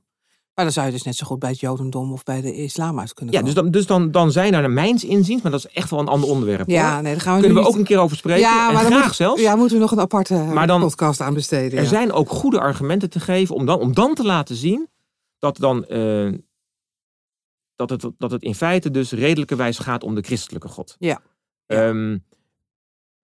Maar 0.57 0.65
dan 0.65 0.75
zou 0.75 0.87
je 0.87 0.93
dus 0.93 1.03
net 1.03 1.15
zo 1.15 1.25
goed 1.25 1.39
bij 1.39 1.49
het 1.49 1.59
Jodendom 1.59 2.11
of 2.11 2.23
bij 2.23 2.41
de 2.41 2.53
islam 2.55 2.99
uit 2.99 3.13
kunnen 3.13 3.33
Ja, 3.33 3.39
komen. 3.39 3.53
dus 3.55 3.63
dan, 3.63 3.71
dus 3.71 3.85
dan, 3.85 4.11
dan 4.11 4.31
zijn 4.31 4.53
er 4.53 4.61
naar 4.61 4.71
mijns 4.71 5.03
inziens, 5.03 5.41
maar 5.41 5.51
dat 5.51 5.65
is 5.65 5.73
echt 5.73 5.89
wel 5.89 5.99
een 5.99 6.07
ander 6.07 6.29
onderwerp. 6.29 6.67
ja, 6.69 6.93
hoor. 6.93 7.01
nee, 7.03 7.11
daar 7.11 7.21
gaan 7.21 7.35
we 7.35 7.43
Kunnen 7.43 7.63
we 7.63 7.69
ook 7.69 7.75
een 7.75 7.83
keer 7.83 7.97
over 7.99 8.17
spreken. 8.17 8.41
Ja, 8.41 8.67
en 8.67 8.73
maar 8.73 8.83
dan 8.83 8.91
graag 8.91 9.05
moet- 9.05 9.15
zelfs. 9.15 9.41
Ja, 9.41 9.55
moeten 9.55 9.75
we 9.75 9.81
nog 9.81 9.91
een 9.91 9.99
aparte 9.99 10.33
eh, 10.35 10.51
Maar 10.51 10.67
dan- 10.67 10.81
podcast 10.81 11.21
aan 11.21 11.33
besteden. 11.33 11.77
Er 11.77 11.83
ja. 11.83 11.89
zijn 11.89 12.11
ook 12.11 12.29
goede 12.29 12.59
argumenten 12.59 13.09
te 13.09 13.19
geven 13.19 13.55
om 13.55 13.65
dan, 13.65 13.79
om 13.79 13.93
dan 13.93 14.13
te 14.15 14.23
laten 14.23 14.55
zien 14.55 14.87
dat, 15.39 15.57
dan, 15.57 15.85
eh, 15.85 16.33
dat, 17.75 17.89
het, 17.89 18.09
dat 18.17 18.31
het 18.31 18.41
in 18.43 18.55
feite 18.55 18.91
dus 18.91 19.11
redelijkerwijs 19.11 19.79
gaat 19.79 20.03
om 20.03 20.15
de 20.15 20.21
christelijke 20.21 20.67
God. 20.67 20.95
Ja. 20.99 21.21
Ja. 21.65 21.87
Ehm, 21.87 22.17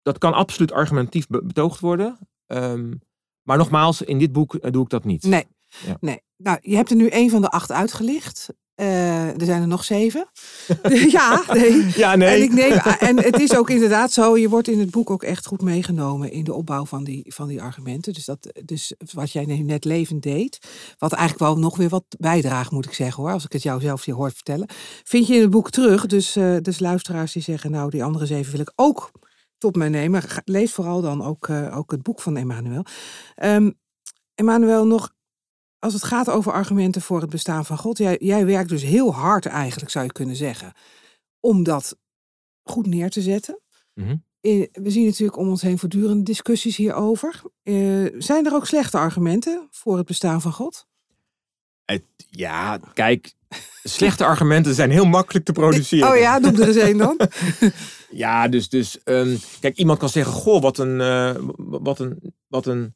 dat 0.01 0.17
kan 0.17 0.33
absoluut 0.33 0.71
argumentatief 0.71 1.27
be- 1.27 1.43
betoogd 1.43 1.79
worden. 1.79 2.17
Ehm, 2.47 2.93
maar 3.43 3.57
nogmaals, 3.57 4.01
in 4.01 4.19
dit 4.19 4.31
boek 4.31 4.55
eh, 4.55 4.71
doe 4.71 4.83
ik 4.83 4.89
dat 4.89 5.03
niet. 5.03 5.23
Nee. 5.23 5.45
Ja. 5.85 5.97
nee. 5.99 6.21
Nou, 6.43 6.57
je 6.61 6.75
hebt 6.75 6.89
er 6.89 6.95
nu 6.95 7.07
één 7.07 7.29
van 7.29 7.41
de 7.41 7.49
acht 7.49 7.71
uitgelicht. 7.71 8.49
Eh, 8.75 9.39
er 9.39 9.45
zijn 9.45 9.61
er 9.61 9.67
nog 9.67 9.83
zeven. 9.83 10.29
ja, 11.17 11.43
nee. 11.53 11.91
Ja, 11.95 12.15
nee. 12.15 12.35
En, 12.35 12.41
ik 12.41 12.53
neem, 12.53 12.71
en 12.99 13.23
het 13.23 13.39
is 13.39 13.55
ook 13.55 13.69
inderdaad 13.69 14.11
zo, 14.11 14.37
je 14.37 14.49
wordt 14.49 14.67
in 14.67 14.79
het 14.79 14.91
boek 14.91 15.09
ook 15.09 15.23
echt 15.23 15.45
goed 15.45 15.61
meegenomen 15.61 16.31
in 16.31 16.43
de 16.43 16.53
opbouw 16.53 16.85
van 16.85 17.03
die, 17.03 17.33
van 17.33 17.47
die 17.47 17.61
argumenten. 17.61 18.13
Dus, 18.13 18.25
dat, 18.25 18.51
dus 18.65 18.93
wat 19.13 19.31
jij 19.31 19.45
net 19.45 19.85
levend 19.85 20.23
deed, 20.23 20.59
wat 20.97 21.11
eigenlijk 21.11 21.43
wel 21.51 21.59
nog 21.59 21.77
weer 21.77 21.89
wat 21.89 22.05
bijdraagt, 22.19 22.71
moet 22.71 22.85
ik 22.85 22.93
zeggen 22.93 23.23
hoor, 23.23 23.31
als 23.31 23.45
ik 23.45 23.53
het 23.53 23.63
jou 23.63 23.81
zelf 23.81 24.03
hier 24.03 24.15
hoor 24.15 24.31
vertellen, 24.31 24.67
vind 25.03 25.27
je 25.27 25.35
in 25.35 25.41
het 25.41 25.49
boek 25.49 25.69
terug. 25.69 26.05
Dus, 26.05 26.35
eh, 26.35 26.55
dus 26.61 26.79
luisteraars 26.79 27.31
die 27.33 27.41
zeggen, 27.41 27.71
nou 27.71 27.89
die 27.89 28.03
andere 28.03 28.25
zeven 28.25 28.51
wil 28.51 28.61
ik 28.61 28.71
ook 28.75 29.11
tot 29.57 29.75
mij 29.75 29.89
nemen. 29.89 30.23
Lees 30.45 30.71
vooral 30.71 31.01
dan 31.01 31.23
ook, 31.23 31.47
eh, 31.47 31.77
ook 31.77 31.91
het 31.91 32.03
boek 32.03 32.21
van 32.21 32.37
Emmanuel. 32.37 32.85
Ehm 33.35 33.69
Emmanuel, 34.35 34.87
nog 34.87 35.13
als 35.83 35.93
het 35.93 36.03
gaat 36.03 36.29
over 36.29 36.51
argumenten 36.51 37.01
voor 37.01 37.21
het 37.21 37.29
bestaan 37.29 37.65
van 37.65 37.77
God, 37.77 37.97
jij, 37.97 38.17
jij 38.19 38.45
werkt 38.45 38.69
dus 38.69 38.83
heel 38.83 39.13
hard 39.13 39.45
eigenlijk, 39.45 39.91
zou 39.91 40.05
je 40.05 40.11
kunnen 40.11 40.35
zeggen, 40.35 40.73
om 41.39 41.63
dat 41.63 41.97
goed 42.63 42.87
neer 42.87 43.09
te 43.09 43.21
zetten. 43.21 43.59
Mhm. 43.93 44.15
Eh, 44.41 44.67
We 44.71 44.89
zien 44.89 45.05
natuurlijk 45.05 45.37
om 45.37 45.47
ons 45.49 45.61
heen 45.61 45.79
voortdurend 45.79 46.25
discussies 46.25 46.77
hierover. 46.77 47.41
Eh, 47.63 48.05
zijn 48.17 48.45
er 48.45 48.53
ook 48.53 48.65
slechte 48.67 48.97
argumenten 48.97 49.67
voor 49.71 49.97
het 49.97 50.05
bestaan 50.05 50.41
van 50.41 50.53
God? 50.53 50.85
Het- 51.85 52.03
ja, 52.29 52.77
kijk, 52.93 53.33
slechte 53.83 54.25
argumenten 54.25 54.73
zijn 54.73 54.91
heel 54.91 55.05
makkelijk 55.05 55.45
te 55.45 55.51
produceren. 55.51 56.09
Oh 56.09 56.17
ja, 56.17 56.37
noem 56.37 56.55
er 56.55 56.67
eens 56.67 56.75
één 56.75 56.97
dan. 56.97 57.19
Ja, 58.11 58.47
dus, 58.47 58.69
dus 58.69 59.03
ehm, 59.03 59.35
kijk, 59.59 59.77
iemand 59.77 59.99
kan 59.99 60.09
zeggen, 60.09 60.33
goh, 60.33 60.61
wat 60.61 60.77
een, 60.77 61.01
eh, 61.01 61.35
wat 61.57 61.99
een, 61.99 62.33
wat 62.47 62.65
een, 62.65 62.95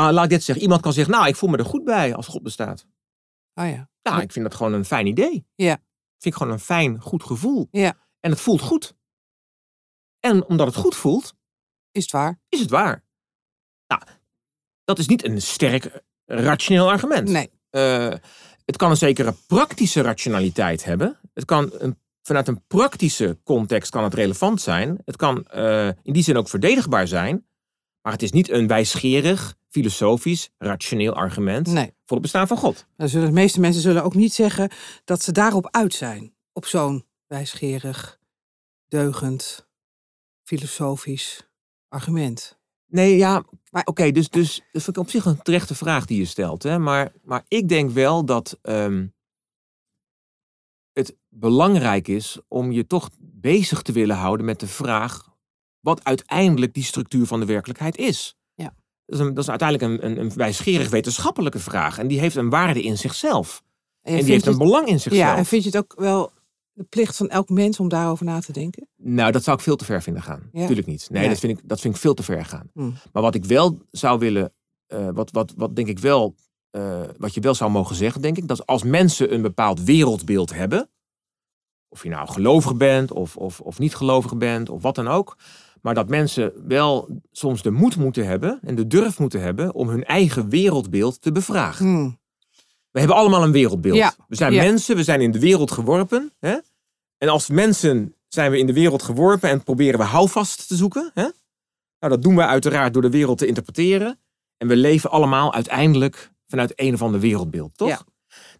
nou, 0.00 0.12
laat 0.12 0.24
ik 0.24 0.30
dit 0.30 0.42
zeggen. 0.42 0.64
Iemand 0.64 0.80
kan 0.80 0.92
zeggen, 0.92 1.14
nou, 1.14 1.26
ik 1.26 1.36
voel 1.36 1.50
me 1.50 1.56
er 1.56 1.64
goed 1.64 1.84
bij 1.84 2.14
als 2.14 2.26
God 2.26 2.42
bestaat. 2.42 2.86
Oh 3.54 3.68
ja. 3.68 3.88
Nou, 4.02 4.20
ik 4.20 4.32
vind 4.32 4.44
dat 4.44 4.54
gewoon 4.54 4.72
een 4.72 4.84
fijn 4.84 5.06
idee. 5.06 5.46
Ja. 5.54 5.72
Vind 6.18 6.34
ik 6.34 6.34
gewoon 6.34 6.52
een 6.52 6.60
fijn, 6.60 7.00
goed 7.00 7.22
gevoel. 7.24 7.68
Ja. 7.70 7.96
En 8.20 8.30
het 8.30 8.40
voelt 8.40 8.60
goed. 8.60 8.94
En 10.20 10.46
omdat 10.46 10.66
het 10.66 10.76
goed 10.76 10.96
voelt, 10.96 11.34
Is 11.90 12.02
het 12.02 12.12
waar? 12.12 12.40
is 12.48 12.60
het 12.60 12.70
waar. 12.70 13.04
Nou, 13.86 14.02
dat 14.84 14.98
is 14.98 15.06
niet 15.06 15.24
een 15.24 15.42
sterk 15.42 15.84
eh, 15.84 16.00
rationeel 16.24 16.90
argument. 16.90 17.28
Nee. 17.28 17.50
Eh, 17.70 18.14
het 18.64 18.76
kan 18.76 18.90
een 18.90 18.96
zekere 18.96 19.34
praktische 19.46 20.00
rationaliteit 20.00 20.84
hebben. 20.84 21.18
Het 21.34 21.44
kan 21.44 21.70
een, 21.78 21.98
vanuit 22.22 22.48
een 22.48 22.66
praktische 22.66 23.38
context 23.44 23.90
kan 23.90 24.04
het 24.04 24.14
relevant 24.14 24.60
zijn. 24.60 24.98
Het 25.04 25.16
kan 25.16 25.46
eh, 25.46 25.86
in 25.86 26.12
die 26.12 26.22
zin 26.22 26.36
ook 26.36 26.48
verdedigbaar 26.48 27.06
zijn. 27.08 27.46
Maar 28.02 28.12
het 28.12 28.22
is 28.22 28.32
niet 28.32 28.50
een 28.50 28.66
wijsgerig, 28.66 29.56
filosofisch, 29.74 30.50
rationeel 30.58 31.14
argument 31.14 31.66
Nee. 31.66 31.94
voor 32.04 32.16
het 32.16 32.20
bestaan 32.20 32.46
van 32.46 32.56
God. 32.56 32.86
Dan 32.96 33.08
zullen, 33.08 33.26
de 33.26 33.32
meeste 33.32 33.60
mensen 33.60 33.82
zullen 33.82 34.04
ook 34.04 34.14
niet 34.14 34.32
zeggen 34.32 34.70
dat 35.04 35.22
ze 35.22 35.32
daarop 35.32 35.68
uit 35.70 35.94
zijn. 35.94 36.34
Op 36.52 36.66
zo'n 36.66 37.04
wijsgerig, 37.26 38.18
deugend, 38.88 39.68
filosofisch 40.42 41.48
argument. 41.88 42.58
Nee, 42.86 43.16
ja, 43.16 43.44
maar 43.70 43.84
oké, 43.84 44.10
dus, 44.10 44.28
dus 44.28 44.60
dat 44.72 44.82
vind 44.82 44.96
ik 44.96 45.02
op 45.02 45.10
zich 45.10 45.24
een 45.24 45.42
terechte 45.42 45.74
vraag 45.74 46.06
die 46.06 46.18
je 46.18 46.24
stelt. 46.24 46.62
Hè? 46.62 46.78
Maar, 46.78 47.12
maar 47.22 47.44
ik 47.48 47.68
denk 47.68 47.90
wel 47.90 48.24
dat 48.24 48.58
ehm, 48.62 49.06
het 50.92 51.16
belangrijk 51.28 52.08
is 52.08 52.38
om 52.48 52.72
je 52.72 52.86
toch 52.86 53.10
bezig 53.20 53.82
te 53.82 53.92
willen 53.92 54.16
houden 54.16 54.46
met 54.46 54.60
de 54.60 54.66
vraag 54.66 55.32
wat 55.80 56.04
uiteindelijk 56.04 56.74
die 56.74 56.82
structuur 56.84 57.26
van 57.26 57.40
de 57.40 57.46
werkelijkheid 57.46 57.96
is. 57.96 58.36
Dat 59.06 59.20
is, 59.20 59.26
een, 59.26 59.34
dat 59.34 59.42
is 59.44 59.50
uiteindelijk 59.50 60.02
een, 60.02 60.10
een, 60.10 60.20
een 60.20 60.32
wijsgerig 60.34 60.90
wetenschappelijke 60.90 61.58
vraag. 61.58 61.98
En 61.98 62.06
die 62.06 62.20
heeft 62.20 62.36
een 62.36 62.50
waarde 62.50 62.82
in 62.82 62.98
zichzelf. 62.98 63.62
En, 64.02 64.16
die 64.16 64.32
heeft 64.32 64.46
een 64.46 64.58
belang 64.58 64.86
in 64.86 65.00
zichzelf. 65.00 65.24
ja, 65.24 65.36
en 65.36 65.46
vind 65.46 65.62
je 65.62 65.68
het 65.68 65.78
ook 65.78 65.94
wel 65.96 66.32
de 66.74 66.84
plicht 66.84 67.16
van 67.16 67.28
elk 67.28 67.48
mens 67.48 67.80
om 67.80 67.88
daarover 67.88 68.24
na 68.24 68.40
te 68.40 68.52
denken? 68.52 68.88
Nou, 68.96 69.32
dat 69.32 69.44
zou 69.44 69.56
ik 69.56 69.62
veel 69.62 69.76
te 69.76 69.84
ver 69.84 70.02
vinden 70.02 70.22
gaan. 70.22 70.48
Ja. 70.52 70.60
Natuurlijk 70.60 70.86
niet. 70.86 71.06
Nee, 71.10 71.20
Nee. 71.20 71.30
Dat, 71.30 71.38
vind 71.38 71.58
ik, 71.58 71.68
dat 71.68 71.80
vind 71.80 71.94
ik 71.94 72.00
veel 72.00 72.14
te 72.14 72.22
ver 72.22 72.44
gaan. 72.44 72.70
Hmm. 72.72 72.94
Maar 73.12 73.22
wat 73.22 73.34
ik 73.34 73.44
wel 73.44 73.78
zou 73.90 74.18
willen, 74.18 74.52
eh, 74.86 75.08
wat, 75.12 75.30
wat, 75.30 75.52
wat 75.56 75.76
denk 75.76 75.88
ik 75.88 75.98
wel, 75.98 76.34
eh, 76.70 77.00
wat 77.18 77.34
je 77.34 77.40
wel 77.40 77.54
zou 77.54 77.70
mogen 77.70 77.96
zeggen, 77.96 78.22
denk 78.22 78.36
ik, 78.36 78.48
dat 78.48 78.66
als 78.66 78.82
mensen 78.82 79.34
een 79.34 79.42
bepaald 79.42 79.82
wereldbeeld 79.82 80.54
hebben, 80.54 80.88
of 81.88 82.02
je 82.02 82.08
nou 82.08 82.28
gelovig 82.28 82.76
bent 82.76 83.12
of, 83.12 83.36
of, 83.36 83.60
of 83.60 83.78
niet 83.78 83.94
gelovig 83.94 84.36
bent 84.36 84.68
of 84.68 84.82
wat 84.82 84.94
dan 84.94 85.08
ook, 85.08 85.36
maar 85.84 85.94
dat 85.94 86.08
mensen 86.08 86.52
wel 86.66 87.20
soms 87.32 87.62
de 87.62 87.70
moed 87.70 87.96
moeten 87.96 88.26
hebben 88.26 88.58
en 88.62 88.74
de 88.74 88.86
durf 88.86 89.18
moeten 89.18 89.40
hebben 89.40 89.74
om 89.74 89.88
hun 89.88 90.04
eigen 90.04 90.48
wereldbeeld 90.48 91.22
te 91.22 91.32
bevragen. 91.32 91.86
Hmm. 91.86 92.18
We 92.90 92.98
hebben 92.98 93.16
allemaal 93.16 93.42
een 93.42 93.52
wereldbeeld. 93.52 93.96
Ja, 93.96 94.14
We 94.28 94.36
zijn 94.36 94.52
ja. 94.52 94.62
mensen, 94.62 94.96
we 94.96 95.02
zijn 95.02 95.20
in 95.20 95.30
de 95.30 95.38
wereld 95.38 95.70
geworpen. 95.70 96.32
Hè? 96.40 96.58
En 97.18 97.28
als 97.28 97.48
mensen 97.48 98.14
zijn 98.28 98.50
we 98.50 98.58
in 98.58 98.66
de 98.66 98.72
wereld 98.72 99.02
geworpen 99.02 99.50
en 99.50 99.62
proberen 99.62 99.98
we 99.98 100.04
houvast 100.04 100.68
te 100.68 100.76
zoeken. 100.76 101.10
Hè? 101.14 101.22
Nou, 101.22 102.12
dat 102.12 102.22
doen 102.22 102.36
we 102.36 102.46
uiteraard 102.46 102.92
door 102.92 103.02
de 103.02 103.10
wereld 103.10 103.38
te 103.38 103.46
interpreteren. 103.46 104.18
En 104.56 104.68
we 104.68 104.76
leven 104.76 105.10
allemaal 105.10 105.54
uiteindelijk 105.54 106.30
vanuit 106.46 106.72
een 106.76 106.94
of 106.94 107.02
ander 107.02 107.20
wereldbeeld, 107.20 107.76
toch? 107.76 107.88
Ja. 107.88 108.00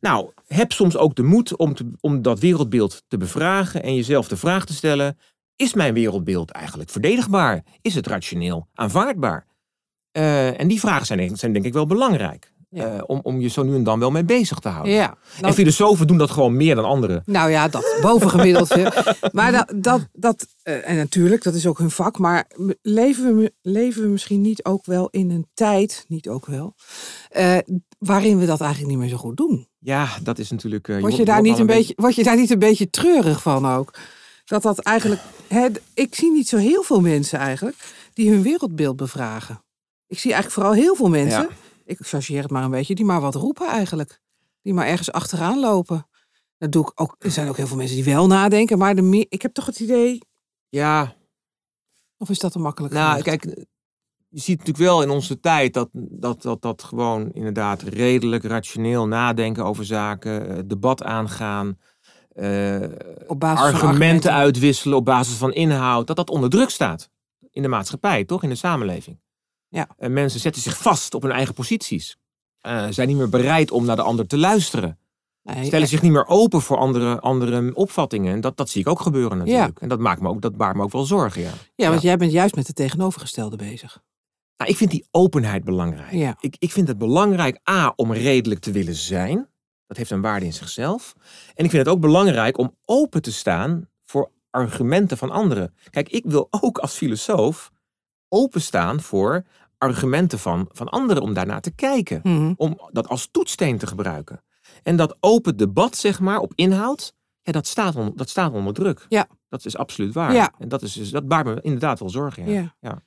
Nou, 0.00 0.30
heb 0.46 0.72
soms 0.72 0.96
ook 0.96 1.14
de 1.14 1.22
moed 1.22 1.56
om, 1.56 1.74
te, 1.74 1.90
om 2.00 2.22
dat 2.22 2.38
wereldbeeld 2.38 3.02
te 3.08 3.16
bevragen 3.16 3.82
en 3.82 3.94
jezelf 3.94 4.28
de 4.28 4.36
vraag 4.36 4.66
te 4.66 4.74
stellen: 4.74 5.18
is 5.56 5.74
mijn 5.74 5.94
wereldbeeld 5.94 6.50
eigenlijk 6.50 6.90
verdedigbaar? 6.90 7.64
Is 7.82 7.94
het 7.94 8.06
rationeel 8.06 8.68
aanvaardbaar? 8.74 9.46
Eh, 10.12 10.60
en 10.60 10.68
die 10.68 10.80
vragen 10.80 11.06
zijn, 11.06 11.36
zijn 11.36 11.52
denk 11.52 11.64
ik 11.64 11.72
wel 11.72 11.86
belangrijk. 11.86 12.52
Ja. 12.70 12.96
eh, 12.96 13.02
om, 13.06 13.20
om 13.22 13.40
je 13.40 13.48
zo 13.48 13.62
nu 13.62 13.74
en 13.74 13.82
dan 13.84 13.98
wel 13.98 14.10
mee 14.10 14.24
bezig 14.24 14.58
te 14.58 14.68
houden. 14.68 14.92
Ja. 14.92 15.08
En 15.10 15.40
Nou, 15.40 15.54
filosofen 15.54 16.06
doen 16.06 16.18
dat 16.18 16.30
gewoon 16.30 16.56
meer 16.56 16.74
dan 16.74 16.84
anderen. 16.84 17.22
Nou 17.26 17.50
ja, 17.50 17.68
dat 17.68 17.98
bovengemiddeld 18.00 18.68
veel. 18.68 18.90
Maar 19.32 19.52
dat, 19.52 19.72
dat, 19.76 20.08
dat 20.12 20.46
eh, 20.62 20.88
en 20.88 20.96
natuurlijk, 20.96 21.42
dat 21.42 21.54
is 21.54 21.66
ook 21.66 21.78
hun 21.78 21.90
vak. 21.90 22.18
Maar 22.18 22.46
leven 22.82 23.36
we, 23.36 23.52
leven 23.62 24.02
we 24.02 24.08
misschien 24.08 24.40
niet 24.40 24.64
ook 24.64 24.86
wel 24.86 25.08
in 25.10 25.30
een 25.30 25.46
tijd, 25.54 26.04
niet 26.08 26.28
ook 26.28 26.46
wel, 26.46 26.74
waarin 27.98 28.38
we 28.38 28.46
dat 28.46 28.60
eigenlijk 28.60 28.90
niet 28.90 29.00
meer 29.00 29.08
zo 29.08 29.16
goed 29.16 29.36
doen? 29.36 29.68
Ja, 29.78 30.08
dat 30.22 30.38
is 30.38 30.50
natuurlijk. 30.50 30.86
Word 30.86 31.00
je, 31.00 31.08
wordt- 31.08 31.26
daar 31.26 31.40
niet 31.42 31.58
een 31.58 31.66
beetje, 31.66 31.92
word 31.96 32.14
je 32.14 32.22
daar 32.24 32.36
niet 32.36 32.50
een 32.50 32.58
beetje 32.58 32.90
treurig 32.90 33.42
van 33.42 33.66
ook? 33.66 33.98
Dat 34.44 34.62
dat 34.62 34.78
eigenlijk. 34.78 35.20
Hè, 35.48 35.68
ik 35.94 36.14
zie 36.14 36.30
niet 36.32 36.48
zo 36.48 36.56
heel 36.56 36.82
veel 36.82 37.00
mensen 37.00 37.38
eigenlijk 37.38 37.76
die 38.12 38.30
hun 38.30 38.42
wereldbeeld 38.42 38.96
bevragen. 38.96 39.62
Ik 40.06 40.18
zie 40.18 40.32
eigenlijk 40.32 40.60
vooral 40.62 40.82
heel 40.82 40.94
veel 40.94 41.08
mensen, 41.08 41.40
Ja. 41.42 41.48
ik 41.84 41.98
chargeer 42.00 42.42
het 42.42 42.50
maar 42.50 42.64
een 42.64 42.70
beetje, 42.70 42.94
die 42.94 43.04
maar 43.04 43.20
wat 43.20 43.34
roepen 43.34 43.66
eigenlijk. 43.68 44.20
Die 44.62 44.74
maar 44.74 44.86
ergens 44.86 45.12
achteraan 45.12 45.60
lopen. 45.60 46.06
Dat 46.58 46.72
doe 46.72 46.82
ik 46.82 47.00
ook. 47.00 47.16
Er 47.18 47.30
zijn 47.30 47.48
ook 47.48 47.56
heel 47.56 47.66
veel 47.66 47.76
mensen 47.76 47.96
die 47.96 48.04
wel 48.14 48.26
nadenken, 48.26 48.78
maar 48.78 48.94
de 48.94 49.02
meer, 49.02 49.26
ik 49.28 49.42
heb 49.42 49.52
toch 49.54 49.66
het 49.66 49.80
idee, 49.80 50.18
Ja, 50.68 51.14
of 52.16 52.30
is 52.30 52.38
dat 52.38 52.52
te 52.52 52.58
makkelijk? 52.58 52.94
nou 52.94 53.22
kijk, 53.22 53.44
je 54.28 54.40
ziet 54.40 54.58
natuurlijk 54.58 54.84
wel 54.84 55.02
in 55.02 55.10
onze 55.10 55.40
tijd 55.40 55.74
dat 55.74 55.88
dat, 55.92 56.42
dat, 56.42 56.62
dat 56.62 56.82
gewoon 56.82 57.32
inderdaad 57.32 57.82
redelijk 57.82 58.44
rationeel 58.44 59.06
nadenken 59.06 59.64
over 59.64 59.84
zaken, 59.84 60.48
eh, 60.48 60.58
debat 60.66 61.02
aangaan, 61.02 61.78
op 63.26 63.40
basis 63.40 63.78
van 63.78 63.88
argumenten 63.88 64.32
uitwisselen 64.32 64.96
op 64.96 65.04
basis 65.04 65.36
van 65.36 65.52
inhoud, 65.52 66.06
dat 66.06 66.16
dat 66.16 66.30
onder 66.30 66.50
druk 66.50 66.70
staat 66.70 67.10
in 67.50 67.62
de 67.62 67.68
maatschappij, 67.68 68.24
toch? 68.24 68.42
In 68.42 68.48
de 68.48 68.54
samenleving. 68.54 69.20
Ja. 69.68 69.88
En 69.96 70.12
mensen 70.12 70.40
zetten 70.40 70.62
zich 70.62 70.78
vast 70.78 71.14
op 71.14 71.22
hun 71.22 71.32
eigen 71.32 71.54
posities. 71.54 72.16
Eh, 72.60 72.86
zijn 72.90 73.08
niet 73.08 73.16
meer 73.16 73.28
bereid 73.28 73.70
om 73.70 73.84
naar 73.84 73.96
de 73.96 74.02
ander 74.02 74.26
te 74.26 74.38
luisteren. 74.38 74.98
Nee, 75.42 75.64
Stellen 75.64 75.88
zich 75.88 76.02
niet 76.02 76.12
meer 76.12 76.26
open 76.26 76.62
voor 76.62 76.76
andere, 76.76 77.20
andere 77.20 77.74
opvattingen. 77.74 78.34
En 78.34 78.40
dat, 78.40 78.56
dat 78.56 78.68
zie 78.68 78.80
ik 78.80 78.88
ook 78.88 79.00
gebeuren 79.00 79.38
natuurlijk. 79.38 79.80
En 79.80 79.88
dat 79.88 79.98
maakt 79.98 80.20
me 80.20 80.28
ook, 80.28 80.40
dat 80.40 80.56
baart 80.56 80.76
me 80.76 80.82
ook 80.82 80.92
wel 80.92 81.04
zorgen, 81.04 81.42
ja. 81.42 81.50
ja, 81.74 81.88
want 81.88 82.02
jij 82.02 82.16
bent 82.16 82.32
juist 82.32 82.54
met 82.54 82.66
het 82.66 82.76
tegenovergestelde 82.76 83.56
bezig. 83.56 84.02
Nou, 84.56 84.70
ik 84.70 84.76
vind 84.76 84.90
die 84.90 85.06
openheid 85.10 85.64
belangrijk. 85.64 86.12
Ja. 86.12 86.36
Ik, 86.40 86.56
ik 86.58 86.72
vind 86.72 86.88
het 86.88 86.98
belangrijk, 86.98 87.60
A, 87.70 87.92
om 87.96 88.12
redelijk 88.12 88.60
te 88.60 88.70
willen 88.70 88.94
zijn. 88.94 89.48
Dat 89.86 89.96
heeft 89.96 90.10
een 90.10 90.20
waarde 90.20 90.46
in 90.46 90.52
zichzelf. 90.52 91.14
En 91.54 91.64
ik 91.64 91.70
vind 91.70 91.86
het 91.86 91.94
ook 91.94 92.00
belangrijk 92.00 92.58
om 92.58 92.76
open 92.84 93.22
te 93.22 93.32
staan 93.32 93.88
voor 94.02 94.30
argumenten 94.50 95.18
van 95.18 95.30
anderen. 95.30 95.74
Kijk, 95.90 96.08
ik 96.08 96.24
wil 96.26 96.46
ook 96.50 96.78
als 96.78 96.96
filosoof 96.96 97.70
openstaan 98.28 99.00
voor 99.00 99.44
argumenten 99.78 100.38
van, 100.38 100.68
van 100.72 100.88
anderen 100.88 101.22
om 101.22 101.34
daarnaar 101.34 101.60
te 101.60 101.70
kijken. 101.70 102.20
Mhm. 102.22 102.52
Om 102.56 102.78
dat 102.90 103.08
als 103.08 103.28
toetssteen 103.30 103.78
te 103.78 103.86
gebruiken. 103.86 104.42
En 104.82 104.96
dat 104.96 105.16
open 105.20 105.56
debat, 105.56 105.96
zeg 105.96 106.20
maar, 106.20 106.38
op 106.38 106.52
inhoud, 106.54 107.14
ja, 107.42 107.52
dat, 107.52 107.66
staat 107.66 107.96
on- 107.96 108.12
dat 108.14 108.28
staat 108.28 108.52
onder 108.52 108.74
druk. 108.74 109.06
Ja. 109.08 109.26
Dat 109.48 109.64
is 109.64 109.76
absoluut 109.76 110.14
waar. 110.14 110.32
Ja. 110.32 110.52
En 110.58 110.68
dat, 110.68 110.82
is, 110.82 110.92
dus- 110.92 111.10
dat 111.10 111.28
baart 111.28 111.46
me 111.46 111.60
inderdaad 111.60 111.98
wel 111.98 112.10
zorgen. 112.10 112.46
Ja. 112.46 112.52
Ja. 112.60 112.74
Ja. 112.80 113.02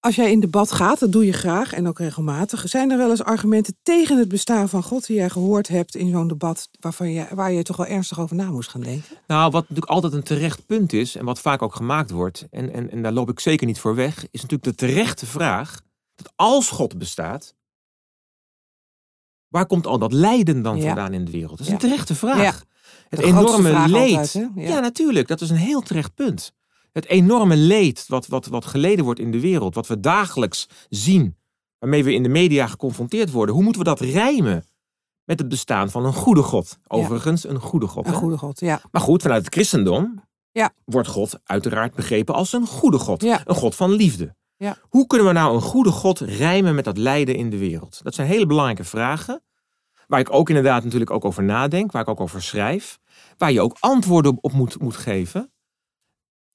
Als 0.00 0.14
jij 0.16 0.30
in 0.30 0.40
debat 0.40 0.72
gaat, 0.72 0.98
dat 0.98 1.12
doe 1.12 1.26
je 1.26 1.32
graag 1.32 1.72
en 1.72 1.88
ook 1.88 1.98
regelmatig. 1.98 2.68
Zijn 2.68 2.90
er 2.90 2.98
wel 2.98 3.10
eens 3.10 3.22
argumenten 3.22 3.76
tegen 3.82 4.18
het 4.18 4.28
bestaan 4.28 4.68
van 4.68 4.82
God 4.82 5.06
die 5.06 5.16
jij 5.16 5.30
gehoord 5.30 5.68
hebt 5.68 5.94
in 5.94 6.10
zo'n 6.10 6.28
debat 6.28 6.68
waarvan 6.80 7.10
je, 7.12 7.26
waar 7.30 7.52
je 7.52 7.62
toch 7.62 7.76
wel 7.76 7.86
ernstig 7.86 8.20
over 8.20 8.36
na 8.36 8.50
moest 8.50 8.70
gaan 8.70 8.80
denken? 8.80 9.16
Nou, 9.26 9.50
wat 9.50 9.62
natuurlijk 9.62 9.90
altijd 9.90 10.12
een 10.12 10.22
terecht 10.22 10.66
punt 10.66 10.92
is, 10.92 11.16
en 11.16 11.24
wat 11.24 11.40
vaak 11.40 11.62
ook 11.62 11.74
gemaakt 11.74 12.10
wordt, 12.10 12.46
en, 12.50 12.72
en, 12.72 12.90
en 12.90 13.02
daar 13.02 13.12
loop 13.12 13.28
ik 13.30 13.40
zeker 13.40 13.66
niet 13.66 13.78
voor 13.78 13.94
weg, 13.94 14.16
is 14.30 14.42
natuurlijk 14.42 14.62
de 14.78 14.86
terechte 14.86 15.26
vraag 15.26 15.80
dat 16.14 16.32
als 16.36 16.68
God 16.68 16.98
bestaat, 16.98 17.54
waar 19.48 19.66
komt 19.66 19.86
al 19.86 19.98
dat 19.98 20.12
lijden 20.12 20.62
dan 20.62 20.76
Ja. 20.76 20.86
vandaan 20.86 21.12
in 21.12 21.24
de 21.24 21.30
wereld? 21.30 21.50
Dat 21.50 21.60
is 21.60 21.66
Ja. 21.66 21.72
een 21.72 21.78
terechte 21.78 22.14
vraag. 22.14 22.42
Ja. 22.42 22.54
Het 23.08 23.20
enorme 23.20 23.68
vraag 23.68 23.86
leed. 23.90 24.16
altijd. 24.16 24.50
Ja. 24.54 24.80
natuurlijk, 24.80 25.28
dat 25.28 25.40
is 25.40 25.50
een 25.50 25.56
heel 25.56 25.80
terecht 25.80 26.14
punt. 26.14 26.52
Het 26.96 27.06
enorme 27.06 27.56
leed 27.56 28.04
wat, 28.08 28.26
wat, 28.26 28.46
wat 28.46 28.64
geleden 28.64 29.04
wordt 29.04 29.20
in 29.20 29.30
de 29.30 29.40
wereld, 29.40 29.74
wat 29.74 29.86
we 29.86 30.00
dagelijks 30.00 30.68
zien, 30.88 31.36
waarmee 31.78 32.04
we 32.04 32.12
in 32.12 32.22
de 32.22 32.28
media 32.28 32.66
geconfronteerd 32.66 33.30
worden, 33.30 33.54
hoe 33.54 33.64
moeten 33.64 33.82
we 33.82 33.88
dat 33.88 34.00
rijmen 34.00 34.64
met 35.24 35.38
het 35.38 35.48
bestaan 35.48 35.90
van 35.90 36.04
een 36.04 36.12
goede 36.12 36.42
God? 36.42 36.78
Overigens, 36.86 37.48
een 37.48 37.60
goede 37.60 37.86
God. 37.86 38.06
Een 38.06 38.12
hè? 38.12 38.18
goede 38.18 38.38
God, 38.38 38.60
ja. 38.60 38.80
Maar 38.90 39.00
goed, 39.00 39.22
vanuit 39.22 39.44
het 39.44 39.54
christendom 39.54 40.22
Ja. 40.52 40.72
wordt 40.84 41.08
God 41.08 41.38
uiteraard 41.44 41.94
begrepen 41.94 42.34
als 42.34 42.52
een 42.52 42.66
goede 42.66 42.98
God. 42.98 43.22
Ja. 43.22 43.40
Een 43.44 43.54
God 43.54 43.74
van 43.74 43.92
liefde. 43.92 44.36
Ja. 44.56 44.76
Hoe 44.88 45.06
kunnen 45.06 45.26
we 45.26 45.32
nou 45.32 45.54
een 45.54 45.62
goede 45.62 45.90
God 45.90 46.20
rijmen 46.20 46.74
met 46.74 46.84
dat 46.84 46.96
lijden 46.98 47.34
in 47.34 47.50
de 47.50 47.58
wereld? 47.58 48.00
Dat 48.02 48.14
zijn 48.14 48.28
hele 48.28 48.46
belangrijke 48.46 48.84
vragen. 48.84 49.42
Waar 50.06 50.20
ik 50.20 50.32
ook 50.32 50.48
inderdaad 50.48 50.84
natuurlijk 50.84 51.10
ook 51.10 51.24
over 51.24 51.42
nadenk. 51.42 51.92
Waar 51.92 52.02
ik 52.02 52.08
ook 52.08 52.20
over 52.20 52.42
schrijf. 52.42 52.98
Waar 53.36 53.52
je 53.52 53.60
ook 53.60 53.76
antwoorden 53.80 54.32
op, 54.32 54.38
op 54.44 54.52
moet, 54.52 54.80
moet 54.80 54.96
geven. 54.96 55.50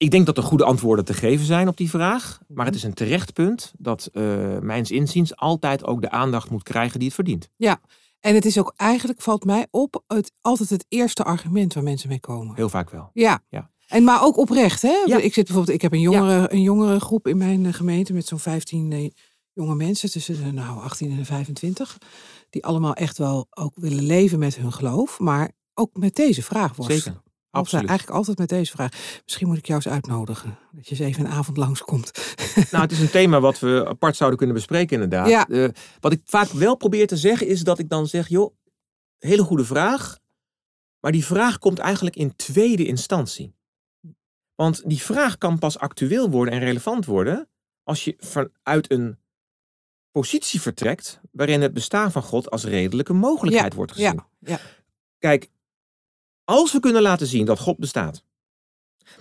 Ik 0.02 0.10
denk 0.10 0.26
dat 0.26 0.36
er 0.36 0.42
goede 0.42 0.64
antwoorden 0.64 1.04
te 1.04 1.14
geven 1.14 1.46
zijn 1.46 1.68
op 1.68 1.76
die 1.76 1.90
vraag. 1.90 2.40
Maar 2.48 2.66
het 2.66 2.74
is 2.74 2.82
een 2.82 2.94
terecht 2.94 3.32
punt 3.32 3.72
dat 3.78 4.10
uh, 4.12 4.58
mijns 4.58 4.90
inziens 4.90 5.36
altijd 5.36 5.84
ook 5.84 6.00
de 6.00 6.10
aandacht 6.10 6.50
moet 6.50 6.62
krijgen 6.62 6.98
die 6.98 7.06
het 7.06 7.14
verdient. 7.14 7.48
En 8.20 8.34
het 8.34 8.44
is 8.44 8.58
ook 8.58 8.72
eigenlijk, 8.76 9.20
valt 9.20 9.44
mij 9.44 9.66
op, 9.70 10.02
het, 10.06 10.32
altijd 10.40 10.70
het 10.70 10.84
eerste 10.88 11.24
argument 11.24 11.74
waar 11.74 11.82
mensen 11.82 12.08
mee 12.08 12.20
komen. 12.20 12.56
Heel 12.56 12.68
vaak 12.68 12.90
wel. 12.90 13.10
Ja. 13.12 13.42
Ja. 13.48 13.70
En 13.88 14.04
maar 14.04 14.22
ook 14.22 14.36
oprecht, 14.36 14.82
hè? 14.82 15.02
Ja. 15.06 15.16
Ik 15.16 15.34
zit 15.34 15.44
bijvoorbeeld, 15.44 15.76
ik 15.76 15.82
heb 15.82 15.92
een 15.92 16.00
jongere, 16.00 16.52
een 16.52 16.62
jongere 16.62 17.00
groep 17.00 17.28
in 17.28 17.36
mijn 17.36 17.66
eh, 17.66 17.72
gemeente 17.72 18.12
met 18.12 18.26
zo'n 18.26 18.38
15 18.38 18.92
eh, 18.92 19.10
jonge 19.52 19.74
mensen 19.74 20.10
tussen 20.10 20.44
de 20.44 20.52
nou 20.52 20.80
18 20.80 21.10
en 21.10 21.16
de 21.16 21.24
25, 21.24 21.98
die 22.50 22.64
allemaal 22.64 22.94
echt 22.94 23.18
wel 23.18 23.46
ook 23.50 23.72
willen 23.74 24.04
leven 24.04 24.38
met 24.38 24.56
hun 24.56 24.72
geloof, 24.72 25.18
maar 25.18 25.50
ook 25.74 25.96
met 25.96 26.14
deze 26.14 26.42
vraag 26.42 26.76
worstelen. 26.76 27.02
Zeker. 27.02 27.31
Absoluut. 27.52 27.88
Eigenlijk 27.88 28.18
altijd 28.18 28.38
met 28.38 28.48
deze 28.48 28.72
vraag. 28.72 29.20
Misschien 29.24 29.46
moet 29.46 29.56
ik 29.58 29.66
jou 29.66 29.80
eens 29.84 29.92
uitnodigen. 29.92 30.58
Dat 30.72 30.88
je 30.88 30.90
eens 30.90 31.04
even 31.04 31.24
een 31.24 31.32
avond 31.32 31.56
langskomt. 31.56 32.10
Nou, 32.70 32.82
het 32.82 32.92
is 32.92 33.00
een 33.00 33.10
thema 33.10 33.40
wat 33.40 33.58
we 33.58 33.84
apart 33.88 34.16
zouden 34.16 34.38
kunnen 34.38 34.56
bespreken, 34.56 35.02
inderdaad. 35.02 35.28
Ja. 35.28 35.48
Eh, 35.48 35.68
wat 36.00 36.12
ik 36.12 36.20
vaak 36.24 36.48
wel 36.48 36.76
probeer 36.76 37.06
te 37.06 37.16
zeggen, 37.16 37.46
is 37.46 37.62
dat 37.62 37.78
ik 37.78 37.88
dan 37.88 38.06
zeg: 38.06 38.28
joh, 38.28 38.54
hele 39.18 39.42
goede 39.42 39.64
vraag. 39.64 40.18
Maar 41.00 41.12
die 41.12 41.24
vraag 41.24 41.58
komt 41.58 41.78
eigenlijk 41.78 42.16
in 42.16 42.36
tweede 42.36 42.86
instantie. 42.86 43.54
Want 44.54 44.82
die 44.88 45.02
vraag 45.02 45.38
kan 45.38 45.58
pas 45.58 45.78
actueel 45.78 46.30
worden 46.30 46.54
en 46.54 46.60
relevant 46.60 47.06
worden 47.06 47.48
als 47.82 48.04
je 48.04 48.14
vanuit 48.18 48.90
een 48.90 49.18
positie 50.10 50.60
vertrekt 50.60 51.20
waarin 51.30 51.62
het 51.62 51.72
bestaan 51.72 52.12
van 52.12 52.22
God 52.22 52.50
als 52.50 52.64
redelijke 52.64 53.12
mogelijkheid 53.12 53.74
wordt 53.74 53.92
gezien. 53.92 54.14
Ja, 54.14 54.28
ja. 54.38 54.60
Kijk, 55.18 55.50
als 56.44 56.72
we 56.72 56.80
kunnen 56.80 57.02
laten 57.02 57.26
zien 57.26 57.44
dat 57.44 57.58
God 57.58 57.78
bestaat, 57.78 58.24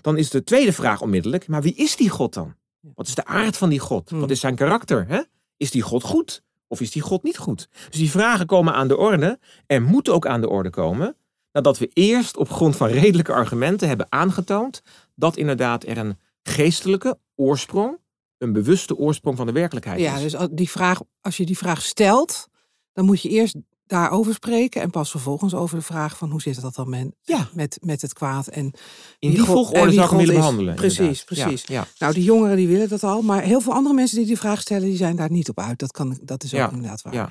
dan 0.01 0.17
is 0.17 0.29
de 0.29 0.43
tweede 0.43 0.73
vraag 0.73 1.01
onmiddellijk: 1.01 1.47
maar 1.47 1.61
wie 1.61 1.75
is 1.75 1.95
die 1.95 2.09
God 2.09 2.33
dan? 2.33 2.55
Wat 2.95 3.07
is 3.07 3.15
de 3.15 3.25
aard 3.25 3.57
van 3.57 3.69
die 3.69 3.79
God? 3.79 4.09
Hmm. 4.09 4.19
Wat 4.19 4.29
is 4.29 4.39
zijn 4.39 4.55
karakter? 4.55 5.07
Hè? 5.07 5.21
Is 5.57 5.71
die 5.71 5.81
God 5.81 6.03
goed 6.03 6.43
of 6.67 6.81
is 6.81 6.91
die 6.91 7.01
God 7.01 7.23
niet 7.23 7.37
goed? 7.37 7.69
Dus 7.89 7.99
die 7.99 8.11
vragen 8.11 8.45
komen 8.45 8.73
aan 8.73 8.87
de 8.87 8.97
orde 8.97 9.39
en 9.65 9.83
moeten 9.83 10.13
ook 10.13 10.27
aan 10.27 10.41
de 10.41 10.49
orde 10.49 10.69
komen 10.69 11.15
nadat 11.51 11.77
we 11.77 11.89
eerst 11.93 12.37
op 12.37 12.49
grond 12.49 12.75
van 12.75 12.87
redelijke 12.87 13.33
argumenten 13.33 13.87
hebben 13.87 14.11
aangetoond 14.11 14.81
dat 15.15 15.37
inderdaad 15.37 15.83
er 15.83 15.97
een 15.97 16.17
geestelijke 16.43 17.19
oorsprong, 17.35 17.97
een 18.37 18.53
bewuste 18.53 18.95
oorsprong 18.95 19.37
van 19.37 19.45
de 19.45 19.51
werkelijkheid 19.51 19.99
ja, 19.99 20.15
is. 20.15 20.21
dus 20.21 20.35
als 20.35 20.49
die 20.51 20.69
vraag, 20.69 21.01
als 21.21 21.37
je 21.37 21.45
die 21.45 21.57
vraag 21.57 21.81
stelt, 21.81 22.47
dan 22.93 23.05
moet 23.05 23.21
je 23.21 23.29
eerst 23.29 23.55
daarover 23.91 24.33
spreken 24.33 24.81
en 24.81 24.89
pas 24.89 25.11
vervolgens 25.11 25.53
over 25.53 25.77
de 25.77 25.83
vraag 25.83 26.17
van 26.17 26.29
hoe 26.31 26.41
zit 26.41 26.61
dat 26.61 26.75
dan 26.75 26.89
men, 26.89 27.15
Ja. 27.21 27.47
met, 27.53 27.77
met 27.81 28.01
het 28.01 28.13
kwaad 28.13 28.47
en 28.47 28.71
In 29.19 29.29
die 29.29 29.43
volgorde 29.43 29.91
zou 29.91 30.17
willen 30.17 30.35
behandelen. 30.35 30.75
Precies, 30.75 30.97
inderdaad. 30.99 31.25
Precies. 31.25 31.63
Ja, 31.67 31.87
Nou, 31.99 32.13
die 32.13 32.23
jongeren 32.23 32.55
die 32.57 32.67
willen 32.67 32.89
dat 32.89 33.03
al, 33.03 33.21
maar 33.21 33.41
heel 33.41 33.61
veel 33.61 33.73
andere 33.73 33.95
mensen 33.95 34.17
die 34.17 34.25
die 34.25 34.37
vraag 34.37 34.61
stellen, 34.61 34.87
die 34.87 34.97
zijn 34.97 35.15
daar 35.15 35.31
niet 35.31 35.49
op 35.49 35.59
uit. 35.59 35.79
Dat, 35.79 35.91
kan, 35.91 36.17
dat 36.23 36.43
is 36.43 36.53
ook 36.53 36.59
Ja, 36.59 36.69
inderdaad 36.71 37.01
waar. 37.01 37.13
ja. 37.13 37.29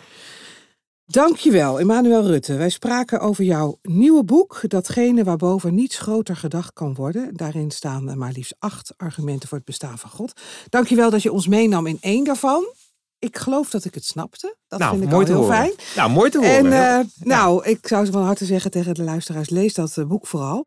Dankjewel, 1.07 1.81
Emmanuel 1.81 2.27
Rutte. 2.27 2.57
Wij 2.57 2.69
spraken 2.71 3.21
over 3.21 3.45
jouw 3.45 3.79
nieuwe 3.83 4.25
boek, 4.25 4.61
Datgene 4.69 5.25
waarboven 5.25 5.75
niets 5.75 5.99
groter 5.99 6.37
gedacht 6.37 6.73
kan 6.73 6.95
worden. 6.95 7.37
Daarin 7.37 7.71
staan 7.71 8.19
maar 8.19 8.33
liefst 8.33 8.55
acht 8.59 8.93
argumenten 8.97 9.49
voor 9.49 9.57
het 9.57 9.67
bestaan 9.67 9.99
van 9.99 10.11
God. 10.11 10.33
Dankjewel 10.69 11.11
dat 11.11 11.23
je 11.23 11.33
ons 11.33 11.47
meenam 11.47 11.87
in 11.87 11.99
één 12.01 12.25
daarvan. 12.25 12.65
Ik 13.21 13.39
geloof 13.39 13.71
dat 13.71 13.85
ik 13.85 13.95
het 13.95 14.05
snapte. 14.05 14.57
Dat 14.69 14.79
nou, 14.79 14.91
vind 14.91 15.05
ik 15.05 15.11
mooi 15.11 15.27
al 15.27 15.33
heel 15.33 15.43
horen. 15.43 15.57
fijn. 15.57 15.73
Nou, 15.97 16.11
mooi 16.11 16.31
te 16.31 16.39
horen. 16.39 16.73
En 16.73 16.99
eh, 16.99 17.05
nou, 17.19 17.65
ik 17.65 17.87
zou 17.87 18.11
van 18.11 18.25
harte 18.25 18.45
zeggen 18.45 18.71
tegen 18.71 18.95
de 18.95 19.03
luisteraars, 19.03 19.51
lees 19.51 19.75
dat 19.75 19.97
eh, 19.97 20.05
boek 20.05 20.27
vooral. 20.27 20.67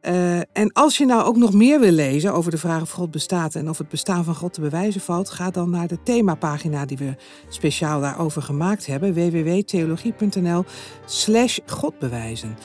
Eh, 0.00 0.38
en 0.38 0.72
als 0.72 0.98
je 0.98 1.06
nou 1.06 1.22
ook 1.22 1.36
nog 1.36 1.52
meer 1.52 1.80
wil 1.80 1.90
lezen 1.90 2.32
over 2.32 2.50
de 2.50 2.58
vraag 2.58 2.82
of 2.82 2.90
God 2.90 3.10
bestaat 3.10 3.54
en 3.54 3.68
of 3.68 3.78
het 3.78 3.88
bestaan 3.88 4.24
van 4.24 4.34
God 4.34 4.52
te 4.52 4.60
bewijzen 4.60 5.00
valt, 5.00 5.30
ga 5.30 5.50
dan 5.50 5.70
naar 5.70 5.86
de 5.86 6.02
themapagina 6.02 6.86
die 6.86 6.98
we 6.98 7.14
speciaal 7.48 8.00
daarover 8.00 8.42
gemaakt 8.42 8.86
hebben, 8.86 9.14
www.theologie.nl 9.14 10.64
slash 11.06 11.58
godbewijzen. 11.66 12.56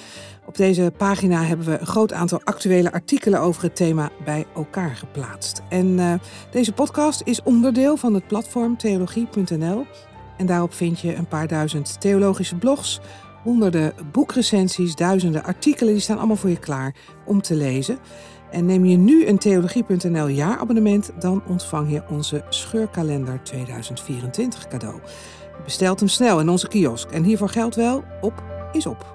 Op 0.45 0.55
deze 0.55 0.93
pagina 0.97 1.43
hebben 1.43 1.65
we 1.65 1.79
een 1.79 1.85
groot 1.87 2.13
aantal 2.13 2.41
actuele 2.43 2.91
artikelen 2.91 3.39
over 3.39 3.63
het 3.63 3.75
thema 3.75 4.09
bij 4.25 4.45
elkaar 4.55 4.95
geplaatst. 4.95 5.61
En 5.69 5.99
eh, 5.99 6.13
deze 6.51 6.73
podcast 6.73 7.21
is 7.25 7.43
onderdeel 7.43 7.97
van 7.97 8.13
het 8.13 8.27
platform 8.27 8.77
theologie.nl. 8.77 9.85
En 10.37 10.45
daarop 10.45 10.73
vind 10.73 10.99
je 10.99 11.15
een 11.15 11.27
paar 11.27 11.47
duizend 11.47 12.01
theologische 12.01 12.55
blogs, 12.55 12.99
honderden 13.43 13.93
boekrecensies, 14.11 14.95
duizenden 14.95 15.43
artikelen. 15.43 15.93
Die 15.93 16.01
staan 16.01 16.17
allemaal 16.17 16.35
voor 16.35 16.49
je 16.49 16.59
klaar 16.59 16.95
om 17.25 17.41
te 17.41 17.55
lezen. 17.55 17.97
En 18.51 18.65
neem 18.65 18.85
je 18.85 18.97
nu 18.97 19.27
een 19.27 19.37
Theologie.nl 19.37 20.27
jaarabonnement, 20.27 21.11
dan 21.19 21.43
ontvang 21.47 21.91
je 21.91 22.03
onze 22.09 22.45
scheurkalender 22.49 23.43
2024 23.43 24.67
cadeau. 24.67 24.99
Bestelt 25.63 25.99
hem 25.99 26.09
snel 26.09 26.39
in 26.39 26.49
onze 26.49 26.67
kiosk. 26.67 27.11
En 27.11 27.23
hiervoor 27.23 27.49
geldt 27.49 27.75
wel, 27.75 28.03
op 28.21 28.43
is 28.71 28.85
op. 28.85 29.12